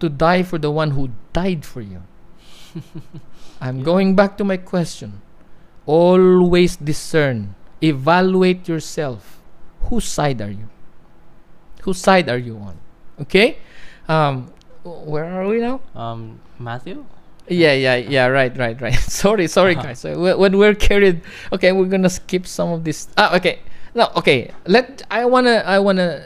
to 0.00 0.08
die 0.08 0.42
for 0.42 0.58
the 0.58 0.70
one 0.70 0.92
who 0.92 1.10
died 1.32 1.64
for 1.64 1.80
you. 1.80 2.02
I'm 3.60 3.82
going 3.82 4.16
back 4.16 4.36
to 4.38 4.44
my 4.44 4.56
question. 4.56 5.20
Always 5.86 6.76
discern, 6.76 7.54
evaluate 7.82 8.68
yourself. 8.68 9.38
Whose 9.90 10.04
side 10.06 10.40
are 10.40 10.50
you? 10.50 10.68
Whose 11.82 11.98
side 11.98 12.28
are 12.28 12.38
you 12.38 12.56
on? 12.58 12.78
Okay? 13.20 13.58
Um 14.08 14.50
where 14.82 15.26
are 15.30 15.46
we 15.46 15.60
now? 15.60 15.78
Um, 15.94 16.40
Matthew. 16.58 17.04
Yeah, 17.48 17.72
yeah, 17.74 17.96
yeah. 17.96 18.26
Right, 18.26 18.54
right, 18.56 18.78
right. 18.80 18.94
sorry, 19.10 19.46
sorry, 19.48 19.74
Uh-huh. 19.74 19.92
guys. 19.92 20.00
So 20.00 20.36
when 20.38 20.56
we're 20.58 20.74
carried, 20.78 21.22
okay, 21.52 21.72
we're 21.72 21.90
gonna 21.90 22.10
skip 22.10 22.46
some 22.46 22.70
of 22.70 22.84
this. 22.84 23.08
Ah, 23.18 23.34
okay. 23.36 23.60
No, 23.94 24.08
okay. 24.16 24.50
Let 24.66 25.02
I 25.10 25.24
wanna 25.26 25.60
I 25.66 25.78
wanna 25.78 26.22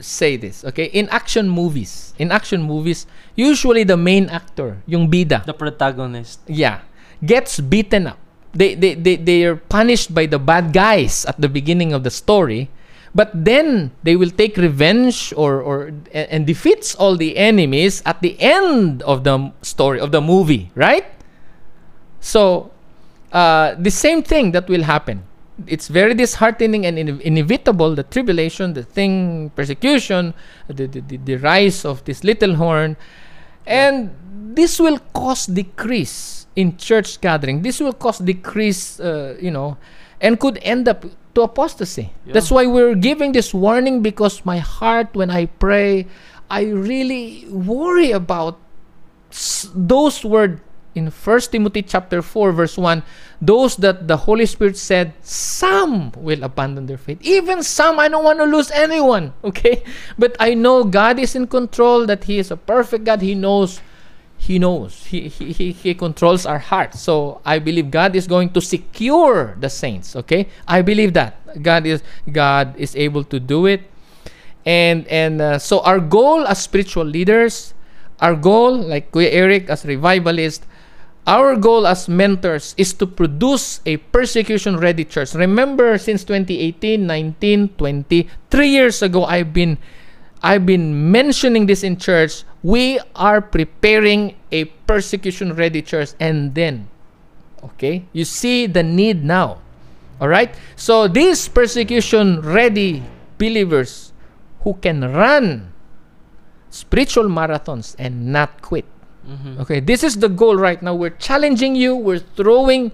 say 0.00 0.36
this. 0.36 0.64
Okay, 0.68 0.90
in 0.92 1.08
action 1.08 1.48
movies, 1.48 2.12
in 2.18 2.28
action 2.30 2.60
movies, 2.62 3.06
usually 3.36 3.84
the 3.84 3.96
main 3.96 4.28
actor, 4.28 4.76
yung 4.84 5.08
bida, 5.08 5.46
The 5.46 5.54
protagonist. 5.56 6.40
yeah, 6.50 6.84
gets 7.24 7.60
beaten 7.62 8.08
up. 8.12 8.18
They 8.52 8.74
they 8.74 8.92
they 8.96 9.16
they 9.16 9.38
are 9.48 9.56
punished 9.56 10.12
by 10.12 10.26
the 10.26 10.40
bad 10.40 10.72
guys 10.76 11.24
at 11.24 11.40
the 11.40 11.48
beginning 11.48 11.92
of 11.96 12.04
the 12.04 12.12
story, 12.12 12.68
but 13.16 13.32
then 13.32 13.90
they 14.04 14.14
will 14.14 14.28
take 14.28 14.60
revenge 14.60 15.32
or 15.36 15.62
or 15.64 15.90
and 16.12 16.46
defeats 16.46 16.94
all 16.94 17.16
the 17.16 17.36
enemies 17.40 18.02
at 18.04 18.20
the 18.20 18.36
end 18.38 19.00
of 19.02 19.24
the 19.24 19.50
story 19.62 19.98
of 19.98 20.12
the 20.12 20.20
movie, 20.20 20.70
right? 20.74 21.08
So, 22.20 22.70
uh, 23.32 23.74
the 23.78 23.90
same 23.90 24.22
thing 24.22 24.52
that 24.52 24.68
will 24.68 24.82
happen. 24.82 25.24
It's 25.66 25.88
very 25.88 26.12
disheartening 26.12 26.84
and 26.84 26.98
in- 26.98 27.20
inevitable. 27.22 27.94
The 27.94 28.02
tribulation, 28.02 28.74
the 28.74 28.82
thing, 28.84 29.48
persecution, 29.56 30.34
the, 30.68 30.86
the, 30.86 31.00
the, 31.00 31.16
the 31.16 31.36
rise 31.36 31.86
of 31.86 32.04
this 32.04 32.22
little 32.22 32.56
horn, 32.56 32.98
and 33.66 34.10
this 34.54 34.78
will 34.78 34.98
cause 35.14 35.46
decrease 35.46 36.46
in 36.54 36.76
church 36.76 37.20
gathering. 37.22 37.62
This 37.62 37.80
will 37.80 37.94
cause 37.94 38.18
decrease, 38.18 39.00
uh, 39.00 39.38
you 39.40 39.50
know, 39.50 39.78
and 40.20 40.38
could 40.40 40.58
end 40.62 40.88
up 40.88 41.04
to 41.34 41.42
apostasy. 41.42 42.12
Yeah. 42.24 42.32
That's 42.34 42.50
why 42.50 42.66
we're 42.66 42.94
giving 42.94 43.32
this 43.32 43.52
warning 43.52 44.02
because 44.02 44.44
my 44.44 44.58
heart, 44.58 45.08
when 45.14 45.30
I 45.30 45.46
pray, 45.46 46.06
I 46.50 46.64
really 46.64 47.44
worry 47.50 48.10
about 48.12 48.58
s- 49.30 49.68
those 49.74 50.24
words 50.24 50.60
in 50.94 51.10
1 51.10 51.40
Timothy 51.52 51.82
chapter 51.82 52.22
4 52.22 52.52
verse 52.52 52.78
1, 52.78 53.02
those 53.42 53.76
that 53.76 54.08
the 54.08 54.16
Holy 54.16 54.46
Spirit 54.46 54.78
said, 54.78 55.12
some 55.20 56.10
will 56.16 56.42
abandon 56.42 56.86
their 56.86 56.96
faith. 56.96 57.18
Even 57.20 57.62
some, 57.62 57.98
I 58.00 58.08
don't 58.08 58.24
want 58.24 58.38
to 58.38 58.44
lose 58.48 58.70
anyone, 58.70 59.34
okay? 59.44 59.84
But 60.16 60.36
I 60.40 60.54
know 60.54 60.84
God 60.84 61.18
is 61.18 61.36
in 61.36 61.48
control, 61.48 62.06
that 62.06 62.24
He 62.24 62.38
is 62.38 62.50
a 62.50 62.56
perfect 62.56 63.04
God. 63.04 63.20
He 63.20 63.34
knows 63.34 63.80
he 64.46 64.60
knows. 64.60 65.06
He, 65.06 65.26
he, 65.26 65.50
he, 65.50 65.72
he 65.72 65.94
controls 65.94 66.46
our 66.46 66.62
hearts 66.62 67.00
so 67.00 67.40
i 67.44 67.58
believe 67.58 67.90
god 67.90 68.14
is 68.14 68.30
going 68.30 68.50
to 68.54 68.60
secure 68.60 69.58
the 69.58 69.68
saints 69.68 70.14
okay? 70.14 70.46
I 70.68 70.82
believe 70.82 71.14
that. 71.14 71.34
God 71.62 71.86
is 71.86 72.02
god 72.30 72.78
is 72.78 72.94
able 72.94 73.24
to 73.24 73.40
do 73.40 73.66
it. 73.66 73.82
And 74.64 75.06
and 75.10 75.42
uh, 75.42 75.58
so 75.58 75.80
our 75.82 75.98
goal 75.98 76.46
as 76.46 76.62
spiritual 76.62 77.04
leaders 77.04 77.74
our 78.22 78.34
goal 78.34 78.78
like 78.78 79.10
Kuya 79.10 79.34
Eric 79.34 79.68
as 79.68 79.84
revivalist 79.84 80.62
our 81.26 81.58
goal 81.58 81.86
as 81.90 82.06
mentors 82.06 82.74
is 82.78 82.94
to 83.02 83.06
produce 83.06 83.82
a 83.84 83.98
persecution 84.14 84.78
ready 84.78 85.04
church. 85.04 85.34
Remember 85.34 85.98
since 85.98 86.22
2018 86.22 87.02
19 87.02 87.74
20 87.74 88.30
3 88.50 88.68
years 88.68 89.02
ago 89.02 89.26
i've 89.26 89.50
been 89.50 89.74
I've 90.42 90.66
been 90.66 91.10
mentioning 91.10 91.66
this 91.66 91.82
in 91.82 91.96
church. 91.96 92.44
We 92.66 92.98
are 93.14 93.38
preparing 93.38 94.34
a 94.50 94.66
persecution 94.90 95.54
ready 95.54 95.86
church. 95.86 96.18
And 96.18 96.50
then, 96.50 96.90
okay, 97.62 98.02
you 98.10 98.26
see 98.26 98.66
the 98.66 98.82
need 98.82 99.22
now. 99.22 99.62
All 100.18 100.26
right? 100.26 100.50
So, 100.74 101.06
these 101.06 101.46
persecution 101.46 102.42
ready 102.42 103.06
believers 103.38 104.10
who 104.66 104.74
can 104.82 105.06
run 105.14 105.70
spiritual 106.70 107.30
marathons 107.30 107.94
and 108.02 108.34
not 108.34 108.60
quit. 108.66 108.84
Mhm. 109.22 109.62
Okay, 109.62 109.78
this 109.78 110.02
is 110.02 110.18
the 110.18 110.28
goal 110.28 110.58
right 110.58 110.82
now. 110.82 110.94
We're 110.94 111.14
challenging 111.14 111.78
you, 111.78 111.94
we're 111.94 112.22
throwing, 112.34 112.90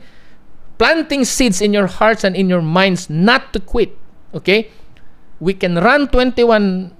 planting 0.76 1.24
seeds 1.24 1.64
in 1.64 1.72
your 1.72 1.88
hearts 1.88 2.24
and 2.24 2.36
in 2.36 2.52
your 2.52 2.60
minds 2.60 3.08
not 3.08 3.52
to 3.56 3.60
quit. 3.60 3.96
Okay, 4.36 4.68
we 5.40 5.56
can 5.56 5.80
run 5.80 6.08
21 6.08 6.92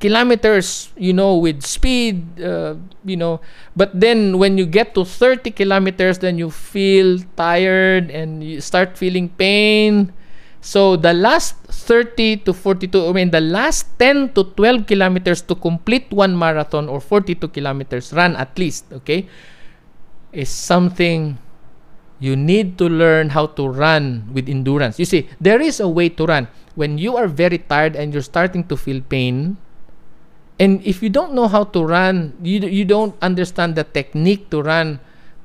kilometers, 0.00 0.90
you 0.96 1.12
know, 1.12 1.36
with 1.36 1.62
speed, 1.62 2.40
uh, 2.40 2.74
you 3.04 3.16
know, 3.16 3.40
but 3.76 3.90
then 3.98 4.38
when 4.38 4.58
you 4.58 4.66
get 4.66 4.94
to 4.94 5.04
30 5.04 5.50
kilometers, 5.50 6.18
then 6.18 6.38
you 6.38 6.50
feel 6.50 7.18
tired 7.36 8.10
and 8.10 8.42
you 8.42 8.60
start 8.60 8.96
feeling 8.96 9.28
pain. 9.28 10.12
So 10.60 10.96
the 10.96 11.14
last 11.14 11.54
30 11.70 12.48
to 12.48 12.52
42, 12.52 13.08
I 13.08 13.12
mean, 13.12 13.30
the 13.30 13.40
last 13.40 13.98
10 13.98 14.34
to 14.34 14.44
12 14.44 14.86
kilometers 14.86 15.42
to 15.42 15.54
complete 15.54 16.10
one 16.10 16.36
marathon 16.38 16.88
or 16.88 17.00
42 17.00 17.48
kilometers 17.48 18.12
run 18.12 18.34
at 18.36 18.58
least, 18.58 18.86
okay, 18.92 19.28
is 20.32 20.48
something 20.48 21.38
you 22.20 22.34
need 22.34 22.76
to 22.78 22.88
learn 22.88 23.30
how 23.30 23.46
to 23.46 23.68
run 23.68 24.26
with 24.32 24.48
endurance. 24.48 24.98
You 24.98 25.06
see, 25.06 25.28
there 25.40 25.60
is 25.60 25.78
a 25.78 25.88
way 25.88 26.08
to 26.10 26.26
run. 26.26 26.48
When 26.74 26.98
you 26.98 27.16
are 27.16 27.28
very 27.28 27.58
tired 27.58 27.94
and 27.94 28.12
you're 28.12 28.26
starting 28.26 28.64
to 28.66 28.76
feel 28.76 29.00
pain, 29.00 29.56
and 30.58 30.82
if 30.84 31.02
you 31.02 31.08
don't 31.08 31.34
know 31.34 31.46
how 31.46 31.64
to 31.64 31.84
run, 31.84 32.34
you, 32.42 32.58
you 32.60 32.84
don't 32.84 33.14
understand 33.22 33.76
the 33.76 33.84
technique 33.84 34.50
to 34.50 34.60
run, 34.60 34.98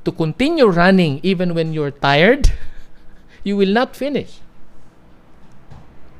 to 0.05 0.11
continue 0.11 0.68
running 0.68 1.20
even 1.22 1.53
when 1.53 1.72
you're 1.72 1.91
tired, 1.91 2.51
you 3.43 3.55
will 3.55 3.72
not 3.72 3.95
finish. 3.95 4.39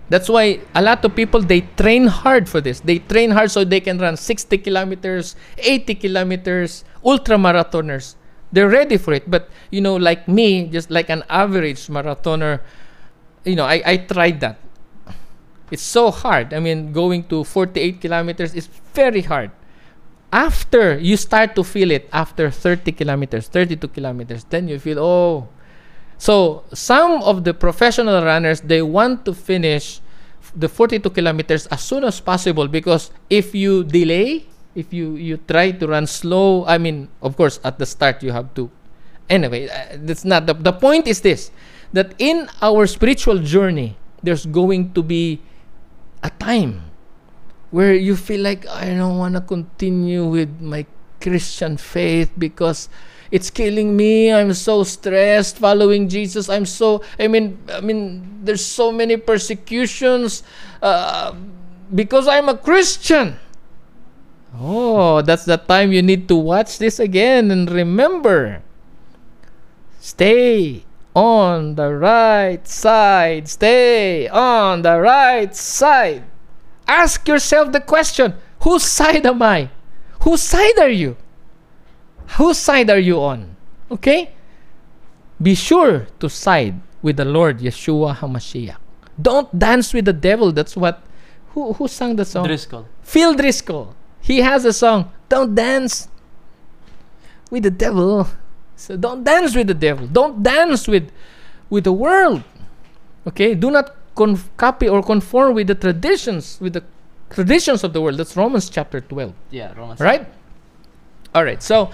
That's 0.10 0.30
why 0.30 0.60
a 0.76 0.82
lot 0.82 1.04
of 1.06 1.16
people 1.16 1.42
they 1.42 1.62
train 1.62 2.06
hard 2.06 2.48
for 2.48 2.62
this. 2.62 2.82
They 2.82 3.00
train 3.00 3.32
hard 3.32 3.50
so 3.50 3.64
they 3.64 3.80
can 3.80 3.98
run 3.98 4.16
60 4.16 4.60
kilometers, 4.60 5.36
80 5.58 5.96
kilometers, 5.96 6.84
ultra 7.04 7.38
marathoners. 7.38 8.14
They're 8.52 8.70
ready 8.70 8.98
for 8.98 9.14
it. 9.14 9.26
But 9.26 9.50
you 9.72 9.82
know, 9.82 9.96
like 9.96 10.28
me, 10.28 10.68
just 10.68 10.92
like 10.92 11.10
an 11.10 11.24
average 11.30 11.88
marathoner, 11.88 12.60
you 13.44 13.56
know, 13.56 13.66
I, 13.66 13.82
I 13.84 13.98
tried 13.98 14.40
that. 14.42 14.60
It's 15.72 15.84
so 15.84 16.12
hard. 16.12 16.54
I 16.54 16.60
mean, 16.60 16.92
going 16.92 17.24
to 17.26 17.44
48 17.44 18.02
kilometers 18.02 18.54
is 18.54 18.68
very 18.94 19.22
hard. 19.22 19.52
After 20.32 20.98
you 20.98 21.18
start 21.18 21.56
to 21.56 21.64
feel 21.64 21.92
it, 21.92 22.10
after 22.12 22.50
30 22.50 22.92
kilometers, 22.92 23.48
32 23.48 23.88
kilometers, 23.90 24.44
then 24.46 24.68
you 24.68 24.80
feel, 24.80 25.00
oh. 25.00 25.48
So, 26.18 26.64
some 26.74 27.22
of 27.24 27.44
the 27.44 27.54
professional 27.54 28.24
runners, 28.24 28.62
they 28.62 28.82
want 28.82 29.26
to 29.26 29.34
finish 29.34 30.02
the 30.56 30.70
42 30.70 31.10
kilometers 31.10 31.68
as 31.68 31.82
soon 31.82 32.04
as 32.04 32.20
possible 32.20 32.68
because 32.68 33.12
if 33.30 33.56
you 33.56 33.84
delay, 33.84 34.46
if 34.76 34.94
you, 34.94 35.16
you 35.16 35.38
try 35.38 35.72
to 35.72 35.88
run 35.88 36.08
slow, 36.08 36.66
I 36.66 36.78
mean, 36.78 37.10
of 37.22 37.38
course, 37.38 37.60
at 37.64 37.78
the 37.80 37.86
start, 37.86 38.24
you 38.24 38.32
have 38.32 38.54
to. 38.56 38.70
Anyway, 39.30 39.70
uh, 39.70 39.98
that's 39.98 40.26
not 40.26 40.46
the, 40.46 40.54
the 40.54 40.74
point 40.74 41.08
is 41.08 41.22
this 41.22 41.52
that 41.94 42.14
in 42.18 42.50
our 42.62 42.88
spiritual 42.88 43.38
journey, 43.38 43.96
there's 44.22 44.46
going 44.46 44.92
to 44.94 45.04
be 45.04 45.40
a 46.24 46.32
time 46.32 46.90
where 47.70 47.94
you 47.94 48.16
feel 48.16 48.42
like 48.42 48.66
I 48.66 48.96
don't 48.96 49.20
want 49.20 49.36
to 49.36 49.42
continue 49.42 50.26
with 50.26 50.62
my 50.62 50.88
Christian 51.20 51.76
faith 51.76 52.32
because 52.38 52.88
it's 53.30 53.50
killing 53.50 53.96
me. 53.96 54.32
I'm 54.32 54.54
so 54.54 54.84
stressed 54.84 55.58
following 55.58 56.08
Jesus. 56.08 56.48
I'm 56.50 56.66
so 56.66 57.04
I 57.20 57.28
mean 57.28 57.60
I 57.68 57.82
mean 57.82 58.24
there's 58.44 58.64
so 58.64 58.92
many 58.92 59.18
persecutions 59.18 60.44
uh, 60.82 61.36
because 61.94 62.28
I'm 62.28 62.48
a 62.48 62.58
Christian. 62.58 63.40
Oh, 64.54 65.22
that's 65.26 65.46
the 65.46 65.58
time 65.58 65.92
you 65.92 66.06
need 66.06 66.30
to 66.30 66.38
watch 66.38 66.78
this 66.78 67.00
again 67.02 67.50
and 67.50 67.66
remember. 67.72 68.62
Stay 69.98 70.86
on 71.16 71.76
the 71.76 71.94
right 71.94 72.68
side. 72.68 73.48
Stay 73.48 74.28
on 74.28 74.82
the 74.82 75.00
right 75.00 75.56
side. 75.56 76.24
Ask 76.88 77.28
yourself 77.28 77.72
the 77.72 77.80
question 77.80 78.36
whose 78.62 78.84
side 78.84 79.26
am 79.26 79.42
I? 79.42 79.70
Whose 80.22 80.42
side 80.42 80.80
are 80.80 80.90
you? 80.90 81.18
Whose 82.38 82.58
side 82.58 82.90
are 82.90 83.00
you 83.00 83.22
on? 83.22 83.56
Okay? 83.92 84.34
Be 85.42 85.56
sure 85.56 86.08
to 86.20 86.30
side 86.30 86.80
with 87.02 87.18
the 87.18 87.26
Lord 87.26 87.60
Yeshua 87.60 88.16
HaMashiach. 88.16 88.78
Don't 89.22 89.52
dance 89.58 89.94
with 89.94 90.06
the 90.06 90.14
devil. 90.14 90.52
That's 90.52 90.76
what. 90.76 91.04
Who, 91.54 91.74
who 91.74 91.88
sang 91.88 92.16
the 92.16 92.26
song? 92.26 92.48
Driscoll. 92.48 92.88
Phil 93.04 93.36
Driscoll. 93.36 93.96
He 94.22 94.40
has 94.42 94.66
a 94.66 94.74
song. 94.74 95.12
Don't 95.30 95.54
dance 95.54 96.08
with 97.52 97.64
the 97.64 97.72
devil. 97.72 98.28
So 98.76 98.98
don't 98.98 99.24
dance 99.24 99.56
with 99.56 99.68
the 99.68 99.74
devil. 99.74 100.08
Don't 100.08 100.44
dance 100.44 100.88
with 100.88 101.12
with 101.70 101.84
the 101.86 101.94
world. 101.94 102.44
Okay? 103.28 103.56
Do 103.56 103.72
not 103.72 103.96
copy 104.58 104.88
or 104.88 105.02
conform 105.02 105.56
with 105.56 105.68
the 105.68 105.76
traditions 105.76 106.60
with 106.62 106.74
the 106.74 106.84
traditions 107.30 107.84
of 107.84 107.94
the 107.94 108.02
world. 108.02 108.18
That's 108.18 108.38
Romans 108.38 108.70
chapter 108.70 109.02
12. 109.02 109.34
Yeah, 109.50 109.74
Romans. 109.74 110.00
Right? 110.00 110.28
All 111.34 111.44
right. 111.44 111.62
So 111.62 111.90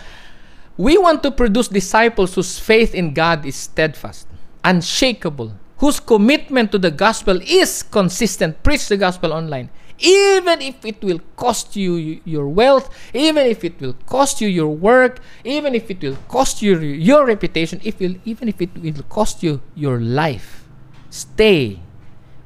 we 0.78 0.98
want 0.98 1.24
to 1.24 1.32
produce 1.32 1.68
disciples 1.68 2.36
whose 2.36 2.60
faith 2.60 2.94
in 2.94 3.14
God 3.14 3.46
is 3.46 3.56
steadfast, 3.56 4.28
unshakable, 4.64 5.54
whose 5.78 6.00
commitment 6.00 6.72
to 6.72 6.78
the 6.78 6.92
gospel 6.92 7.40
is 7.42 7.84
consistent. 7.84 8.62
Preach 8.64 8.88
the 8.88 8.98
gospel 8.98 9.34
online. 9.34 9.70
Even 10.00 10.62
if 10.62 10.80
it 10.86 11.04
will 11.04 11.20
cost 11.36 11.76
you 11.76 12.22
your 12.24 12.48
wealth, 12.48 12.88
even 13.14 13.46
if 13.46 13.64
it 13.64 13.80
will 13.82 13.96
cost 14.08 14.40
you 14.40 14.48
your 14.48 14.72
work, 14.72 15.20
even 15.44 15.76
if 15.76 15.92
it 15.92 16.00
will 16.02 16.18
cost 16.28 16.62
you 16.62 16.80
your- 16.80 17.26
reputation, 17.26 17.82
if 17.84 18.00
will, 18.00 18.16
even 18.24 18.48
if 18.48 18.62
it 18.62 18.72
will 18.80 19.04
cost 19.12 19.44
you 19.44 19.60
your 19.76 20.00
life, 20.00 20.64
stay, 21.12 21.80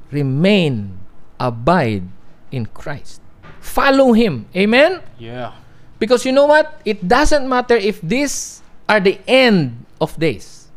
remain, 0.09 0.97
abide 1.39 2.03
in 2.51 2.65
Christ. 2.65 3.21
Follow 3.61 4.13
Him. 4.13 4.45
Amen? 4.55 5.01
Yeah. 5.17 5.53
Because 5.99 6.25
you 6.25 6.31
know 6.33 6.45
what? 6.45 6.81
It 6.83 7.07
doesn't 7.07 7.47
matter 7.47 7.75
if 7.77 8.01
these 8.01 8.61
are 8.89 8.99
the 8.99 9.21
end 9.27 9.85
of 10.01 10.17
days, 10.19 10.67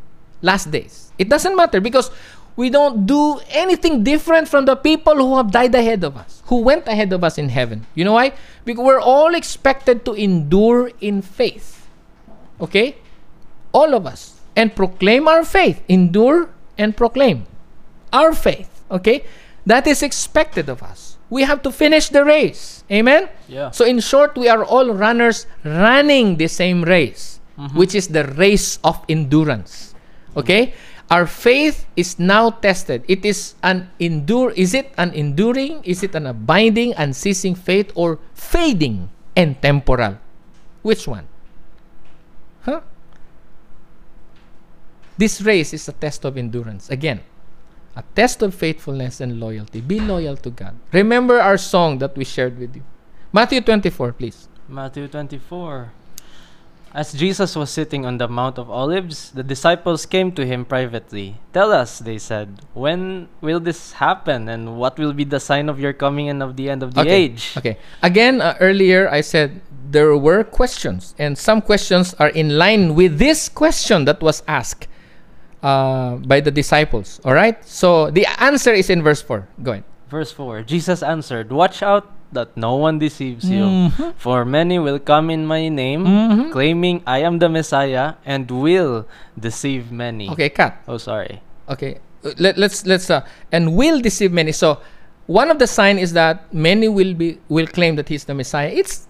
last 0.40 0.70
days. 0.70 1.10
It 1.18 1.28
doesn't 1.28 1.56
matter 1.56 1.80
because 1.80 2.10
we 2.56 2.70
don't 2.70 3.06
do 3.06 3.38
anything 3.50 4.02
different 4.02 4.48
from 4.48 4.64
the 4.64 4.74
people 4.74 5.14
who 5.14 5.36
have 5.36 5.52
died 5.52 5.74
ahead 5.74 6.02
of 6.02 6.16
us, 6.16 6.42
who 6.46 6.62
went 6.62 6.88
ahead 6.88 7.12
of 7.12 7.22
us 7.22 7.36
in 7.38 7.50
heaven. 7.50 7.86
You 7.94 8.04
know 8.04 8.14
why? 8.14 8.32
Because 8.64 8.84
we're 8.84 9.00
all 9.00 9.34
expected 9.34 10.04
to 10.06 10.14
endure 10.14 10.90
in 11.00 11.20
faith. 11.20 11.86
Okay? 12.60 12.96
All 13.72 13.94
of 13.94 14.06
us. 14.06 14.40
And 14.56 14.74
proclaim 14.74 15.28
our 15.28 15.44
faith. 15.44 15.82
Endure 15.88 16.48
and 16.78 16.96
proclaim 16.96 17.46
our 18.10 18.32
faith. 18.32 18.82
Okay? 18.90 19.24
That 19.66 19.86
is 19.86 20.02
expected 20.02 20.70
of 20.70 20.82
us. 20.82 21.18
We 21.28 21.42
have 21.42 21.60
to 21.62 21.72
finish 21.72 22.08
the 22.08 22.24
race. 22.24 22.84
Amen? 22.90 23.28
Yeah. 23.48 23.70
So, 23.72 23.84
in 23.84 24.00
short, 24.00 24.36
we 24.36 24.48
are 24.48 24.64
all 24.64 24.94
runners 24.94 25.46
running 25.64 26.36
the 26.36 26.46
same 26.46 26.84
race, 26.84 27.40
mm-hmm. 27.58 27.76
which 27.76 27.94
is 27.94 28.08
the 28.08 28.24
race 28.24 28.78
of 28.84 29.04
endurance. 29.08 29.94
Okay? 30.36 30.72
Our 31.10 31.26
faith 31.26 31.86
is 31.94 32.18
now 32.18 32.50
tested. 32.50 33.04
It 33.06 33.24
is 33.24 33.54
an 33.62 33.90
endure. 34.00 34.50
Is 34.50 34.74
it 34.74 34.90
an 34.98 35.14
enduring? 35.14 35.84
Is 35.84 36.02
it 36.02 36.14
an 36.14 36.26
abiding, 36.26 36.94
unceasing 36.98 37.54
faith, 37.54 37.92
or 37.94 38.18
fading 38.34 39.10
and 39.36 39.60
temporal? 39.62 40.18
Which 40.82 41.06
one? 41.06 41.28
Huh? 42.62 42.80
This 45.16 45.40
race 45.40 45.72
is 45.72 45.88
a 45.88 45.92
test 45.92 46.24
of 46.24 46.36
endurance. 46.36 46.90
Again, 46.90 47.22
a 47.94 48.02
test 48.14 48.42
of 48.42 48.54
faithfulness 48.54 49.20
and 49.20 49.38
loyalty. 49.38 49.80
Be 49.80 50.00
loyal 50.00 50.36
to 50.38 50.50
God. 50.50 50.74
Remember 50.92 51.40
our 51.40 51.56
song 51.56 51.98
that 51.98 52.16
we 52.16 52.24
shared 52.24 52.58
with 52.58 52.74
you. 52.74 52.82
Matthew 53.32 53.60
24, 53.60 54.12
please. 54.12 54.48
Matthew 54.68 55.06
24. 55.06 55.92
As 56.96 57.12
Jesus 57.12 57.54
was 57.54 57.68
sitting 57.68 58.06
on 58.06 58.16
the 58.16 58.26
Mount 58.26 58.56
of 58.56 58.70
Olives, 58.70 59.30
the 59.32 59.42
disciples 59.42 60.06
came 60.06 60.32
to 60.32 60.46
him 60.46 60.64
privately. 60.64 61.36
Tell 61.52 61.70
us, 61.70 61.98
they 61.98 62.16
said, 62.16 62.64
when 62.72 63.28
will 63.42 63.60
this 63.60 63.92
happen 64.00 64.48
and 64.48 64.78
what 64.78 64.98
will 64.98 65.12
be 65.12 65.24
the 65.24 65.38
sign 65.38 65.68
of 65.68 65.78
your 65.78 65.92
coming 65.92 66.30
and 66.30 66.42
of 66.42 66.56
the 66.56 66.70
end 66.70 66.82
of 66.82 66.94
the 66.94 67.02
okay. 67.02 67.28
age? 67.28 67.52
Okay. 67.58 67.76
Again, 68.00 68.40
uh, 68.40 68.56
earlier 68.60 69.10
I 69.10 69.20
said 69.20 69.60
there 69.90 70.16
were 70.16 70.42
questions, 70.42 71.14
and 71.18 71.36
some 71.36 71.60
questions 71.60 72.14
are 72.14 72.32
in 72.32 72.56
line 72.56 72.94
with 72.94 73.18
this 73.18 73.50
question 73.50 74.06
that 74.06 74.22
was 74.22 74.42
asked 74.48 74.88
uh, 75.62 76.16
by 76.24 76.40
the 76.40 76.50
disciples. 76.50 77.20
All 77.26 77.34
right. 77.34 77.62
So 77.68 78.10
the 78.10 78.24
answer 78.40 78.72
is 78.72 78.88
in 78.88 79.02
verse 79.02 79.20
4. 79.20 79.46
Go 79.62 79.72
ahead. 79.72 79.84
Verse 80.08 80.32
4 80.32 80.62
Jesus 80.62 81.02
answered, 81.02 81.52
Watch 81.52 81.82
out 81.82 82.08
that 82.36 82.54
no 82.56 82.76
one 82.76 82.98
deceives 83.02 83.48
you. 83.48 83.64
Mhm. 83.64 84.12
For 84.20 84.44
many 84.44 84.78
will 84.78 85.00
come 85.00 85.28
in 85.34 85.42
my 85.48 85.68
name, 85.72 86.04
Mhm. 86.06 86.52
claiming 86.52 87.00
I 87.06 87.24
am 87.28 87.40
the 87.42 87.48
Messiah, 87.48 88.06
and 88.24 88.44
will 88.50 89.04
deceive 89.38 89.90
many. 89.90 90.28
Okay, 90.36 90.48
cut. 90.52 90.76
Oh, 90.86 90.98
sorry. 91.00 91.40
Okay. 91.68 91.98
Uh, 92.24 92.32
Let, 92.38 92.54
let's 92.58 92.84
let's 92.86 93.08
uh, 93.10 93.22
and 93.52 93.74
will 93.80 93.98
deceive 94.00 94.32
many. 94.32 94.52
So 94.52 94.78
one 95.26 95.50
of 95.50 95.58
the 95.58 95.66
sign 95.66 95.98
is 95.98 96.12
that 96.14 96.46
many 96.54 96.86
will 96.88 97.14
be 97.14 97.38
will 97.48 97.66
claim 97.66 97.96
that 97.98 98.08
he's 98.12 98.24
the 98.30 98.34
Messiah. 98.34 98.70
It's 98.70 99.06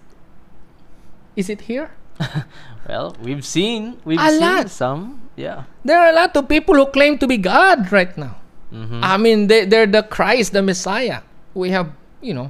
is 1.35 1.49
it 1.49 1.61
here? 1.69 1.91
Well, 2.87 3.19
we've 3.21 3.43
seen, 3.43 3.99
we've 4.07 4.15
A 4.19 4.29
seen 4.31 4.39
lot. 4.39 4.69
some. 4.71 5.27
Yeah. 5.35 5.67
There 5.83 5.99
are 5.99 6.07
a 6.07 6.15
lot 6.15 6.31
of 6.39 6.47
people 6.47 6.71
who 6.79 6.85
claim 6.87 7.17
to 7.19 7.27
be 7.27 7.35
God 7.35 7.91
right 7.91 8.15
now. 8.17 8.39
Mhm. 8.71 9.03
I 9.03 9.17
mean, 9.19 9.47
they, 9.51 9.65
they're 9.67 9.85
the 9.91 10.03
Christ, 10.07 10.53
the 10.55 10.63
Messiah. 10.63 11.19
We 11.53 11.69
have, 11.75 11.91
you 12.23 12.31
know. 12.33 12.47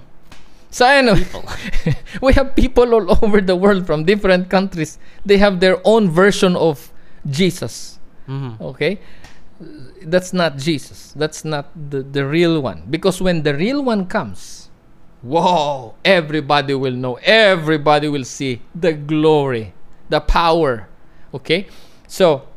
So, 0.69 0.85
anyway, 0.85 1.25
we 2.21 2.33
have 2.33 2.55
people 2.55 2.93
all 2.93 3.17
over 3.23 3.39
the 3.41 3.55
world 3.55 3.85
from 3.87 4.03
different 4.03 4.49
countries. 4.49 4.99
They 5.25 5.37
have 5.37 5.59
their 5.59 5.79
own 5.85 6.09
version 6.11 6.55
of 6.55 6.91
Jesus. 7.29 7.99
Mhm. 8.27 8.59
Okay? 8.59 8.99
That's 10.03 10.33
not 10.33 10.57
Jesus. 10.57 11.13
That's 11.15 11.43
not 11.43 11.71
the, 11.73 12.03
the 12.03 12.25
real 12.27 12.61
one. 12.61 12.83
Because 12.89 13.21
when 13.21 13.43
the 13.43 13.55
real 13.55 13.83
one 13.83 14.05
comes, 14.05 14.69
whoa, 15.23 15.95
everybody 16.05 16.75
will 16.75 16.93
know. 16.93 17.15
Everybody 17.23 18.07
will 18.07 18.25
see 18.25 18.61
the 18.75 18.93
glory, 18.93 19.73
the 20.09 20.19
power. 20.19 20.87
Okay? 21.33 21.67
So, 22.07 22.47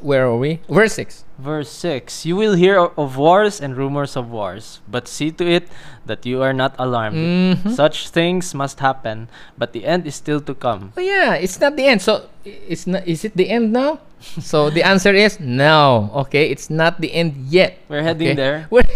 where 0.00 0.26
are 0.26 0.36
we? 0.36 0.60
Verse 0.68 0.94
6. 0.94 1.24
Verse 1.38 1.70
6 1.70 2.26
You 2.26 2.36
will 2.36 2.54
hear 2.54 2.76
of 2.78 3.16
wars 3.16 3.60
and 3.60 3.76
rumors 3.76 4.16
of 4.16 4.30
wars, 4.30 4.80
but 4.88 5.08
see 5.08 5.30
to 5.32 5.46
it 5.48 5.68
that 6.04 6.26
you 6.26 6.42
are 6.42 6.52
not 6.52 6.74
alarmed. 6.78 7.16
Mhm. 7.16 7.72
Such 7.72 8.08
things 8.10 8.52
must 8.54 8.80
happen, 8.80 9.28
but 9.56 9.72
the 9.72 9.84
end 9.86 10.06
is 10.06 10.14
still 10.14 10.40
to 10.44 10.54
come. 10.54 10.92
Oh 10.96 11.00
yeah, 11.00 11.34
it's 11.34 11.60
not 11.60 11.76
the 11.76 11.86
end. 11.86 12.02
So 12.02 12.28
it's 12.44 12.86
not. 12.86 13.06
Is 13.08 13.24
it 13.24 13.36
the 13.36 13.48
end 13.48 13.72
now? 13.72 14.00
so 14.20 14.68
the 14.68 14.82
answer 14.84 15.14
is 15.16 15.40
no. 15.40 16.10
Okay, 16.28 16.50
it's 16.52 16.68
not 16.68 17.00
the 17.00 17.12
end 17.16 17.48
yet. 17.48 17.78
We're 17.88 18.02
heading 18.04 18.34
Okay? 18.34 18.36
there. 18.36 18.66
We're- 18.72 18.88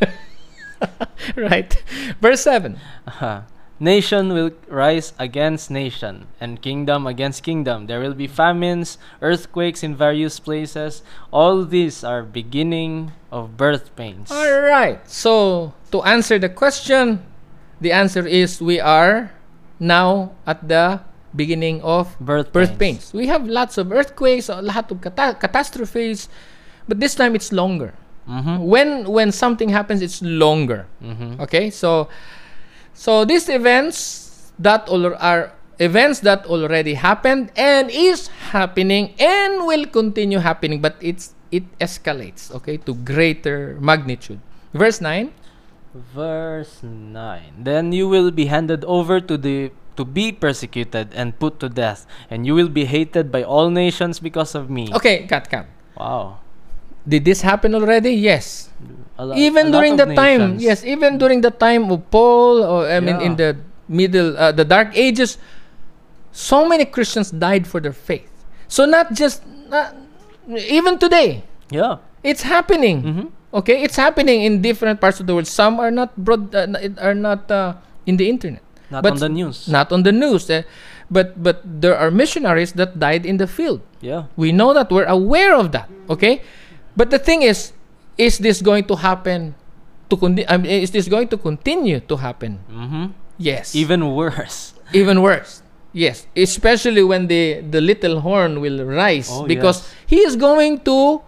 right. 1.36 1.70
Verse 2.20 2.40
seven. 2.42 2.78
Uh-huh. 3.06 3.42
Nation 3.82 4.30
will 4.30 4.54
rise 4.70 5.10
against 5.18 5.66
nation, 5.66 6.30
and 6.38 6.62
kingdom 6.62 7.02
against 7.02 7.42
kingdom. 7.42 7.90
There 7.90 7.98
will 7.98 8.14
be 8.14 8.30
famines, 8.30 8.94
earthquakes 9.18 9.82
in 9.82 9.98
various 9.98 10.38
places. 10.38 11.02
All 11.34 11.66
these 11.66 12.06
are 12.06 12.22
beginning 12.22 13.10
of 13.34 13.56
birth 13.56 13.90
pains. 13.98 14.30
All 14.30 14.62
right. 14.62 15.02
So 15.10 15.74
to 15.90 15.98
answer 16.06 16.38
the 16.38 16.48
question, 16.48 17.26
the 17.82 17.90
answer 17.90 18.22
is 18.22 18.62
we 18.62 18.78
are 18.78 19.34
now 19.80 20.30
at 20.46 20.62
the 20.68 21.02
beginning 21.34 21.82
of 21.82 22.14
Birth, 22.20 22.52
birth 22.52 22.78
pains. 22.78 23.12
We 23.12 23.26
have 23.26 23.48
lots 23.50 23.78
of 23.78 23.90
earthquakes, 23.90 24.48
a 24.48 24.62
lot 24.62 24.92
of 24.92 25.00
cata- 25.00 25.34
catastrophes, 25.34 26.28
but 26.86 27.00
this 27.00 27.16
time 27.16 27.34
it's 27.34 27.50
longer. 27.50 27.94
Mm-hmm. 28.28 28.62
When 28.62 29.10
when 29.10 29.32
something 29.32 29.70
happens, 29.70 30.02
it's 30.02 30.22
longer. 30.22 30.86
Mm-hmm. 31.02 31.42
Okay, 31.42 31.70
so 31.70 32.06
so 32.94 33.24
these 33.24 33.48
events 33.48 34.52
that 34.58 34.88
are 34.88 35.52
events 35.78 36.20
that 36.20 36.46
already 36.46 36.94
happened 36.94 37.50
and 37.56 37.90
is 37.90 38.28
happening 38.54 39.14
and 39.18 39.66
will 39.66 39.86
continue 39.86 40.38
happening, 40.38 40.80
but 40.80 40.96
it's 41.00 41.34
it 41.50 41.64
escalates. 41.78 42.52
Okay, 42.54 42.76
to 42.88 42.94
greater 42.94 43.76
magnitude. 43.80 44.40
Verse 44.72 45.00
nine. 45.00 45.32
Verse 45.92 46.80
9 46.82 47.52
Then 47.68 47.92
you 47.92 48.08
will 48.08 48.30
be 48.30 48.46
handed 48.46 48.82
over 48.88 49.20
to 49.20 49.36
the 49.36 49.72
to 49.96 50.04
be 50.08 50.32
persecuted 50.32 51.12
and 51.12 51.36
put 51.36 51.60
to 51.60 51.68
death, 51.68 52.08
and 52.32 52.46
you 52.48 52.56
will 52.56 52.72
be 52.72 52.88
hated 52.88 53.30
by 53.30 53.44
all 53.44 53.68
nations 53.68 54.16
because 54.16 54.56
of 54.56 54.70
me. 54.72 54.88
Okay, 54.88 55.28
cut, 55.28 55.50
cut. 55.52 55.68
Wow. 55.92 56.40
Did 57.06 57.24
this 57.24 57.42
happen 57.42 57.74
already? 57.74 58.12
Yes. 58.14 58.70
A 59.18 59.26
lo- 59.26 59.34
a 59.34 59.38
even 59.38 59.70
during 59.70 59.96
the 59.96 60.06
time, 60.06 60.56
nations. 60.56 60.62
yes, 60.62 60.78
even 60.84 61.18
during 61.18 61.40
the 61.42 61.50
time 61.50 61.90
of 61.90 62.08
Paul, 62.10 62.62
or 62.62 62.86
I 62.88 63.00
mean, 63.00 63.20
in 63.20 63.36
the 63.36 63.56
middle, 63.88 64.36
uh, 64.38 64.52
the 64.52 64.64
Dark 64.64 64.96
Ages, 64.96 65.36
so 66.32 66.66
many 66.68 66.84
Christians 66.84 67.30
died 67.30 67.66
for 67.66 67.80
their 67.80 67.92
faith. 67.92 68.28
So 68.68 68.86
not 68.86 69.12
just, 69.12 69.42
not, 69.68 69.94
even 70.48 70.96
today, 70.98 71.44
Yeah. 71.70 72.00
it's 72.24 72.42
happening. 72.42 73.02
Mhm. 73.04 73.26
Okay, 73.52 73.84
it's 73.84 73.96
happening 74.00 74.40
in 74.48 74.62
different 74.64 74.96
parts 75.00 75.20
of 75.20 75.26
the 75.28 75.34
world. 75.36 75.46
Some 75.46 75.76
are 75.76 75.90
not 75.92 76.16
broad, 76.16 76.54
uh, 76.56 76.72
are 77.02 77.12
not 77.14 77.50
uh, 77.52 77.76
in 78.08 78.16
the 78.16 78.30
internet, 78.32 78.62
Not 78.88 79.02
But 79.04 79.12
on 79.16 79.18
the 79.20 79.28
news. 79.28 79.68
not 79.68 79.92
on 79.92 80.02
the 80.04 80.12
news. 80.12 80.48
eh. 80.48 80.62
but 81.12 81.36
but 81.36 81.60
there 81.60 81.92
are 81.92 82.08
missionaries 82.08 82.72
that 82.80 82.96
died 82.96 83.28
in 83.28 83.36
the 83.36 83.44
field. 83.44 83.84
yeah. 84.00 84.32
We 84.40 84.48
know 84.48 84.72
that. 84.72 84.88
We're 84.88 85.04
aware 85.04 85.52
of 85.52 85.68
that. 85.76 85.92
Okay? 86.08 86.40
But 86.96 87.10
the 87.10 87.18
thing 87.18 87.42
is, 87.42 87.72
is 88.18 88.38
this 88.38 88.60
going 88.62 88.84
to 88.84 88.96
happen 88.96 89.54
to 90.10 90.16
con- 90.16 90.44
I 90.48 90.56
mean, 90.56 90.70
is 90.82 90.90
this 90.90 91.08
going 91.08 91.28
to 91.28 91.36
continue 91.38 92.00
to 92.00 92.16
happen? 92.16 92.60
Mm-hmm. 92.70 93.04
Yes. 93.38 93.74
Even 93.74 94.14
worse. 94.14 94.74
even 94.92 95.22
worse. 95.22 95.62
Yes, 95.92 96.24
especially 96.34 97.04
when 97.04 97.28
the 97.28 97.60
the 97.60 97.80
little 97.84 98.20
horn 98.24 98.64
will 98.64 98.80
rise 98.80 99.28
Oh, 99.28 99.44
because 99.44 99.84
yes. 99.84 99.92
he 100.08 100.18
is 100.24 100.36
going 100.40 100.80
to 100.88 101.20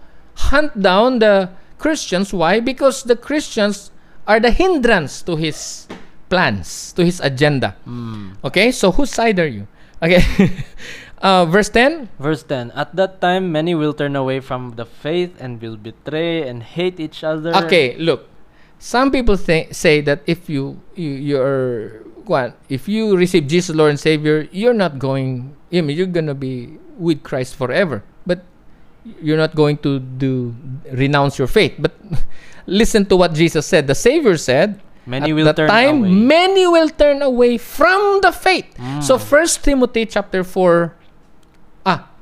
hunt 0.49 0.73
down 0.81 1.21
the 1.21 1.53
Christians. 1.77 2.33
Why? 2.33 2.61
Because 2.65 3.05
the 3.05 3.13
Christians 3.17 3.93
are 4.25 4.41
the 4.41 4.49
hindrance 4.49 5.21
to 5.29 5.37
his 5.37 5.85
plans, 6.33 6.97
to 6.97 7.05
his 7.05 7.21
agenda. 7.21 7.77
Mm. 7.85 8.41
Okay? 8.41 8.73
So 8.73 8.89
whose 8.91 9.13
side 9.13 9.37
are 9.39 9.47
you? 9.53 9.69
Okay. 10.01 10.25
uh, 11.23 11.47
verse 11.47 11.69
10. 11.69 12.09
Verse 12.19 12.43
10 12.43 12.71
At 12.73 12.95
that 12.97 13.21
time, 13.21 13.53
many 13.53 13.75
will 13.75 13.93
turn 13.93 14.17
away 14.17 14.41
from 14.41 14.75
the 14.77 14.85
faith 14.87 15.37
and 15.41 15.61
will 15.61 15.77
betray 15.77 16.47
and 16.49 16.63
hate 16.63 16.99
each 17.01 17.25
other. 17.25 17.55
Okay, 17.67 17.97
look. 17.99 18.29
Some 18.79 19.11
people 19.11 19.37
think 19.37 19.73
say 19.73 20.01
that 20.03 20.21
if 20.27 20.51
you, 20.51 20.81
you 20.95 21.11
you're 21.17 22.03
what 22.29 22.57
if 22.69 22.89
you 22.89 23.17
receive 23.17 23.47
Jesus 23.47 23.75
Lord 23.75 23.91
and 23.91 24.01
Savior, 24.01 24.49
you're 24.53 24.77
not 24.77 24.99
going. 24.99 25.57
I 25.73 25.81
mean, 25.81 25.97
you're 25.97 26.11
gonna 26.11 26.35
be 26.37 26.77
with 26.99 27.23
Christ 27.23 27.57
forever. 27.57 28.03
But 28.27 28.45
you're 29.23 29.37
not 29.41 29.55
going 29.55 29.79
to 29.89 30.01
do 30.01 30.55
renounce 30.93 31.39
your 31.39 31.49
faith. 31.49 31.75
But 31.79 31.93
listen 32.67 33.05
to 33.07 33.17
what 33.17 33.33
Jesus 33.33 33.65
said. 33.67 33.87
The 33.87 33.95
Savior 33.95 34.37
said, 34.37 34.81
Many 35.07 35.31
at 35.31 35.35
will 35.37 35.45
that 35.45 35.57
turn 35.57 35.69
time, 35.69 36.01
away. 36.01 36.11
many 36.11 36.67
will 36.67 36.89
turn 36.89 37.21
away 37.23 37.57
from 37.59 38.21
the 38.23 38.33
faith. 38.33 38.65
So 39.05 39.17
Mm. 39.17 39.21
First 39.21 39.65
Timothy 39.65 40.07
chapter 40.07 40.45
four, 40.45 40.97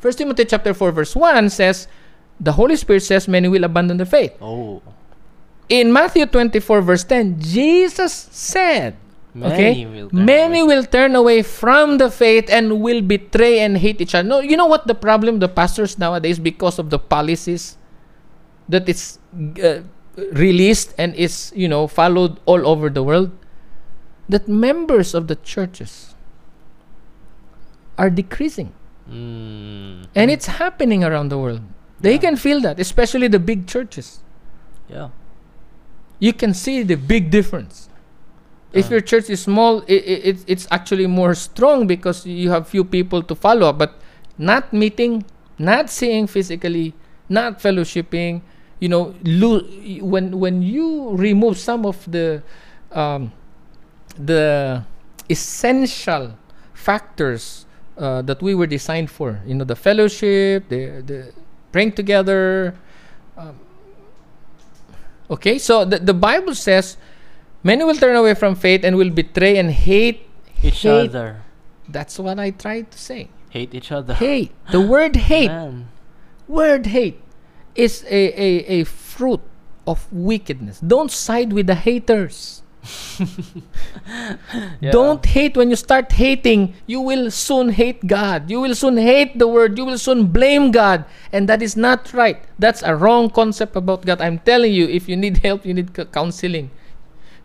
ah, 0.02 0.08
First 0.08 0.18
Timothy 0.18 0.44
chapter 0.44 0.74
four 0.74 0.90
verse 0.90 1.14
one 1.14 1.48
says, 1.48 1.86
the 2.40 2.52
Holy 2.52 2.76
Spirit 2.76 3.02
says 3.02 3.28
many 3.28 3.48
will 3.48 3.64
abandon 3.64 3.98
the 3.98 4.06
faith. 4.06 4.34
Oh. 4.40 4.82
In 5.68 5.92
Matthew 5.92 6.26
24 6.26 6.82
verse 6.82 7.04
10, 7.04 7.40
Jesus 7.40 8.12
said, 8.30 8.96
Many 9.34 9.54
okay, 9.54 9.86
will 9.86 10.10
turn 10.10 10.24
many 10.26 10.60
away. 10.60 10.76
will 10.76 10.84
turn 10.84 11.16
away 11.16 11.42
from 11.42 11.96
the 11.96 12.10
faith 12.10 12.50
and 12.50 12.82
will 12.82 13.00
betray 13.00 13.60
and 13.60 13.78
hate 13.78 14.00
each 14.00 14.14
other. 14.14 14.28
No, 14.28 14.40
you 14.40 14.56
know 14.56 14.66
what 14.66 14.86
the 14.86 14.94
problem 14.94 15.38
the 15.38 15.48
pastors 15.48 15.98
nowadays 15.98 16.38
because 16.38 16.78
of 16.78 16.90
the 16.90 16.98
policies 16.98 17.78
that 18.68 18.88
is 18.88 19.18
uh, 19.62 19.80
released 20.32 20.92
and 20.98 21.14
is, 21.14 21.52
you 21.56 21.68
know, 21.68 21.86
followed 21.86 22.40
all 22.44 22.66
over 22.68 22.90
the 22.90 23.02
world 23.02 23.30
that 24.28 24.48
members 24.48 25.14
of 25.14 25.28
the 25.28 25.36
churches 25.36 26.14
are 27.96 28.10
decreasing. 28.10 28.74
Mm. 29.10 30.06
And 30.14 30.30
it's 30.30 30.46
happening 30.46 31.04
around 31.04 31.28
the 31.28 31.38
world. 31.38 31.62
They 32.00 32.14
Yeah. 32.14 32.18
can 32.26 32.36
feel 32.36 32.60
that, 32.60 32.78
especially 32.80 33.28
the 33.28 33.38
big 33.40 33.66
churches. 33.66 34.20
Yeah. 34.88 35.08
you 36.22 36.32
can 36.32 36.54
see 36.54 36.84
the 36.84 36.94
big 36.94 37.30
difference. 37.32 37.88
If 38.72 38.86
Uh. 38.86 38.90
your 38.94 39.00
church 39.02 39.28
is 39.28 39.42
small, 39.42 39.82
it, 39.90 40.02
it, 40.30 40.36
it's 40.46 40.68
actually 40.70 41.08
more 41.08 41.34
strong 41.34 41.88
because 41.88 42.24
you 42.24 42.50
have 42.54 42.68
few 42.68 42.84
people 42.84 43.22
to 43.26 43.34
follow. 43.34 43.72
But 43.72 43.98
not 44.38 44.72
meeting, 44.72 45.24
not 45.58 45.90
seeing 45.90 46.28
physically, 46.28 46.94
not 47.28 47.58
fellowshipping. 47.58 48.42
You 48.78 48.88
know, 48.88 49.14
lo- 49.24 49.66
when 50.00 50.38
when 50.38 50.62
you 50.62 51.10
remove 51.18 51.58
some 51.58 51.84
of 51.84 51.98
the 52.06 52.42
um, 52.94 53.32
the 54.14 54.84
essential 55.28 56.38
factors 56.72 57.66
uh, 57.98 58.22
that 58.22 58.40
we 58.42 58.54
were 58.54 58.66
designed 58.66 59.10
for, 59.10 59.40
you 59.46 59.54
know, 59.54 59.64
the 59.64 59.76
fellowship, 59.76 60.68
the 60.68 61.02
the 61.04 61.32
praying 61.72 61.92
together. 61.92 62.74
Um, 63.36 63.58
okay, 65.30 65.58
so 65.58 65.84
the 65.84 65.98
the 65.98 66.14
Bible 66.14 66.54
says, 66.54 66.96
many 67.62 67.84
will 67.84 67.96
turn 67.96 68.16
away 68.16 68.34
from 68.34 68.54
faith 68.54 68.84
and 68.84 68.96
will 68.96 69.10
betray 69.10 69.58
and 69.58 69.70
hate 69.70 70.26
Each 70.62 70.82
hate. 70.82 71.10
other. 71.10 71.42
That's 71.88 72.18
what 72.18 72.38
I 72.38 72.50
tried 72.50 72.90
to 72.92 72.98
say. 72.98 73.28
Hate 73.50 73.74
each 73.74 73.92
other. 73.92 74.14
Hate. 74.14 74.52
The 74.70 74.80
word 74.80 75.16
hate. 75.28 75.48
Man. 75.48 75.88
Word 76.48 76.86
hate 76.86 77.20
is 77.74 78.04
a, 78.08 78.22
a, 78.32 78.80
a 78.80 78.84
fruit 78.84 79.40
of 79.86 80.10
wickedness. 80.12 80.80
Don't 80.80 81.10
side 81.10 81.52
with 81.52 81.66
the 81.66 81.74
haters. 81.74 82.61
Yeah. 84.80 84.90
Don't 84.90 85.24
hate 85.24 85.56
when 85.56 85.70
you 85.70 85.76
start 85.76 86.10
hating, 86.12 86.74
you 86.86 87.00
will 87.00 87.30
soon 87.30 87.70
hate 87.70 88.06
God. 88.06 88.50
You 88.50 88.60
will 88.60 88.74
soon 88.74 88.96
hate 88.96 89.38
the 89.38 89.46
word. 89.46 89.78
You 89.78 89.84
will 89.84 89.98
soon 89.98 90.26
blame 90.26 90.70
God. 90.72 91.04
And 91.32 91.48
that 91.48 91.62
is 91.62 91.76
not 91.76 92.12
right. 92.12 92.42
That's 92.58 92.82
a 92.82 92.94
wrong 92.96 93.30
concept 93.30 93.76
about 93.76 94.04
God. 94.04 94.20
I'm 94.20 94.38
telling 94.40 94.72
you, 94.72 94.88
if 94.88 95.08
you 95.08 95.16
need 95.16 95.38
help, 95.38 95.64
you 95.64 95.72
need 95.74 95.94
counseling. 96.12 96.70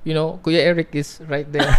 You 0.04 0.14
know, 0.14 0.40
Kuya 0.44 0.60
Eric 0.60 0.90
is 0.96 1.20
right 1.28 1.46
there. 1.52 1.68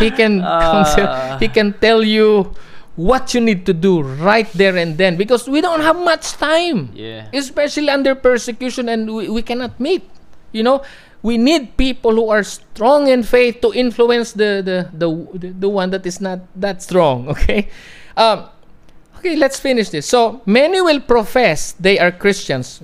he 0.00 0.10
can 0.10 0.40
counsel, 0.40 1.06
Ah. 1.06 1.36
he 1.38 1.48
can 1.48 1.72
tell 1.78 2.02
you 2.02 2.52
what 2.96 3.32
you 3.34 3.40
need 3.40 3.64
to 3.66 3.72
do 3.72 4.02
right 4.02 4.50
there 4.58 4.74
and 4.76 4.98
then 4.98 5.14
because 5.16 5.46
we 5.46 5.60
don't 5.62 5.82
have 5.86 5.94
much 6.02 6.32
time 6.34 6.90
Yeah. 6.98 7.30
especially 7.32 7.86
under 7.90 8.16
persecution 8.18 8.88
and 8.90 9.06
we, 9.06 9.28
we 9.30 9.38
cannot 9.42 9.78
meet 9.78 10.02
you 10.50 10.64
know 10.66 10.82
we 11.22 11.36
need 11.36 11.76
people 11.76 12.12
who 12.14 12.28
are 12.30 12.42
strong 12.42 13.08
in 13.08 13.22
faith 13.22 13.60
to 13.60 13.72
influence 13.74 14.32
the 14.32 14.62
the 14.62 14.78
the, 14.94 15.08
the, 15.52 15.68
one 15.68 15.90
that 15.90 16.06
is 16.06 16.20
not 16.20 16.40
that 16.54 16.82
strong 16.82 17.28
okay 17.34 17.68
um, 18.16 18.46
okay 19.18 19.34
let's 19.36 19.58
finish 19.58 19.90
this 19.90 20.06
so 20.06 20.40
many 20.46 20.80
will 20.80 21.00
profess 21.00 21.72
they 21.78 21.98
are 21.98 22.12
christians 22.12 22.82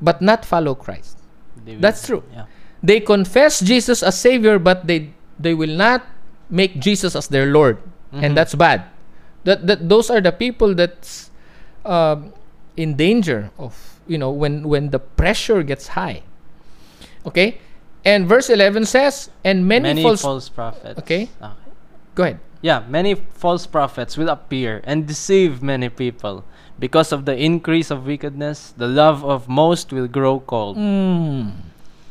but 0.00 0.22
not 0.22 0.44
follow 0.44 0.74
christ 0.74 1.18
will- 1.66 1.80
That's 1.80 2.06
true. 2.06 2.22
Yeah. 2.32 2.46
they 2.82 3.00
confess 3.00 3.58
jesus 3.60 4.02
as 4.02 4.14
savior 4.18 4.58
but 4.58 4.86
they 4.86 5.10
they 5.38 5.54
will 5.54 5.74
not 5.74 6.06
make 6.50 6.78
jesus 6.78 7.14
as 7.16 7.26
their 7.28 7.46
lord 7.50 7.78
and 8.14 8.32
Mhm. 8.32 8.34
that's 8.38 8.54
bad 8.54 8.86
that, 9.44 9.66
that 9.66 9.88
those 9.88 10.08
are 10.10 10.20
the 10.22 10.32
people 10.32 10.74
that's 10.74 11.30
um, 11.84 12.32
in 12.76 12.94
danger 12.96 13.50
of 13.58 13.74
you 14.06 14.16
know 14.16 14.30
when 14.30 14.62
when 14.68 14.90
the 14.94 14.98
pressure 15.02 15.62
gets 15.66 15.92
high 15.98 16.22
okay 17.28 17.60
and 18.04 18.26
verse 18.26 18.48
11 18.48 18.86
says 18.86 19.30
and 19.44 19.66
many, 19.66 19.82
Many 19.82 20.02
false, 20.02 20.22
false 20.22 20.48
prophets. 20.48 20.98
Okay. 21.00 21.28
Okay. 21.42 21.52
go 22.14 22.22
ahead 22.22 22.40
Yeah, 22.60 22.82
many 22.88 23.14
false 23.14 23.66
prophets 23.66 24.16
will 24.16 24.28
appear 24.28 24.80
and 24.82 25.06
deceive 25.06 25.62
many 25.62 25.88
people. 25.88 26.42
Because 26.78 27.12
of 27.12 27.24
the 27.24 27.36
increase 27.36 27.90
of 27.90 28.06
wickedness, 28.06 28.74
the 28.76 28.88
love 28.88 29.24
of 29.24 29.48
most 29.48 29.92
will 29.92 30.08
grow 30.08 30.40
cold. 30.40 30.76
Mm. 30.76 31.54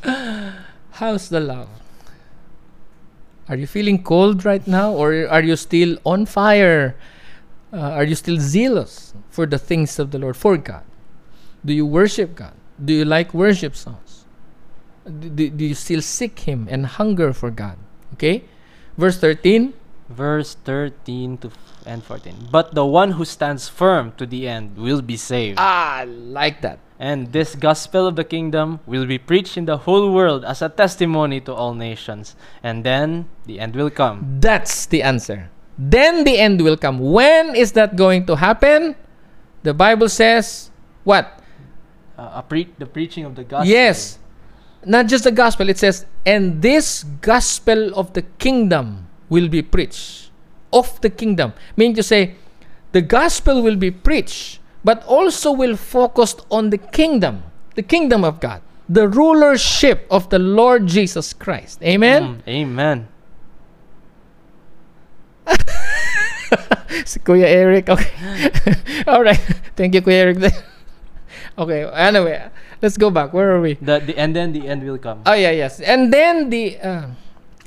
How's 0.91 1.27
the 1.29 1.39
love? 1.39 1.67
Are 3.49 3.55
you 3.55 3.67
feeling 3.67 4.03
cold 4.03 4.43
right 4.43 4.65
now, 4.67 4.91
or 4.91 5.27
are 5.27 5.43
you 5.43 5.55
still 5.55 5.97
on 6.03 6.25
fire? 6.25 6.95
Uh, 7.71 7.99
are 7.99 8.03
you 8.03 8.15
still 8.15 8.39
zealous 8.39 9.13
for 9.29 9.45
the 9.45 9.59
things 9.59 9.99
of 9.99 10.11
the 10.11 10.19
Lord, 10.19 10.35
for 10.35 10.55
God? 10.55 10.83
Do 11.63 11.73
you 11.73 11.85
worship 11.85 12.35
God? 12.35 12.55
Do 12.79 12.93
you 12.93 13.05
like 13.05 13.33
worship 13.33 13.75
songs? 13.75 14.06
Do, 15.07 15.49
do, 15.49 15.65
you 15.65 15.75
still 15.75 16.01
seek 16.01 16.39
Him 16.39 16.67
and 16.69 16.85
hunger 16.85 17.33
for 17.33 17.49
God? 17.49 17.77
Okay? 18.13 18.43
Verse 18.97 19.17
13 19.17 19.73
Verse 20.09 20.55
13 20.63 21.37
to 21.39 21.47
f- 21.47 21.83
and 21.85 22.03
14. 22.03 22.47
But 22.49 22.75
the 22.75 22.85
one 22.85 23.11
who 23.19 23.25
stands 23.25 23.67
firm 23.67 24.13
to 24.15 24.25
the 24.25 24.47
end 24.47 24.77
will 24.77 25.01
be 25.01 25.17
saved. 25.17 25.59
Ah, 25.59 25.99
I 25.99 26.03
like 26.05 26.61
that. 26.61 26.79
And 26.97 27.33
this 27.33 27.55
gospel 27.55 28.07
of 28.07 28.15
the 28.15 28.23
kingdom 28.23 28.79
will 28.87 29.05
be 29.05 29.17
preached 29.17 29.57
in 29.57 29.65
the 29.65 29.83
whole 29.83 30.13
world 30.13 30.45
as 30.45 30.61
a 30.61 30.69
testimony 30.69 31.41
to 31.41 31.53
all 31.53 31.73
nations. 31.73 32.35
And 32.63 32.83
then 32.83 33.27
the 33.45 33.59
end 33.59 33.75
will 33.75 33.89
come. 33.89 34.39
That's 34.39 34.85
the 34.85 35.03
answer. 35.03 35.51
Then 35.77 36.23
the 36.23 36.39
end 36.39 36.61
will 36.61 36.77
come. 36.77 36.99
When 36.99 37.55
is 37.55 37.73
that 37.73 37.95
going 37.95 38.25
to 38.27 38.35
happen? 38.35 38.95
The 39.63 39.73
Bible 39.73 40.09
says, 40.09 40.71
what? 41.03 41.43
Uh, 42.17 42.41
a 42.41 42.43
pre- 42.43 42.73
the 42.79 42.87
preaching 42.87 43.25
of 43.25 43.35
the 43.35 43.43
gospel. 43.43 43.69
Yes. 43.69 44.17
Not 44.85 45.07
just 45.07 45.23
the 45.23 45.31
gospel. 45.31 45.69
It 45.69 45.77
says, 45.77 46.05
and 46.25 46.61
this 46.61 47.03
gospel 47.21 47.93
of 47.95 48.13
the 48.13 48.21
kingdom 48.39 49.07
will 49.29 49.47
be 49.47 49.61
preached. 49.61 50.31
Of 50.71 50.99
the 51.01 51.09
kingdom. 51.09 51.53
Meaning 51.75 51.95
to 51.95 52.03
say, 52.03 52.35
the 52.91 53.01
gospel 53.01 53.61
will 53.61 53.75
be 53.75 53.91
preached, 53.91 54.59
but 54.83 55.03
also 55.05 55.51
will 55.51 55.75
focus 55.75 56.35
on 56.49 56.69
the 56.69 56.77
kingdom, 56.77 57.43
the 57.75 57.83
kingdom 57.83 58.23
of 58.23 58.39
God, 58.39 58.61
the 58.87 59.07
rulership 59.07 60.07
of 60.09 60.29
the 60.29 60.39
Lord 60.39 60.87
Jesus 60.87 61.33
Christ. 61.33 61.81
Amen? 61.83 62.41
Mm, 62.45 62.47
amen. 62.47 63.07
si 67.05 67.19
Kuya 67.19 67.47
Eric. 67.47 67.89
Okay. 67.89 68.11
All 69.07 69.23
right. 69.23 69.39
Thank 69.75 69.93
you, 69.95 70.01
Kuya 70.01 70.31
Eric. 70.31 70.37
okay. 71.57 71.83
Anyway, 71.93 72.49
let's 72.81 72.97
go 72.97 73.09
back. 73.09 73.33
Where 73.33 73.51
are 73.55 73.61
we? 73.61 73.75
The, 73.75 73.99
the 73.99 74.17
and 74.17 74.35
then 74.35 74.53
the 74.53 74.67
end 74.67 74.83
will 74.83 74.97
come. 74.97 75.21
Oh 75.25 75.33
yeah, 75.33 75.51
yes. 75.51 75.79
And 75.79 76.11
then 76.13 76.49
the 76.49 76.77
uh, 76.79 77.07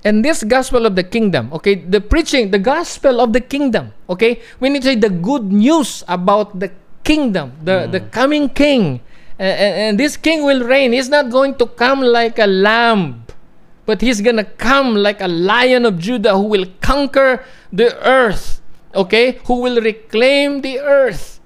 and 0.04 0.24
this 0.24 0.42
gospel 0.42 0.86
of 0.86 0.96
the 0.96 1.04
kingdom. 1.04 1.52
Okay, 1.52 1.74
the 1.74 2.00
preaching, 2.00 2.50
the 2.50 2.58
gospel 2.58 3.20
of 3.20 3.32
the 3.32 3.40
kingdom. 3.40 3.92
Okay, 4.08 4.40
we 4.60 4.68
need 4.68 4.82
to 4.82 4.88
say 4.88 4.96
the 4.96 5.10
good 5.10 5.52
news 5.52 6.04
about 6.08 6.58
the 6.58 6.70
kingdom, 7.04 7.52
the 7.62 7.88
the 7.90 8.00
coming 8.00 8.48
king. 8.48 9.00
A- 9.40 9.44
a- 9.44 9.74
and 9.88 9.98
this 9.98 10.16
king 10.16 10.44
will 10.44 10.64
reign. 10.64 10.92
He's 10.92 11.08
not 11.08 11.30
going 11.30 11.56
to 11.56 11.66
come 11.66 12.00
like 12.04 12.38
a 12.38 12.46
lamb, 12.46 13.24
but 13.86 14.00
he's 14.00 14.20
gonna 14.20 14.44
come 14.44 14.94
like 14.94 15.20
a 15.20 15.28
lion 15.28 15.86
of 15.86 15.96
Judah 15.98 16.36
who 16.36 16.44
will 16.44 16.66
conquer 16.80 17.44
the 17.72 17.96
earth. 18.06 18.60
Okay, 18.94 19.38
who 19.46 19.62
will 19.62 19.80
reclaim 19.80 20.60
the 20.60 20.80
earth 20.80 21.40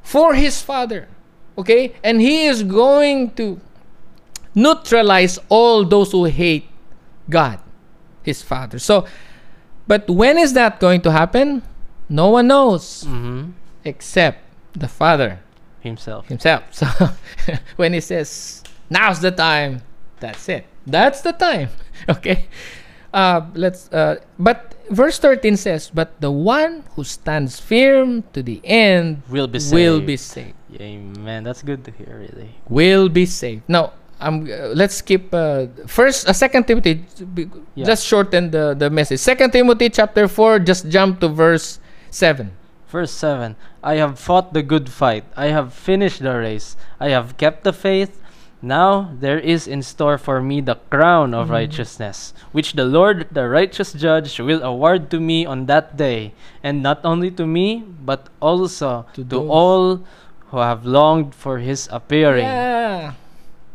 for 0.00 0.32
his 0.34 0.62
father. 0.62 1.08
Okay, 1.58 1.92
and 2.04 2.20
he 2.20 2.46
is 2.46 2.62
going 2.62 3.30
to 3.34 3.60
neutralize 4.54 5.38
all 5.48 5.84
those 5.84 6.12
who 6.12 6.24
hate 6.24 6.68
God, 7.28 7.58
his 8.22 8.42
father. 8.42 8.78
So, 8.78 9.06
but 9.86 10.08
when 10.08 10.38
is 10.38 10.52
that 10.54 10.78
going 10.80 11.00
to 11.02 11.10
happen? 11.12 11.62
No 12.08 12.30
one 12.30 12.46
knows 12.46 13.02
hmm 13.04 13.50
except 13.84 14.38
the 14.74 14.88
father 14.88 15.40
Himself. 15.80 16.26
himself. 16.28 16.62
So, 16.72 16.86
when 17.76 17.92
he 17.92 18.00
says, 18.00 18.62
now's 18.90 19.20
the 19.20 19.30
time, 19.30 19.82
that's 20.20 20.48
it. 20.48 20.64
That's 20.86 21.20
the 21.22 21.32
time. 21.32 21.70
Okay? 22.08 22.46
Uh, 23.18 23.50
let's, 23.54 23.90
uh, 23.90 24.14
but 24.38 24.78
verse 24.94 25.18
13 25.18 25.56
says, 25.56 25.90
but 25.90 26.14
the 26.20 26.30
one 26.30 26.84
who 26.94 27.02
stands 27.02 27.58
firm 27.58 28.22
to 28.32 28.42
the 28.46 28.60
end 28.62 29.22
Will 29.28 29.48
be 29.50 29.58
saved. 29.58 29.74
will 29.74 30.00
be 30.00 30.16
saved. 30.16 30.54
Amen. 30.78 31.42
That's 31.42 31.62
good 31.66 31.82
to 31.86 31.90
hear, 31.90 32.14
really. 32.30 32.54
will 32.68 33.08
be 33.08 33.26
saved. 33.26 33.62
Now, 33.66 33.92
um, 34.20 34.46
uh, 34.46 34.70
let's 34.74 34.96
skip 35.02 35.34
uh, 35.34 35.66
first, 35.86 36.28
uh, 36.28 36.32
Second 36.32 36.66
Timothy. 36.70 37.02
Yeah. 37.74 37.86
Just 37.86 38.06
shorten 38.06 38.50
the 38.50 38.74
the 38.74 38.90
message. 38.90 39.18
Second 39.22 39.50
Timothy 39.50 39.88
chapter 39.90 40.26
four. 40.26 40.58
Just 40.58 40.86
jump 40.90 41.18
to 41.22 41.28
verse 41.30 41.78
seven. 42.10 42.54
Verse 42.88 43.12
7 43.12 43.54
I 43.84 44.00
have 44.00 44.18
fought 44.18 44.54
the 44.56 44.62
good 44.62 44.88
fight. 44.88 45.24
I 45.36 45.52
have 45.52 45.74
finished 45.76 46.22
the 46.24 46.32
race. 46.34 46.74
I 46.98 47.10
have 47.12 47.36
kept 47.36 47.62
the 47.62 47.72
faith. 47.72 48.16
Now 48.60 49.14
there 49.20 49.38
is 49.38 49.66
in 49.66 49.82
store 49.82 50.18
for 50.18 50.42
me 50.42 50.60
the 50.60 50.74
crown 50.90 51.32
of 51.32 51.48
mm. 51.48 51.52
righteousness, 51.52 52.34
which 52.50 52.72
the 52.72 52.84
Lord, 52.84 53.28
the 53.30 53.48
righteous 53.48 53.92
judge, 53.92 54.40
will 54.40 54.62
award 54.62 55.10
to 55.10 55.20
me 55.20 55.46
on 55.46 55.66
that 55.66 55.96
day. 55.96 56.34
And 56.62 56.82
not 56.82 57.00
only 57.04 57.30
to 57.32 57.46
me, 57.46 57.84
but 58.02 58.28
also 58.40 59.06
To 59.14 59.24
to, 59.24 59.48
all 59.48 60.02
who 60.50 60.58
have 60.58 60.84
longed 60.84 61.34
for 61.34 61.58
his 61.58 61.88
appearing. 61.92 62.44
Yeah. 62.44 63.14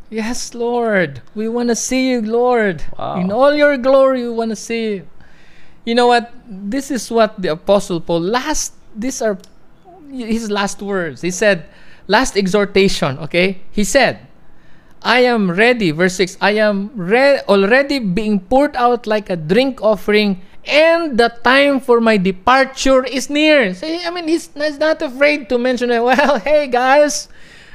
Yes, 0.10 0.54
Lord. 0.54 1.22
We 1.34 1.48
want 1.48 1.70
to 1.70 1.76
see 1.76 2.12
you, 2.12 2.22
Lord. 2.22 2.84
Wow. 3.00 3.18
In 3.18 3.32
all 3.32 3.56
your 3.56 3.78
glory, 3.78 4.22
we 4.24 4.30
want 4.30 4.52
to 4.52 4.56
see 4.56 5.02
you. 5.02 5.08
You 5.86 5.96
know 5.96 6.08
what? 6.08 6.32
This 6.46 6.92
is 6.92 7.10
what 7.10 7.42
the 7.42 7.50
Apostle 7.50 8.00
Paul 8.00 8.22
last. 8.22 8.74
These 8.96 9.22
are 9.22 9.38
his 10.12 10.52
last 10.52 10.82
words. 10.82 11.22
He 11.22 11.32
said, 11.32 11.66
last 12.08 12.38
exhortation. 12.38 13.18
Okay, 13.20 13.62
he 13.72 13.84
said, 13.84 14.28
"I 15.04 15.22
am 15.28 15.52
ready." 15.52 15.92
Verse 15.92 16.16
six. 16.16 16.38
I 16.42 16.52
am 16.58 16.92
re- 16.96 17.42
already 17.48 18.00
being 18.00 18.40
poured 18.40 18.76
out 18.76 19.06
like 19.06 19.30
a 19.30 19.36
drink 19.36 19.84
offering, 19.84 20.42
and 20.66 21.18
the 21.18 21.30
time 21.44 21.80
for 21.80 22.00
my 22.02 22.18
departure 22.18 23.04
is 23.04 23.30
near. 23.30 23.74
See, 23.76 24.00
I 24.04 24.10
mean, 24.10 24.28
he's, 24.28 24.50
he's 24.56 24.80
not 24.80 25.02
afraid 25.02 25.50
to 25.50 25.58
mention 25.58 25.92
it. 25.92 26.02
Well, 26.08 26.40
hey 26.40 26.68
guys, 26.68 27.28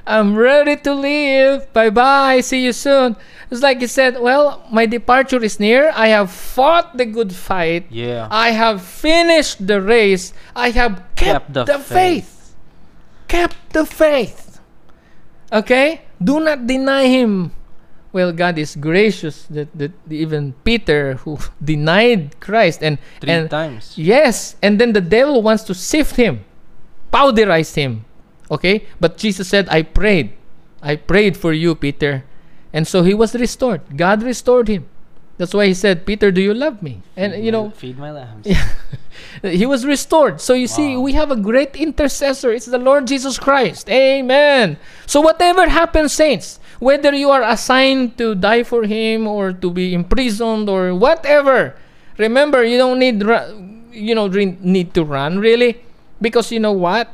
I'm 0.06 0.36
ready 0.36 0.76
to 0.88 0.94
leave. 0.94 1.70
Bye 1.72 1.90
bye. 1.90 2.40
See 2.40 2.64
you 2.64 2.72
soon. 2.72 3.16
It's 3.50 3.62
like 3.62 3.80
he 3.80 3.86
said, 3.86 4.20
Well, 4.20 4.64
my 4.70 4.84
departure 4.84 5.42
is 5.42 5.58
near. 5.60 5.92
I 5.96 6.08
have 6.08 6.30
fought 6.30 6.96
the 6.96 7.06
good 7.06 7.32
fight. 7.32 7.86
Yeah. 7.88 8.28
I 8.30 8.50
have 8.50 8.82
finished 8.82 9.66
the 9.66 9.80
race. 9.80 10.32
I 10.54 10.70
have 10.70 11.00
kept, 11.16 11.48
Kept 11.48 11.54
the 11.54 11.64
the, 11.64 11.78
faith. 11.78 12.54
Kept 13.26 13.56
the 13.72 13.86
faith. 13.86 14.47
Okay? 15.52 16.02
Do 16.22 16.40
not 16.40 16.66
deny 16.66 17.06
him. 17.06 17.52
Well, 18.12 18.32
God 18.32 18.58
is 18.58 18.74
gracious 18.74 19.44
that, 19.50 19.68
that 19.76 19.92
even 20.10 20.54
Peter, 20.64 21.14
who 21.24 21.38
denied 21.62 22.40
Christ, 22.40 22.82
and 22.82 22.98
Three 23.20 23.32
and 23.32 23.50
times. 23.50 23.96
Yes, 23.96 24.56
and 24.62 24.80
then 24.80 24.92
the 24.92 25.00
devil 25.00 25.42
wants 25.42 25.62
to 25.64 25.74
sift 25.74 26.16
him, 26.16 26.44
powderize 27.12 27.74
him. 27.74 28.04
Okay? 28.50 28.86
But 28.98 29.18
Jesus 29.18 29.48
said, 29.48 29.68
I 29.68 29.82
prayed. 29.82 30.32
I 30.82 30.96
prayed 30.96 31.36
for 31.36 31.52
you, 31.52 31.74
Peter. 31.74 32.24
And 32.72 32.86
so 32.86 33.02
he 33.02 33.14
was 33.14 33.34
restored. 33.34 33.96
God 33.96 34.22
restored 34.22 34.68
him. 34.68 34.88
That's 35.38 35.54
why 35.54 35.66
he 35.66 35.74
said, 35.74 36.04
Peter, 36.04 36.30
do 36.30 36.40
you 36.42 36.52
love 36.52 36.82
me? 36.82 37.00
And, 37.16 37.32
Feed 37.32 37.44
you 37.46 37.52
my- 37.52 37.58
know, 37.58 37.70
feed 37.70 37.96
my 37.98 38.10
lambs. 38.10 38.44
Yeah. 38.46 38.68
he 39.42 39.66
was 39.66 39.86
restored. 39.86 40.40
So 40.40 40.52
you 40.54 40.66
see, 40.66 40.96
we 40.96 41.12
have 41.14 41.30
a 41.30 41.36
great 41.36 41.76
intercessor. 41.76 42.50
It's 42.52 42.66
the 42.66 42.78
Lord 42.78 43.06
Jesus 43.06 43.38
Christ. 43.38 43.88
Amen. 43.88 44.78
So 45.06 45.20
whatever 45.20 45.68
happens, 45.68 46.12
saints, 46.12 46.58
whether 46.80 47.14
you 47.14 47.30
are 47.30 47.42
assigned 47.42 48.18
to 48.18 48.34
die 48.34 48.62
for 48.64 48.82
Him 48.84 49.26
or 49.26 49.52
to 49.52 49.70
be 49.70 49.94
imprisoned 49.94 50.68
or 50.68 50.94
whatever, 50.94 51.74
remember 52.18 52.64
you 52.64 52.78
don't 52.78 52.98
need 52.98 53.22
you 53.92 54.14
know 54.14 54.26
re- 54.28 54.58
need 54.60 54.92
to 54.94 55.04
run 55.04 55.38
really, 55.38 55.82
because 56.20 56.50
you 56.50 56.58
know 56.58 56.72
what, 56.74 57.10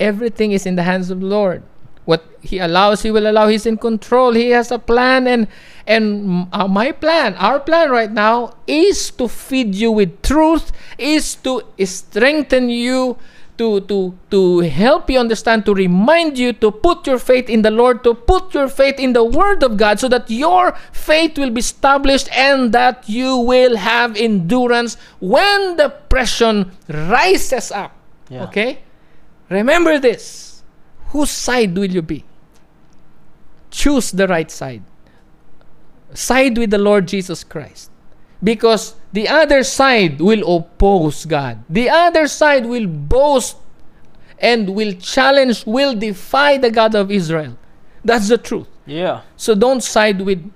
everything 0.00 0.52
is 0.52 0.64
in 0.66 0.76
the 0.76 0.82
hands 0.84 1.10
of 1.10 1.20
the 1.20 1.26
Lord. 1.26 1.62
What 2.08 2.24
He 2.40 2.56
allows, 2.56 3.04
He 3.04 3.12
will 3.12 3.28
allow. 3.28 3.52
He's 3.52 3.68
in 3.68 3.76
control. 3.76 4.32
He 4.32 4.48
has 4.56 4.72
a 4.72 4.80
plan, 4.80 5.28
and 5.28 5.44
and 5.84 6.48
uh, 6.56 6.64
my 6.64 6.96
plan, 6.96 7.36
our 7.36 7.60
plan 7.60 7.92
right 7.92 8.08
now, 8.08 8.56
is 8.64 9.12
to 9.20 9.28
feed 9.28 9.76
you 9.76 9.92
with 9.92 10.24
truth, 10.24 10.72
is 10.96 11.36
to 11.44 11.68
strengthen 11.84 12.72
you, 12.72 13.20
to 13.60 13.84
to 13.92 14.16
to 14.32 14.64
help 14.64 15.12
you 15.12 15.20
understand, 15.20 15.68
to 15.68 15.76
remind 15.76 16.40
you 16.40 16.56
to 16.56 16.72
put 16.72 17.04
your 17.04 17.20
faith 17.20 17.52
in 17.52 17.60
the 17.60 17.70
Lord, 17.70 18.00
to 18.08 18.16
put 18.16 18.56
your 18.56 18.72
faith 18.72 18.96
in 18.96 19.12
the 19.12 19.24
Word 19.28 19.60
of 19.60 19.76
God, 19.76 20.00
so 20.00 20.08
that 20.08 20.32
your 20.32 20.72
faith 20.96 21.36
will 21.36 21.52
be 21.52 21.60
established 21.60 22.32
and 22.32 22.72
that 22.72 23.04
you 23.04 23.36
will 23.36 23.76
have 23.76 24.16
endurance 24.16 24.96
when 25.20 25.76
the 25.76 25.92
pressure 26.08 26.72
rises 26.88 27.68
up. 27.68 27.92
Yeah. 28.32 28.48
Okay? 28.48 28.80
Remember 29.52 30.00
this. 30.00 30.47
Whose 31.08 31.30
side 31.30 31.76
will 31.76 31.90
you 31.90 32.02
be? 32.02 32.24
Choose 33.70 34.10
the 34.10 34.26
right 34.26 34.50
side. 34.50 34.82
Side 36.14 36.56
with 36.58 36.70
the 36.70 36.78
Lord 36.78 37.08
Jesus 37.08 37.44
Christ. 37.44 37.90
Because 38.42 38.94
the 39.12 39.28
other 39.28 39.64
side 39.64 40.20
will 40.20 40.56
oppose 40.56 41.24
God. 41.24 41.64
The 41.68 41.90
other 41.90 42.28
side 42.28 42.66
will 42.66 42.86
boast 42.86 43.56
and 44.38 44.74
will 44.74 44.92
challenge, 44.92 45.66
will 45.66 45.94
defy 45.94 46.58
the 46.58 46.70
God 46.70 46.94
of 46.94 47.10
Israel. 47.10 47.58
That's 48.04 48.28
the 48.28 48.38
truth. 48.38 48.68
Yeah. 48.86 49.22
So 49.36 49.54
don't 49.54 49.82
side 49.82 50.20
with 50.20 50.50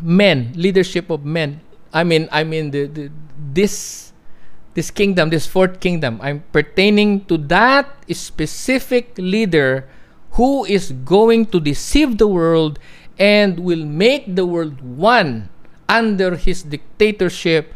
men, 0.00 0.52
leadership 0.54 1.10
of 1.10 1.24
men. 1.24 1.60
I 1.92 2.04
mean, 2.04 2.28
I 2.30 2.44
mean 2.44 2.70
the, 2.70 2.86
the 2.86 3.10
this 3.52 4.11
this 4.74 4.90
kingdom, 4.90 5.30
this 5.30 5.46
fourth 5.46 5.80
kingdom. 5.80 6.18
I'm 6.22 6.44
pertaining 6.52 7.24
to 7.26 7.36
that 7.52 7.92
specific 8.12 9.14
leader 9.18 9.88
who 10.32 10.64
is 10.64 10.92
going 11.04 11.46
to 11.52 11.60
deceive 11.60 12.18
the 12.18 12.26
world 12.26 12.78
and 13.18 13.60
will 13.60 13.84
make 13.84 14.34
the 14.34 14.46
world 14.46 14.80
one 14.80 15.50
under 15.88 16.36
his 16.36 16.62
dictatorship. 16.62 17.74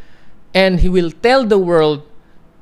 And 0.55 0.81
he 0.81 0.89
will 0.89 1.13
tell 1.13 1.45
the 1.45 1.59
world 1.59 2.03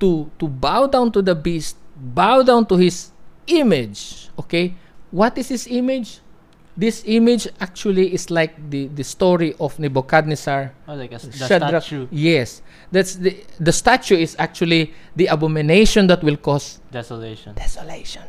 to 0.01 0.30
to 0.43 0.49
bow 0.49 0.91
down 0.91 1.14
to 1.14 1.22
the 1.22 1.39
beast 1.39 1.78
bow 1.95 2.43
down 2.43 2.66
to 2.66 2.76
his 2.76 3.14
image. 3.47 4.30
Okay? 4.39 4.74
What 5.14 5.39
is 5.39 5.49
his 5.49 5.70
image 5.70 6.18
this 6.77 7.03
image 7.07 7.47
actually 7.61 8.12
is 8.14 8.31
like 8.31 8.55
the 8.70 8.89
the 8.91 9.05
story 9.05 9.55
of 9.61 9.79
Nebuchadnezzar 9.79 10.72
Oh, 10.89 10.95
like 10.95 11.12
a, 11.14 11.18
the 11.18 11.31
Shadrach- 11.31 11.83
statue. 11.87 12.09
yes 12.11 12.62
that's 12.91 13.14
the 13.16 13.39
the 13.62 13.70
statue 13.72 14.16
is 14.18 14.35
actually 14.39 14.91
the 15.14 15.27
abomination 15.31 16.07
that 16.11 16.22
will 16.22 16.37
cause 16.37 16.81
Desolation. 16.91 17.55
desolation. 17.55 18.22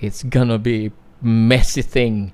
It's 0.00 0.22
gonna 0.22 0.58
be 0.58 0.92
messy 1.22 1.80
thing. 1.80 2.32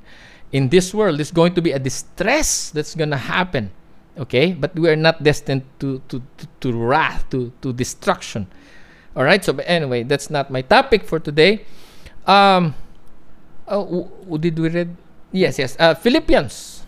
In 0.51 0.67
this 0.71 0.91
world, 0.91 1.21
it's 1.23 1.31
going 1.31 1.55
to 1.55 1.63
be 1.63 1.71
a 1.71 1.79
distress 1.79 2.71
that's 2.75 2.95
gonna 2.99 3.19
happen. 3.19 3.71
Okay, 4.19 4.51
but 4.53 4.75
we 4.75 4.91
are 4.91 4.99
not 4.99 5.23
destined 5.23 5.63
to 5.79 6.03
to 6.11 6.19
to, 6.39 6.45
to 6.67 6.69
wrath, 6.75 7.31
to 7.31 7.55
to 7.63 7.71
destruction. 7.73 8.51
All 9.15 9.23
right. 9.23 9.39
So, 9.45 9.53
but 9.55 9.63
anyway, 9.71 10.03
that's 10.03 10.27
not 10.31 10.51
my 10.51 10.63
topic 10.67 11.07
for 11.07 11.23
today. 11.23 11.63
Um, 12.27 12.75
oh, 13.71 14.11
did 14.39 14.59
we 14.59 14.69
read? 14.69 14.97
Yes, 15.33 15.59
yes. 15.59 15.77
Uh, 15.79 15.95
Philippians. 15.95 16.79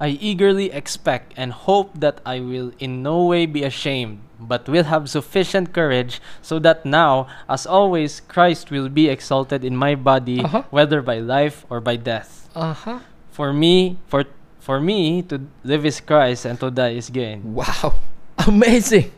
I 0.00 0.16
eagerly 0.16 0.72
expect 0.72 1.34
and 1.36 1.52
hope 1.52 1.92
that 2.00 2.20
I 2.24 2.40
will 2.40 2.72
in 2.78 3.02
no 3.02 3.26
way 3.26 3.44
be 3.44 3.64
ashamed, 3.64 4.20
but 4.40 4.66
will 4.66 4.84
have 4.84 5.10
sufficient 5.10 5.74
courage, 5.74 6.22
so 6.40 6.58
that 6.60 6.86
now, 6.86 7.26
as 7.50 7.66
always, 7.66 8.20
Christ 8.20 8.70
will 8.70 8.88
be 8.88 9.10
exalted 9.12 9.62
in 9.62 9.76
my 9.76 9.94
body, 9.94 10.40
Uh-huh. 10.40 10.62
whether 10.70 11.02
by 11.02 11.18
life 11.20 11.66
or 11.68 11.80
by 11.84 11.96
death. 11.96 12.48
Uh 12.56 12.72
huh. 12.72 12.98
For 13.30 13.52
me, 13.52 13.98
for 14.08 14.24
for 14.58 14.80
me 14.80 15.20
to 15.28 15.40
live 15.64 15.84
is 15.84 16.00
Christ 16.00 16.44
and 16.48 16.56
to 16.60 16.70
die 16.72 16.96
is 16.96 17.10
gain. 17.12 17.52
Wow. 17.52 18.00
Amazing. 18.48 19.12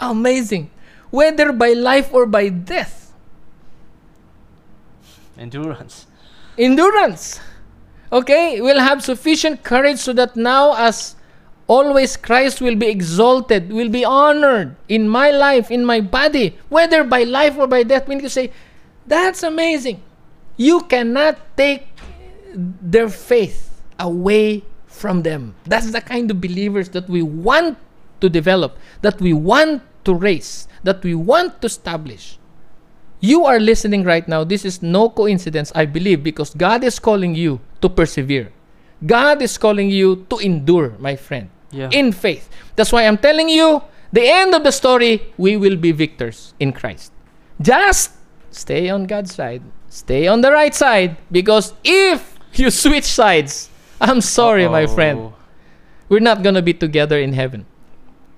Amazing. 0.00 0.68
Whether 1.08 1.52
by 1.56 1.72
life 1.72 2.12
or 2.12 2.26
by 2.28 2.48
death. 2.52 3.12
Endurance. 5.38 6.06
Endurance. 6.58 7.40
Okay, 8.12 8.60
we'll 8.60 8.80
have 8.80 9.02
sufficient 9.02 9.64
courage 9.64 9.98
so 9.98 10.12
that 10.12 10.36
now, 10.36 10.74
as 10.76 11.16
always, 11.66 12.16
Christ 12.16 12.60
will 12.60 12.76
be 12.76 12.86
exalted, 12.86 13.72
will 13.72 13.88
be 13.88 14.04
honored 14.04 14.76
in 14.88 15.08
my 15.08 15.30
life, 15.30 15.70
in 15.70 15.84
my 15.84 16.00
body, 16.00 16.56
whether 16.68 17.02
by 17.02 17.24
life 17.24 17.58
or 17.58 17.66
by 17.66 17.82
death. 17.82 18.06
We 18.06 18.14
need 18.14 18.22
to 18.22 18.30
say, 18.30 18.52
that's 19.06 19.42
amazing. 19.42 20.02
You 20.56 20.82
cannot 20.82 21.38
take 21.56 21.88
their 22.54 23.08
faith 23.08 23.82
away 23.98 24.64
from 24.86 25.22
them. 25.22 25.54
That's 25.64 25.90
the 25.90 26.00
kind 26.00 26.30
of 26.30 26.40
believers 26.40 26.88
that 26.90 27.08
we 27.08 27.22
want 27.22 27.76
to 28.20 28.28
develop, 28.28 28.78
that 29.02 29.20
we 29.20 29.32
want 29.32 29.82
to 30.04 30.14
raise, 30.14 30.68
that 30.84 31.02
we 31.02 31.14
want 31.14 31.60
to 31.60 31.66
establish. 31.66 32.38
You 33.26 33.44
are 33.44 33.58
listening 33.58 34.04
right 34.04 34.22
now. 34.28 34.44
This 34.44 34.64
is 34.64 34.82
no 34.82 35.10
coincidence, 35.10 35.72
I 35.74 35.84
believe, 35.86 36.22
because 36.22 36.54
God 36.54 36.84
is 36.84 37.00
calling 37.02 37.34
you 37.34 37.58
to 37.82 37.88
persevere. 37.88 38.52
God 39.04 39.42
is 39.42 39.58
calling 39.58 39.90
you 39.90 40.24
to 40.30 40.38
endure, 40.38 40.94
my 41.02 41.16
friend, 41.16 41.50
Yeah. 41.74 41.90
in 41.90 42.12
faith. 42.14 42.46
That's 42.76 42.92
why 42.94 43.02
I'm 43.02 43.18
telling 43.18 43.48
you, 43.50 43.82
the 44.12 44.22
end 44.22 44.54
of 44.54 44.62
the 44.62 44.70
story, 44.70 45.34
we 45.36 45.56
will 45.58 45.74
be 45.74 45.90
victors 45.90 46.54
in 46.62 46.70
Christ. 46.72 47.10
Just 47.60 48.14
stay 48.54 48.88
on 48.94 49.10
God's 49.10 49.34
side, 49.34 49.62
stay 49.90 50.28
on 50.30 50.40
the 50.46 50.52
right 50.54 50.74
side, 50.74 51.16
because 51.32 51.74
if 51.82 52.38
you 52.54 52.70
switch 52.70 53.10
sides, 53.10 53.68
I'm 54.00 54.20
sorry, 54.22 54.68
my 54.68 54.86
friend, 54.86 55.34
we're 56.08 56.22
not 56.22 56.46
going 56.46 56.54
to 56.54 56.62
be 56.62 56.74
together 56.78 57.18
in 57.18 57.32
heaven. 57.34 57.66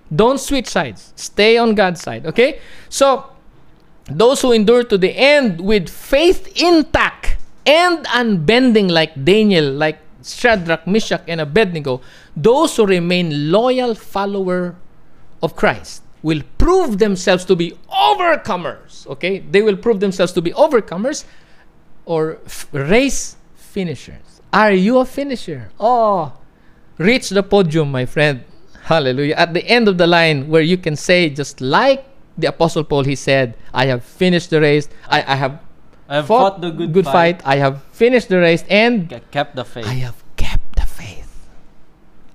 Don't 0.09 0.41
switch 0.41 0.67
sides. 0.67 1.13
Stay 1.15 1.59
on 1.61 1.75
God's 1.77 2.01
side, 2.01 2.25
okay? 2.25 2.65
So, 2.89 3.37
those 4.11 4.43
who 4.43 4.53
endure 4.53 4.85
to 4.85 4.99
the 4.99 5.11
end 5.11 5.61
with 5.61 5.89
faith 5.89 6.47
intact 6.61 7.37
and 7.67 8.07
unbending 8.07 8.89
like 8.89 9.13
Daniel, 9.25 9.71
like 9.71 9.99
Shadrach, 10.23 10.87
Meshach, 10.87 11.23
and 11.29 11.41
Abednego, 11.41 12.01
those 12.37 12.77
who 12.77 12.87
remain 12.87 13.51
loyal 13.51 13.95
follower 13.95 14.77
of 15.43 15.55
Christ 15.57 16.03
will 16.23 16.43
prove 16.57 16.99
themselves 16.99 17.45
to 17.45 17.55
be 17.55 17.73
overcomers, 17.93 19.07
okay? 19.07 19.39
They 19.39 19.63
will 19.63 19.77
prove 19.77 20.01
themselves 20.01 20.33
to 20.33 20.43
be 20.43 20.51
overcomers 20.53 21.25
or 22.05 22.39
f- 22.47 22.67
race 22.73 23.37
finishers. 23.55 24.41
Are 24.53 24.73
you 24.73 24.99
a 24.99 25.05
finisher? 25.05 25.71
Oh, 25.79 26.33
reach 26.97 27.29
the 27.29 27.43
podium, 27.43 27.93
my 27.93 28.07
friend. 28.07 28.43
Hallelujah. 28.83 29.35
At 29.35 29.53
the 29.53 29.65
end 29.65 29.87
of 29.87 29.99
the 29.99 30.07
line, 30.07 30.49
where 30.49 30.63
you 30.63 30.79
can 30.79 30.97
say, 30.97 31.29
just 31.29 31.61
like 31.61 32.05
the 32.39 32.49
Apostle 32.49 32.85
Paul, 32.85 33.05
he 33.05 33.17
said, 33.17 33.59
I 33.75 33.87
have 33.87 34.05
finished 34.05 34.51
the 34.51 34.61
race. 34.61 34.89
I, 35.09 35.23
I 35.27 35.35
have 35.35 35.61
I 36.09 36.17
have 36.17 36.27
fought, 36.27 36.55
fought, 36.55 36.61
the 36.63 36.71
good, 36.71 37.05
fight. 37.05 37.43
I 37.45 37.57
have 37.57 37.83
finished 37.93 38.29
the 38.31 38.39
race 38.39 38.65
and 38.71 39.11
Kept 39.31 39.57
the 39.57 39.65
faith. 39.65 39.85
I 39.85 40.01
have 40.07 40.17
kept 40.37 40.77
the 40.77 40.87
faith. 40.87 41.29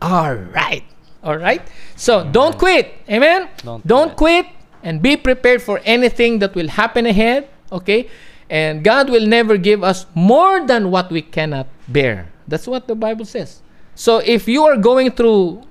All 0.01 0.35
right. 0.35 0.83
All 1.23 1.37
right? 1.37 1.65
So, 1.95 2.29
don't 2.29 2.59
quit. 2.59 2.93
Amen? 3.09 3.49
Don't 3.63 3.87
don't 3.87 4.15
quit 4.15 4.45
and 4.83 5.01
be 5.01 5.15
prepared 5.15 5.63
for 5.63 5.79
anything 5.87 6.39
that 6.39 6.53
will 6.53 6.67
happen 6.67 7.07
ahead, 7.07 7.47
okay? 7.71 8.11
And 8.49 8.83
God 8.83 9.09
will 9.09 9.25
never 9.25 9.57
give 9.57 9.81
us 9.81 10.05
more 10.13 10.67
than 10.67 10.91
what 10.91 11.09
we 11.09 11.23
cannot 11.23 11.65
bear. 11.87 12.29
That's 12.45 12.67
what 12.67 12.85
the 12.91 12.93
Bible 12.93 13.25
says. 13.25 13.63
So, 13.95 14.19
if 14.19 14.47
you 14.51 14.65
are 14.67 14.75
going 14.75 15.11
through 15.15 15.63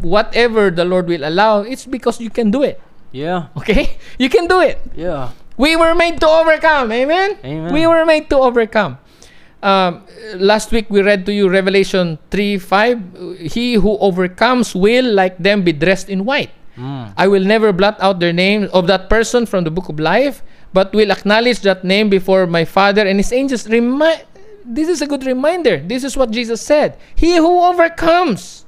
whatever 0.00 0.70
the 0.70 0.84
Lord 0.84 1.06
will 1.06 1.22
allow, 1.22 1.60
it's 1.60 1.84
because 1.86 2.18
you 2.18 2.30
can 2.30 2.50
do 2.50 2.64
it. 2.64 2.80
Yeah. 3.16 3.48
Okay? 3.56 3.96
You 4.18 4.28
can 4.28 4.46
do 4.46 4.60
it. 4.60 4.76
Yeah. 4.94 5.32
We 5.56 5.74
were 5.74 5.94
made 5.94 6.20
to 6.20 6.28
overcome. 6.28 6.92
Amen? 6.92 7.40
Amen. 7.40 7.72
We 7.72 7.88
were 7.88 8.04
made 8.04 8.28
to 8.28 8.36
overcome. 8.36 8.98
Um, 9.62 10.04
last 10.36 10.70
week 10.70 10.92
we 10.92 11.00
read 11.00 11.24
to 11.26 11.32
you 11.32 11.48
Revelation 11.48 12.18
3 12.30 12.58
5. 12.60 13.40
He 13.40 13.74
who 13.74 13.96
overcomes 13.98 14.76
will, 14.76 15.08
like 15.08 15.40
them, 15.40 15.64
be 15.64 15.72
dressed 15.72 16.12
in 16.12 16.28
white. 16.28 16.52
Mm. 16.76 17.16
I 17.16 17.26
will 17.26 17.42
never 17.42 17.72
blot 17.72 17.96
out 18.04 18.20
their 18.20 18.36
name 18.36 18.68
of 18.76 18.86
that 18.86 19.08
person 19.08 19.46
from 19.48 19.64
the 19.64 19.72
book 19.72 19.88
of 19.88 19.98
life, 19.98 20.44
but 20.76 20.92
will 20.92 21.10
acknowledge 21.10 21.64
that 21.64 21.84
name 21.84 22.12
before 22.12 22.46
my 22.46 22.68
Father 22.68 23.08
and 23.08 23.16
his 23.16 23.32
angels. 23.32 23.64
Remi- 23.64 24.28
this 24.60 24.92
is 24.92 25.00
a 25.00 25.06
good 25.06 25.24
reminder. 25.24 25.80
This 25.80 26.04
is 26.04 26.20
what 26.20 26.30
Jesus 26.30 26.60
said. 26.60 26.98
He 27.16 27.36
who 27.40 27.64
overcomes 27.64 28.65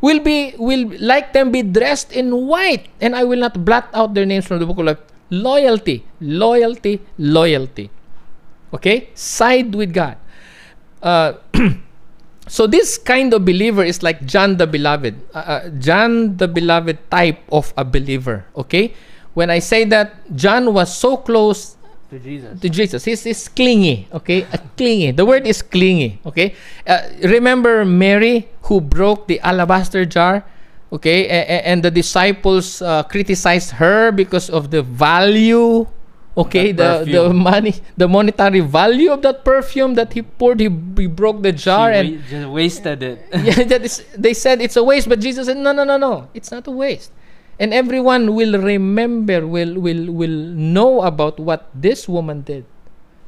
will 0.00 0.20
be 0.20 0.54
will 0.58 0.90
like 1.00 1.32
them 1.32 1.50
be 1.50 1.62
dressed 1.62 2.12
in 2.12 2.46
white, 2.46 2.88
and 3.00 3.16
I 3.16 3.24
will 3.24 3.40
not 3.40 3.64
blot 3.64 3.88
out 3.94 4.14
their 4.14 4.26
names 4.26 4.46
from 4.46 4.58
the 4.58 4.66
book 4.66 4.78
of 4.78 4.86
life. 4.86 5.02
Loyalty, 5.30 6.04
loyalty, 6.20 7.00
loyalty. 7.18 7.90
Okay? 8.72 9.10
Side 9.14 9.74
with 9.74 9.92
God. 9.92 10.16
Uh, 11.02 11.34
so 12.46 12.66
this 12.66 12.98
kind 12.98 13.34
of 13.34 13.44
believer 13.44 13.82
is 13.82 14.02
like 14.02 14.24
John 14.24 14.56
the 14.56 14.66
Beloved. 14.66 15.18
Uh, 15.34 15.38
uh, 15.38 15.68
John 15.80 16.36
the 16.36 16.46
Beloved 16.46 17.10
type 17.10 17.42
of 17.50 17.72
a 17.76 17.84
believer. 17.84 18.46
Okay? 18.56 18.94
When 19.34 19.50
I 19.50 19.58
say 19.58 19.84
that 19.84 20.14
John 20.34 20.72
was 20.72 20.94
so 20.94 21.16
close 21.16 21.75
To 22.10 22.18
Jesus. 22.20 22.60
to 22.60 22.68
Jesus. 22.68 23.04
He's, 23.04 23.24
he's 23.24 23.48
clingy, 23.48 24.06
okay? 24.12 24.44
Uh, 24.52 24.58
clingy. 24.76 25.10
The 25.10 25.26
word 25.26 25.46
is 25.46 25.60
clingy, 25.60 26.20
okay? 26.24 26.54
Uh, 26.86 27.02
remember 27.24 27.84
Mary 27.84 28.48
who 28.62 28.80
broke 28.80 29.26
the 29.26 29.40
alabaster 29.40 30.04
jar, 30.04 30.44
okay? 30.92 31.26
A- 31.26 31.42
a- 31.50 31.66
and 31.66 31.82
the 31.82 31.90
disciples 31.90 32.80
uh, 32.80 33.02
criticized 33.02 33.72
her 33.82 34.12
because 34.12 34.48
of 34.50 34.70
the 34.70 34.82
value, 34.82 35.86
okay? 36.38 36.70
The 36.70 37.02
the 37.10 37.34
money, 37.34 37.74
the 37.96 38.06
monetary 38.06 38.60
value 38.60 39.10
of 39.10 39.22
that 39.22 39.42
perfume 39.44 39.94
that 39.98 40.12
he 40.12 40.22
poured. 40.22 40.60
He, 40.60 40.70
he 40.70 41.06
broke 41.10 41.42
the 41.42 41.50
jar 41.50 41.90
She 41.90 41.98
and 41.98 42.06
wa- 42.22 42.22
just 42.30 42.48
wasted 42.54 43.02
it. 43.02 43.18
yeah, 43.42 43.64
that 43.66 43.82
is, 43.82 44.04
they 44.14 44.34
said 44.34 44.60
it's 44.62 44.76
a 44.76 44.84
waste, 44.84 45.08
but 45.08 45.18
Jesus 45.18 45.46
said, 45.50 45.56
no, 45.58 45.72
no, 45.72 45.82
no, 45.82 45.96
no, 45.98 46.28
it's 46.34 46.52
not 46.52 46.66
a 46.68 46.70
waste. 46.70 47.10
And 47.58 47.72
everyone 47.72 48.34
will 48.34 48.60
remember, 48.60 49.46
will 49.46 49.80
will 49.80 50.12
will 50.12 50.38
know 50.52 51.02
about 51.02 51.40
what 51.40 51.72
this 51.72 52.08
woman 52.08 52.42
did. 52.42 52.68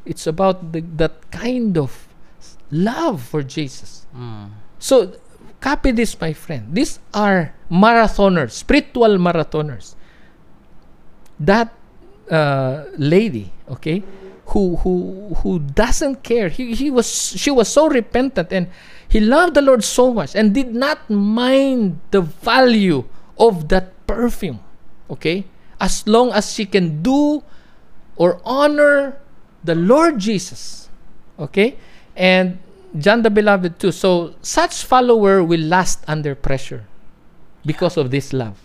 It's 0.05 0.27
about 0.27 0.73
the, 0.73 0.81
that 0.97 1.31
kind 1.31 1.77
of 1.77 2.09
love 2.71 3.23
for 3.23 3.43
Jesus. 3.43 4.05
Mm. 4.13 4.53
So, 4.79 5.17
copy 5.61 5.93
this, 5.93 6.19
my 6.21 6.33
friend. 6.33 6.73
These 6.73 7.01
are 7.13 7.55
marathoners, 7.71 8.53
spiritual 8.53 9.17
marathoners. 9.17 9.97
That 11.41 11.73
uh, 12.31 12.85
lady, 12.97 13.53
okay, 13.71 14.05
who 14.53 14.77
who 14.77 15.35
who 15.43 15.59
doesn't 15.61 16.23
care. 16.23 16.49
He, 16.49 16.75
he 16.75 16.91
was 16.91 17.09
she 17.09 17.51
was 17.51 17.69
so 17.69 17.89
repentant 17.89 18.53
and 18.53 18.69
he 19.09 19.21
loved 19.21 19.55
the 19.55 19.63
Lord 19.63 19.85
so 19.85 20.13
much 20.13 20.35
and 20.35 20.55
did 20.55 20.75
not 20.75 21.09
mind 21.09 22.01
the 22.11 22.21
value 22.21 23.05
of 23.39 23.69
that 23.69 23.93
perfume. 24.09 24.65
Okay, 25.13 25.45
as 25.81 26.09
long 26.09 26.33
as 26.33 26.53
she 26.53 26.65
can 26.65 27.03
do 27.03 27.45
or 28.17 28.41
honor 28.45 29.17
the 29.63 29.75
Lord 29.75 30.19
Jesus. 30.19 30.91
Okay? 31.39 31.79
And 32.17 32.59
John 32.99 33.23
the 33.23 33.31
Beloved 33.31 33.79
too. 33.79 33.93
So 33.93 34.35
such 34.43 34.85
follower 34.85 35.43
will 35.43 35.63
last 35.63 36.03
under 36.09 36.35
pressure 36.35 36.85
because 37.65 37.97
of 37.97 38.11
this 38.11 38.33
love. 38.33 38.59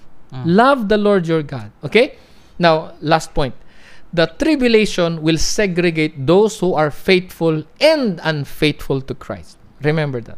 Love 0.46 0.90
the 0.90 0.98
Lord 0.98 1.28
your 1.28 1.44
God. 1.44 1.72
Okay? 1.84 2.18
Now, 2.58 2.98
last 3.02 3.34
point. 3.34 3.54
The 4.14 4.26
tribulation 4.26 5.22
will 5.22 5.38
segregate 5.38 6.26
those 6.26 6.60
who 6.60 6.74
are 6.74 6.90
faithful 6.90 7.64
and 7.80 8.20
unfaithful 8.24 9.02
to 9.02 9.14
Christ. 9.14 9.58
Remember 9.82 10.22
that. 10.22 10.38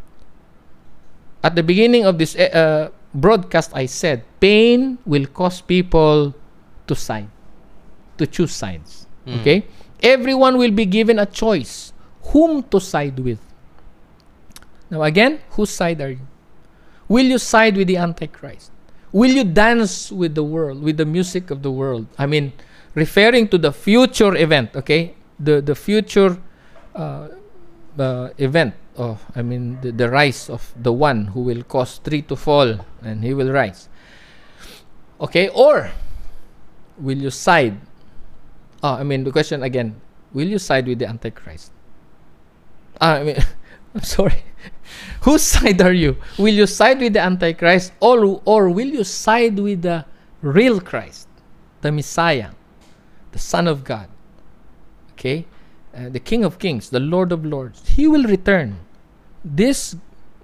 At 1.44 1.56
the 1.56 1.64
beginning 1.64 2.06
of 2.06 2.18
this 2.18 2.36
uh, 2.36 2.52
uh, 2.52 2.90
broadcast, 3.16 3.72
I 3.74 3.88
said 3.88 4.24
pain 4.40 5.00
will 5.06 5.26
cause 5.26 5.62
people 5.62 6.36
to 6.88 6.96
side, 6.96 7.30
to 8.18 8.28
choose 8.28 8.52
sides. 8.52 9.08
Okay? 9.28 9.66
Everyone 10.04 10.58
will 10.58 10.72
be 10.72 10.86
given 10.86 11.18
a 11.18 11.26
choice 11.26 11.94
whom 12.30 12.62
to 12.70 12.80
side 12.80 13.18
with. 13.20 13.40
Now, 14.92 15.02
again, 15.02 15.40
whose 15.52 15.72
side 15.72 16.02
are 16.02 16.12
you? 16.12 16.28
Will 17.08 17.26
you 17.26 17.40
side 17.40 17.78
with 17.78 17.88
the 17.88 17.98
Antichrist? 17.98 18.72
Will 19.12 19.32
you 19.32 19.44
dance 19.44 20.12
with 20.12 20.36
the 20.36 20.44
world, 20.44 20.84
with 20.84 20.98
the 20.98 21.06
music 21.06 21.50
of 21.50 21.64
the 21.64 21.72
world? 21.72 22.06
I 22.20 22.26
mean, 22.26 22.54
referring 22.94 23.48
to 23.50 23.58
the 23.58 23.72
future 23.72 24.36
event, 24.36 24.76
okay? 24.76 25.16
The, 25.40 25.62
the 25.62 25.76
future 25.76 26.38
uh, 26.94 27.30
uh, 27.98 28.30
event 28.38 28.76
of, 28.98 29.24
I 29.36 29.42
mean, 29.42 29.80
the, 29.82 29.92
the 29.92 30.10
rise 30.10 30.50
of 30.50 30.74
the 30.76 30.94
one 30.94 31.28
who 31.28 31.42
will 31.42 31.64
cause 31.64 31.98
three 32.00 32.22
to 32.24 32.36
fall 32.36 32.80
and 33.02 33.24
he 33.24 33.34
will 33.34 33.52
rise. 33.52 33.90
Okay? 35.20 35.50
Or 35.50 35.92
will 36.98 37.18
you 37.18 37.30
side? 37.30 37.80
Oh, 38.84 38.96
I 38.96 39.04
mean, 39.04 39.24
the 39.24 39.32
question 39.32 39.64
again 39.64 40.02
will 40.34 40.48
you 40.48 40.60
side 40.60 40.88
with 40.88 41.00
the 41.00 41.08
Antichrist? 41.08 41.72
Ah, 43.00 43.16
I 43.16 43.24
mean, 43.24 43.38
I'm 43.96 44.04
sorry. 44.04 44.44
Whose 45.22 45.42
side 45.42 45.82
are 45.82 45.94
you? 45.94 46.18
Will 46.38 46.54
you 46.54 46.68
side 46.68 47.00
with 47.00 47.14
the 47.14 47.22
Antichrist 47.22 47.94
or, 48.00 48.42
or 48.46 48.70
will 48.70 48.88
you 48.88 49.04
side 49.04 49.58
with 49.58 49.82
the 49.82 50.06
real 50.42 50.80
Christ, 50.80 51.28
the 51.82 51.92
Messiah, 51.92 52.52
the 53.32 53.40
Son 53.40 53.68
of 53.68 53.84
God? 53.84 54.10
Okay? 55.14 55.46
Uh, 55.96 56.10
the 56.10 56.20
King 56.20 56.44
of 56.44 56.60
Kings, 56.60 56.90
the 56.90 57.00
Lord 57.00 57.32
of 57.32 57.46
Lords. 57.46 57.88
He 57.88 58.06
will 58.08 58.24
return. 58.26 58.76
This, 59.46 59.96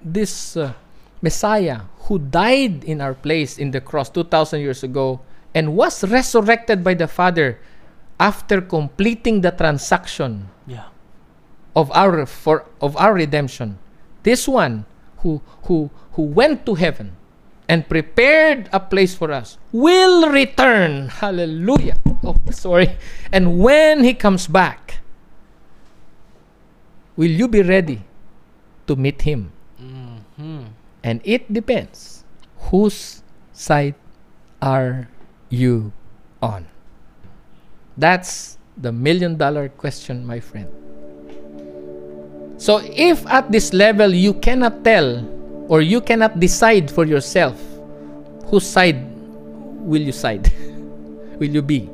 this 0.01 0.55
uh, 0.55 0.73
Messiah 1.21 1.81
who 2.07 2.19
died 2.19 2.83
in 2.85 3.01
our 3.01 3.13
place 3.13 3.57
in 3.57 3.71
the 3.71 3.81
cross 3.81 4.09
2,000 4.09 4.61
years 4.61 4.81
ago 4.83 5.19
and 5.53 5.75
was 5.75 6.03
resurrected 6.07 6.83
by 6.83 6.93
the 6.93 7.07
Father 7.07 7.59
after 8.19 8.61
completing 8.61 9.41
the 9.41 9.51
transaction 9.51 10.47
Yeah. 10.65 10.85
of 11.75 11.91
our 11.91 12.25
for 12.25 12.65
of 12.79 12.95
our 12.97 13.13
redemption 13.13 13.79
this 14.23 14.47
one 14.47 14.85
who 15.25 15.41
who 15.65 15.89
who 16.13 16.23
went 16.29 16.65
to 16.65 16.75
heaven 16.75 17.17
and 17.67 17.89
prepared 17.89 18.69
a 18.71 18.79
place 18.79 19.15
for 19.15 19.31
us 19.33 19.57
will 19.73 20.29
return 20.29 21.09
hallelujah 21.09 21.97
oh 22.23 22.37
sorry 22.51 22.93
and 23.33 23.57
when 23.59 24.03
he 24.05 24.13
comes 24.13 24.45
back 24.47 25.00
will 27.15 27.31
you 27.31 27.47
be 27.47 27.61
ready 27.61 28.01
to 28.87 28.95
meet 28.95 29.21
him? 29.21 29.51
Mm-hmm. 29.81 30.77
and 31.03 31.21
it 31.25 31.49
depends 31.51 32.23
whose 32.69 33.23
side 33.53 33.95
are 34.61 35.09
you 35.49 35.91
on. 36.41 36.65
That's 37.97 38.57
the 38.77 38.91
million 38.91 39.37
dollar 39.37 39.69
question 39.69 40.25
my 40.25 40.39
friend. 40.39 40.69
So 42.61 42.77
if 42.85 43.25
at 43.25 43.51
this 43.51 43.73
level 43.73 44.13
you 44.13 44.33
cannot 44.37 44.83
tell 44.85 45.25
or 45.67 45.81
you 45.81 46.01
cannot 46.01 46.39
decide 46.39 46.91
for 46.91 47.05
yourself 47.05 47.57
whose 48.45 48.65
side 48.65 49.01
will 49.81 50.01
you 50.01 50.11
side? 50.13 50.53
Will 51.41 51.49
you 51.49 51.63
be? 51.63 51.89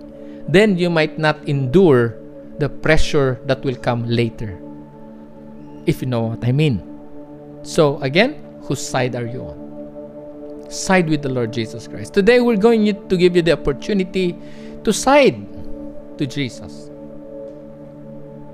Then 0.49 0.77
you 0.77 0.89
might 0.89 1.17
not 1.17 1.39
endure 1.47 2.19
the 2.59 2.67
pressure 2.67 3.39
that 3.47 3.63
will 3.63 3.79
come 3.79 4.03
later 4.03 4.59
if 5.87 6.01
you 6.01 6.07
know 6.07 6.21
what 6.21 6.45
i 6.45 6.51
mean. 6.51 6.83
So 7.63 7.97
again 7.99 8.35
whose 8.63 8.85
side 8.85 9.15
are 9.15 9.25
you 9.25 9.41
on? 9.41 10.69
Side 10.69 11.09
with 11.09 11.23
the 11.23 11.29
lord 11.29 11.51
jesus 11.51 11.87
christ. 11.87 12.13
Today 12.13 12.39
we're 12.39 12.61
going 12.61 12.85
to 12.85 13.17
give 13.17 13.35
you 13.35 13.41
the 13.41 13.53
opportunity 13.53 14.37
to 14.83 14.93
side 14.93 15.41
to 16.19 16.27
jesus. 16.27 16.91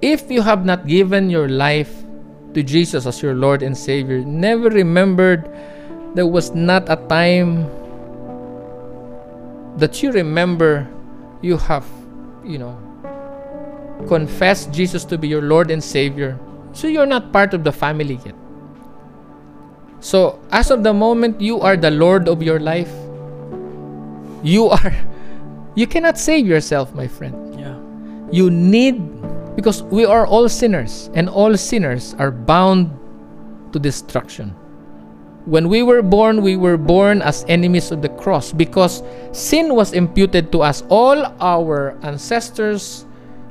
If 0.04 0.30
you 0.30 0.42
have 0.42 0.66
not 0.66 0.86
given 0.86 1.30
your 1.30 1.48
life 1.48 2.04
to 2.54 2.62
Jesus 2.62 3.06
as 3.06 3.22
your 3.22 3.34
Lord 3.34 3.64
and 3.64 3.72
Savior, 3.72 4.20
never 4.20 4.70
remembered 4.70 5.50
there 6.14 6.28
was 6.28 6.52
not 6.52 6.90
a 6.90 6.98
time 7.08 7.64
that 9.78 10.04
you 10.04 10.12
remember 10.12 10.88
you 11.42 11.58
have, 11.58 11.86
you 12.44 12.58
know, 12.58 12.78
confessed 14.08 14.72
Jesus 14.72 15.06
to 15.06 15.18
be 15.18 15.28
your 15.28 15.42
Lord 15.42 15.72
and 15.72 15.84
Savior, 15.84 16.38
so 16.74 16.88
you're 16.88 17.06
not 17.06 17.32
part 17.32 17.54
of 17.54 17.64
the 17.64 17.72
family 17.72 18.20
yet. 18.26 18.36
So, 20.00 20.40
as 20.52 20.70
of 20.70 20.84
the 20.84 20.94
moment 20.94 21.40
you 21.40 21.62
are 21.62 21.78
the 21.78 21.92
Lord 21.92 22.28
of 22.28 22.44
your 22.44 22.60
life, 22.60 22.92
you 24.44 24.68
are 24.68 24.92
you 25.76 25.88
cannot 25.88 26.20
save 26.20 26.46
yourself, 26.46 26.94
my 26.94 27.08
friend. 27.08 27.34
Yeah. 27.58 27.80
You 28.32 28.52
need 28.52 29.00
because 29.56 29.84
we 29.84 30.04
are 30.04 30.26
all 30.28 30.50
sinners 30.50 31.10
and 31.14 31.30
all 31.30 31.56
sinners 31.56 32.16
are 32.20 32.32
bound 32.32 32.92
to 33.72 33.80
destruction. 33.80 34.56
When 35.46 35.68
we 35.68 35.84
were 35.84 36.02
born, 36.02 36.42
we 36.42 36.56
were 36.56 36.78
born 36.78 37.22
as 37.22 37.46
enemies 37.48 37.92
of 37.92 38.02
the 38.02 38.10
cross 38.10 38.52
because 38.52 39.04
sin 39.34 39.76
was 39.76 39.92
imputed 39.92 40.52
to 40.54 40.62
us. 40.62 40.84
All 40.88 41.32
our 41.40 41.98
ancestors, 42.02 43.06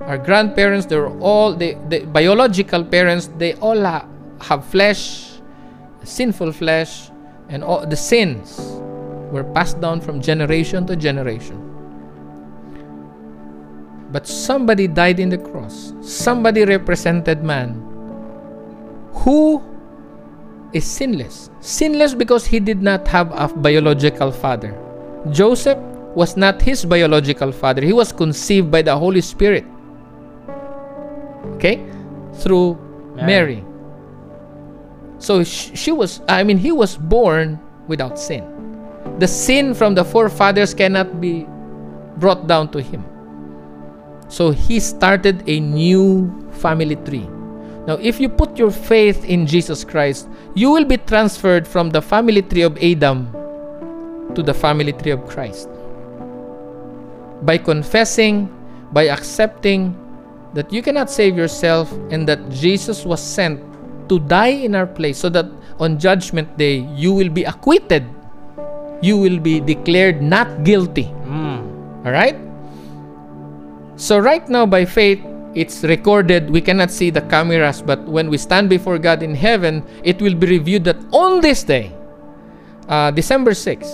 our 0.06 0.18
grandparents, 0.18 0.86
they're 0.86 1.08
all 1.20 1.54
the, 1.54 1.74
biological 2.12 2.84
parents, 2.84 3.30
they 3.38 3.54
all 3.54 3.80
ha- 3.80 4.06
have 4.40 4.64
flesh, 4.64 5.38
sinful 6.02 6.52
flesh, 6.52 7.10
and 7.48 7.62
all 7.62 7.86
the 7.86 7.96
sins 7.96 8.58
were 9.30 9.44
passed 9.44 9.80
down 9.80 10.00
from 10.00 10.20
generation 10.20 10.86
to 10.86 10.96
generation. 10.96 11.58
But 14.10 14.26
somebody 14.26 14.88
died 14.88 15.20
in 15.20 15.30
the 15.30 15.38
cross. 15.38 15.94
Somebody 16.02 16.64
represented 16.64 17.42
man 17.42 17.80
who 19.14 19.62
is 20.72 20.84
sinless. 20.84 21.50
Sinless 21.60 22.14
because 22.14 22.44
he 22.44 22.60
did 22.60 22.82
not 22.82 23.08
have 23.08 23.30
a 23.32 23.48
biological 23.48 24.30
father. 24.30 24.76
Joseph 25.30 25.78
was 26.14 26.36
not 26.36 26.60
his 26.60 26.84
biological 26.84 27.52
father. 27.52 27.82
He 27.82 27.92
was 27.92 28.12
conceived 28.12 28.70
by 28.70 28.82
the 28.82 28.96
Holy 28.96 29.20
Spirit. 29.20 29.64
Okay? 31.56 31.84
Through 32.34 32.78
Mary. 33.14 33.26
Mary. 33.26 33.64
So 35.18 35.44
sh- 35.44 35.70
she 35.74 35.92
was, 35.92 36.20
I 36.28 36.42
mean, 36.42 36.58
he 36.58 36.72
was 36.72 36.96
born 36.96 37.60
without 37.86 38.18
sin. 38.18 38.42
The 39.18 39.28
sin 39.28 39.74
from 39.74 39.94
the 39.94 40.04
forefathers 40.04 40.74
cannot 40.74 41.20
be 41.20 41.46
brought 42.18 42.46
down 42.46 42.70
to 42.72 42.82
him. 42.82 43.04
So 44.28 44.50
he 44.50 44.80
started 44.80 45.46
a 45.46 45.60
new 45.60 46.32
family 46.52 46.96
tree. 46.96 47.28
Now, 47.86 47.94
if 48.00 48.20
you 48.20 48.28
put 48.28 48.56
your 48.56 48.70
faith 48.70 49.24
in 49.24 49.46
Jesus 49.46 49.84
Christ, 49.84 50.28
you 50.54 50.70
will 50.70 50.84
be 50.84 50.96
transferred 50.96 51.66
from 51.66 51.90
the 51.90 52.00
family 52.00 52.42
tree 52.42 52.62
of 52.62 52.78
Adam 52.78 53.30
to 54.34 54.42
the 54.42 54.54
family 54.54 54.92
tree 54.92 55.10
of 55.10 55.26
Christ. 55.26 55.68
By 57.42 57.58
confessing, 57.58 58.48
by 58.92 59.08
accepting 59.08 59.98
that 60.54 60.72
you 60.72 60.82
cannot 60.82 61.10
save 61.10 61.36
yourself 61.36 61.90
and 62.10 62.28
that 62.28 62.38
Jesus 62.50 63.04
was 63.04 63.20
sent 63.22 63.60
to 64.08 64.18
die 64.20 64.60
in 64.66 64.74
our 64.74 64.86
place 64.86 65.18
so 65.18 65.28
that 65.30 65.46
on 65.80 65.98
judgment 65.98 66.48
day 66.58 66.84
you 66.94 67.12
will 67.12 67.30
be 67.30 67.44
acquitted. 67.44 68.04
You 69.00 69.18
will 69.18 69.38
be 69.38 69.58
declared 69.60 70.22
not 70.22 70.62
guilty. 70.64 71.10
Mm. 71.26 72.06
All 72.06 72.12
right? 72.12 72.36
So 73.96 74.18
right 74.18 74.46
now 74.48 74.66
by 74.66 74.84
faith 74.84 75.20
it's 75.54 75.84
recorded 75.84 76.48
we 76.48 76.60
cannot 76.60 76.90
see 76.90 77.10
the 77.10 77.20
cameras 77.28 77.82
but 77.82 78.00
when 78.08 78.30
we 78.30 78.38
stand 78.38 78.68
before 78.70 78.96
God 78.98 79.22
in 79.22 79.34
heaven 79.34 79.84
it 80.02 80.20
will 80.20 80.34
be 80.34 80.46
reviewed 80.46 80.84
that 80.84 80.96
on 81.12 81.40
this 81.42 81.62
day 81.62 81.92
uh, 82.88 83.10
December 83.10 83.52
6 83.52 83.84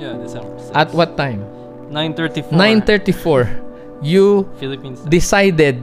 Yeah, 0.00 0.16
December 0.16 0.56
6. 0.58 0.70
at 0.74 0.88
what 0.96 1.16
time 1.20 1.44
9:34. 1.92 2.48
9:34 2.56 3.67
you 4.02 4.48
Philippines. 4.58 5.00
decided 5.08 5.82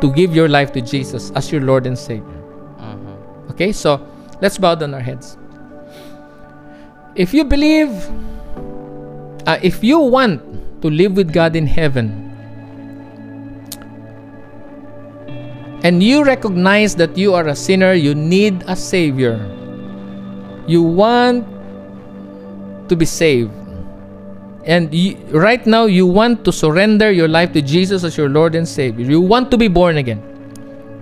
to 0.00 0.12
give 0.12 0.34
your 0.34 0.48
life 0.48 0.72
to 0.72 0.80
Jesus 0.80 1.30
as 1.34 1.50
your 1.50 1.60
Lord 1.62 1.86
and 1.86 1.98
Savior 1.98 2.38
Mhm. 2.78 3.50
okay 3.50 3.72
so 3.72 4.00
let's 4.40 4.58
bow 4.58 4.74
down 4.74 4.94
our 4.94 5.02
heads 5.02 5.36
if 7.14 7.34
you 7.34 7.42
believe 7.44 7.90
uh, 9.46 9.58
if 9.62 9.82
you 9.82 9.98
want 9.98 10.38
to 10.82 10.88
live 10.90 11.16
with 11.16 11.32
God 11.32 11.56
in 11.56 11.66
heaven 11.66 12.14
and 15.82 16.02
you 16.02 16.24
recognize 16.24 16.94
that 16.96 17.16
you 17.16 17.34
are 17.34 17.46
a 17.48 17.54
sinner, 17.56 17.92
you 17.92 18.14
need 18.14 18.64
a 18.66 18.74
Savior, 18.74 19.38
you 20.66 20.82
want 20.82 21.46
to 22.88 22.96
be 22.96 23.04
saved, 23.06 23.52
and 24.64 24.92
you, 24.92 25.16
right 25.30 25.64
now 25.66 25.86
you 25.86 26.06
want 26.06 26.44
to 26.44 26.52
surrender 26.52 27.10
your 27.10 27.28
life 27.28 27.52
to 27.52 27.62
Jesus 27.62 28.04
as 28.04 28.16
your 28.16 28.28
Lord 28.28 28.54
and 28.54 28.66
Savior, 28.66 29.04
you 29.06 29.20
want 29.20 29.50
to 29.50 29.56
be 29.56 29.68
born 29.68 29.96
again, 29.96 30.22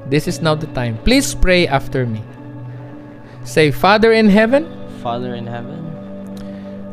this 0.09 0.29
is 0.29 0.41
now 0.41 0.55
the 0.55 0.67
time. 0.69 0.99
Please 0.99 1.35
pray 1.35 1.67
after 1.67 2.07
me. 2.07 2.23
Say, 3.45 3.71
Father 3.71 4.13
in 4.13 4.29
heaven, 4.29 4.67
Father 5.03 5.35
in 5.35 5.47
heaven, 5.47 5.83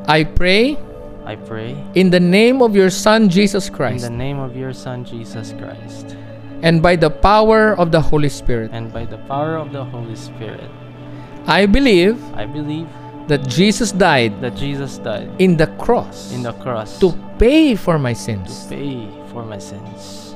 I 0.07 0.23
pray 0.23 0.77
I 1.25 1.35
pray 1.37 1.77
in 1.95 2.09
the 2.09 2.19
name 2.19 2.61
of 2.61 2.75
your 2.75 2.89
Son 2.89 3.29
Jesus 3.29 3.69
Christ. 3.69 4.03
in 4.05 4.11
the 4.11 4.17
name 4.17 4.39
of 4.39 4.55
your 4.57 4.73
Son 4.73 5.05
Jesus 5.05 5.53
Christ 5.57 6.17
and 6.61 6.81
by 6.81 6.95
the 6.97 7.09
power 7.09 7.73
of 7.79 7.91
the 7.91 8.01
Holy 8.01 8.27
Spirit. 8.29 8.71
and 8.73 8.91
by 8.91 9.05
the 9.05 9.17
power 9.31 9.55
of 9.55 9.71
the 9.71 9.83
Holy 9.83 10.15
Spirit. 10.15 10.67
I 11.47 11.65
believe 11.65 12.19
I 12.35 12.45
believe 12.45 12.87
that 13.27 13.47
Jesus 13.47 13.91
died 13.91 14.41
that 14.41 14.55
Jesus 14.55 14.97
died 14.97 15.29
in 15.39 15.57
the 15.57 15.67
cross 15.77 16.31
in 16.31 16.43
the 16.43 16.53
cross 16.53 16.99
to 16.99 17.13
pay 17.39 17.75
for 17.75 17.97
my 17.97 18.13
sins 18.13 18.65
to 18.65 18.75
pay 18.75 19.07
for 19.31 19.43
my 19.45 19.57
sins 19.57 20.35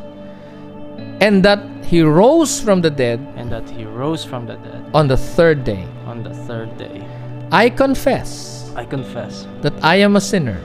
and 1.20 1.44
that 1.44 1.60
he 1.84 2.02
rose 2.02 2.60
from 2.60 2.82
the 2.82 2.90
dead 2.90 3.20
and 3.36 3.52
that 3.52 3.68
he 3.70 3.86
rose 3.86 4.24
from 4.24 4.46
the 4.46 4.56
dead 4.56 4.86
on 4.94 5.08
the 5.08 5.18
third 5.18 5.64
day. 5.64 5.88
on 6.06 6.24
the 6.24 6.34
third 6.46 6.78
day. 6.78 7.06
I 7.52 7.70
confess 7.70 8.72
I 8.76 8.86
confess 8.86 9.48
that 9.62 9.74
I 9.84 9.96
am 9.96 10.16
a 10.16 10.22
sinner 10.22 10.62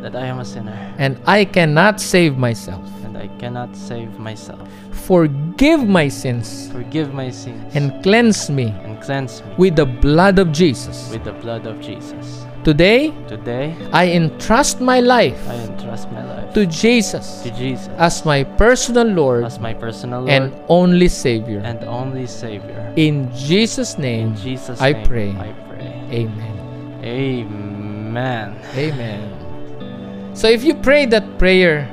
that 0.00 0.16
I 0.16 0.26
am 0.26 0.38
a 0.38 0.44
sinner 0.44 0.94
and 0.98 1.20
I 1.26 1.44
cannot 1.44 2.00
save 2.00 2.38
myself. 2.38 2.86
I 3.20 3.28
cannot 3.38 3.76
save 3.76 4.18
myself. 4.18 4.66
Forgive 4.92 5.86
my 5.86 6.08
sins 6.08 6.70
Forgive 6.72 7.12
my 7.12 7.28
sins 7.30 7.74
and 7.76 8.02
cleanse 8.02 8.48
me 8.48 8.72
and 8.84 9.00
cleanse 9.02 9.42
me 9.44 9.54
with 9.58 9.76
the 9.76 9.84
blood 9.86 10.38
of 10.38 10.52
Jesus. 10.52 11.10
with 11.12 11.24
the 11.24 11.32
blood 11.32 11.66
of 11.66 11.80
Jesus. 11.80 12.44
Today, 12.64 13.12
Today, 13.28 13.74
I 13.92 14.08
entrust 14.12 14.80
my 14.80 15.00
life 15.00 15.40
I 15.48 15.54
entrust 15.68 16.10
my 16.12 16.24
life 16.24 16.52
to 16.54 16.66
Jesus 16.66 17.42
to 17.42 17.50
Jesus 17.52 17.88
as 17.96 18.24
my 18.24 18.44
personal 18.44 19.06
Lord 19.08 19.44
as 19.44 19.58
my 19.58 19.72
personal 19.74 20.20
Lord 20.20 20.30
and 20.30 20.52
only 20.68 21.08
Savior. 21.08 21.60
and 21.64 21.82
only 21.84 22.26
Savior. 22.26 22.92
In 22.96 23.32
Jesus' 23.34 23.96
name, 23.98 24.28
In 24.28 24.36
Jesus' 24.36 24.80
I 24.80 24.92
name, 24.92 25.06
pray. 25.06 25.30
I 25.36 25.52
pray. 25.68 25.88
amen. 26.12 26.56
Amen. 27.04 28.56
Amen. 28.76 30.36
So 30.36 30.48
if 30.48 30.62
you 30.64 30.74
pray 30.74 31.06
that 31.06 31.38
prayer, 31.38 31.88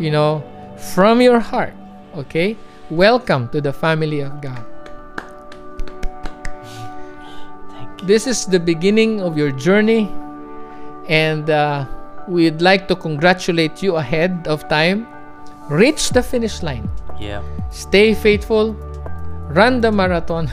you 0.00 0.10
know, 0.10 0.42
from 0.78 1.20
your 1.20 1.40
heart, 1.40 1.74
okay, 2.16 2.56
welcome 2.90 3.48
to 3.48 3.60
the 3.60 3.72
family 3.72 4.20
of 4.20 4.40
God. 4.40 4.64
This 8.04 8.26
is 8.26 8.46
the 8.46 8.60
beginning 8.60 9.20
of 9.20 9.36
your 9.36 9.50
journey, 9.50 10.12
and 11.08 11.48
uh, 11.50 11.86
we'd 12.28 12.60
like 12.60 12.88
to 12.88 12.96
congratulate 12.96 13.82
you 13.82 13.96
ahead 13.96 14.46
of 14.46 14.68
time. 14.68 15.06
Reach 15.70 16.10
the 16.10 16.22
finish 16.22 16.62
line. 16.62 16.88
Yeah. 17.18 17.42
Stay 17.70 18.14
faithful. 18.14 18.74
Run 19.50 19.80
the 19.80 19.90
marathon, 19.90 20.50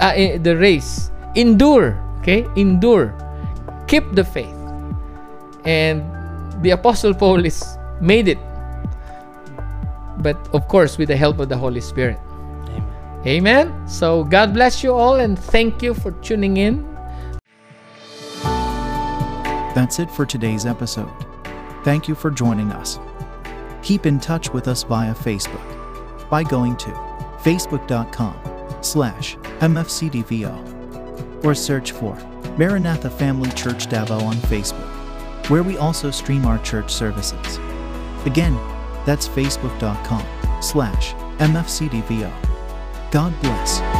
uh, 0.00 0.14
the 0.42 0.56
race. 0.56 1.10
Endure. 1.34 1.98
Okay? 2.20 2.46
Endure. 2.56 3.14
Keep 3.86 4.14
the 4.14 4.24
faith. 4.24 4.54
And 5.64 6.04
the 6.62 6.70
Apostle 6.70 7.14
Paul 7.14 7.44
is 7.44 7.64
made 8.00 8.28
it. 8.28 8.38
But 10.22 10.36
of 10.54 10.68
course, 10.68 10.98
with 10.98 11.08
the 11.08 11.16
help 11.16 11.38
of 11.38 11.48
the 11.48 11.56
Holy 11.56 11.80
Spirit. 11.80 12.18
Amen. 12.68 13.26
Amen. 13.26 13.88
So 13.88 14.24
God 14.24 14.52
bless 14.52 14.82
you 14.82 14.94
all 14.94 15.16
and 15.20 15.38
thank 15.38 15.82
you 15.82 15.94
for 15.94 16.12
tuning 16.22 16.56
in. 16.56 16.84
That's 19.74 19.98
it 19.98 20.10
for 20.10 20.26
today's 20.26 20.66
episode. 20.66 21.12
Thank 21.84 22.08
you 22.08 22.14
for 22.14 22.30
joining 22.30 22.72
us. 22.72 22.98
Keep 23.82 24.06
in 24.06 24.18
touch 24.18 24.52
with 24.52 24.66
us 24.66 24.82
via 24.82 25.14
Facebook 25.14 26.28
by 26.28 26.42
going 26.42 26.76
to 26.76 26.90
facebook.com 27.42 28.36
slash 28.82 29.36
mfcdvo 29.60 31.44
or 31.44 31.54
search 31.54 31.92
for 31.92 32.14
Maranatha 32.58 33.08
Family 33.08 33.50
Church 33.52 33.88
Davao 33.88 34.18
on 34.18 34.34
Facebook, 34.34 34.88
where 35.48 35.62
we 35.62 35.76
also 35.78 36.10
stream 36.10 36.44
our 36.44 36.58
church 36.58 36.92
services. 36.92 37.58
Again, 38.26 38.58
that's 39.04 39.28
facebook.com 39.28 40.24
slash 40.62 41.14
mfcdvo. 41.38 42.32
God 43.10 43.40
bless. 43.40 43.97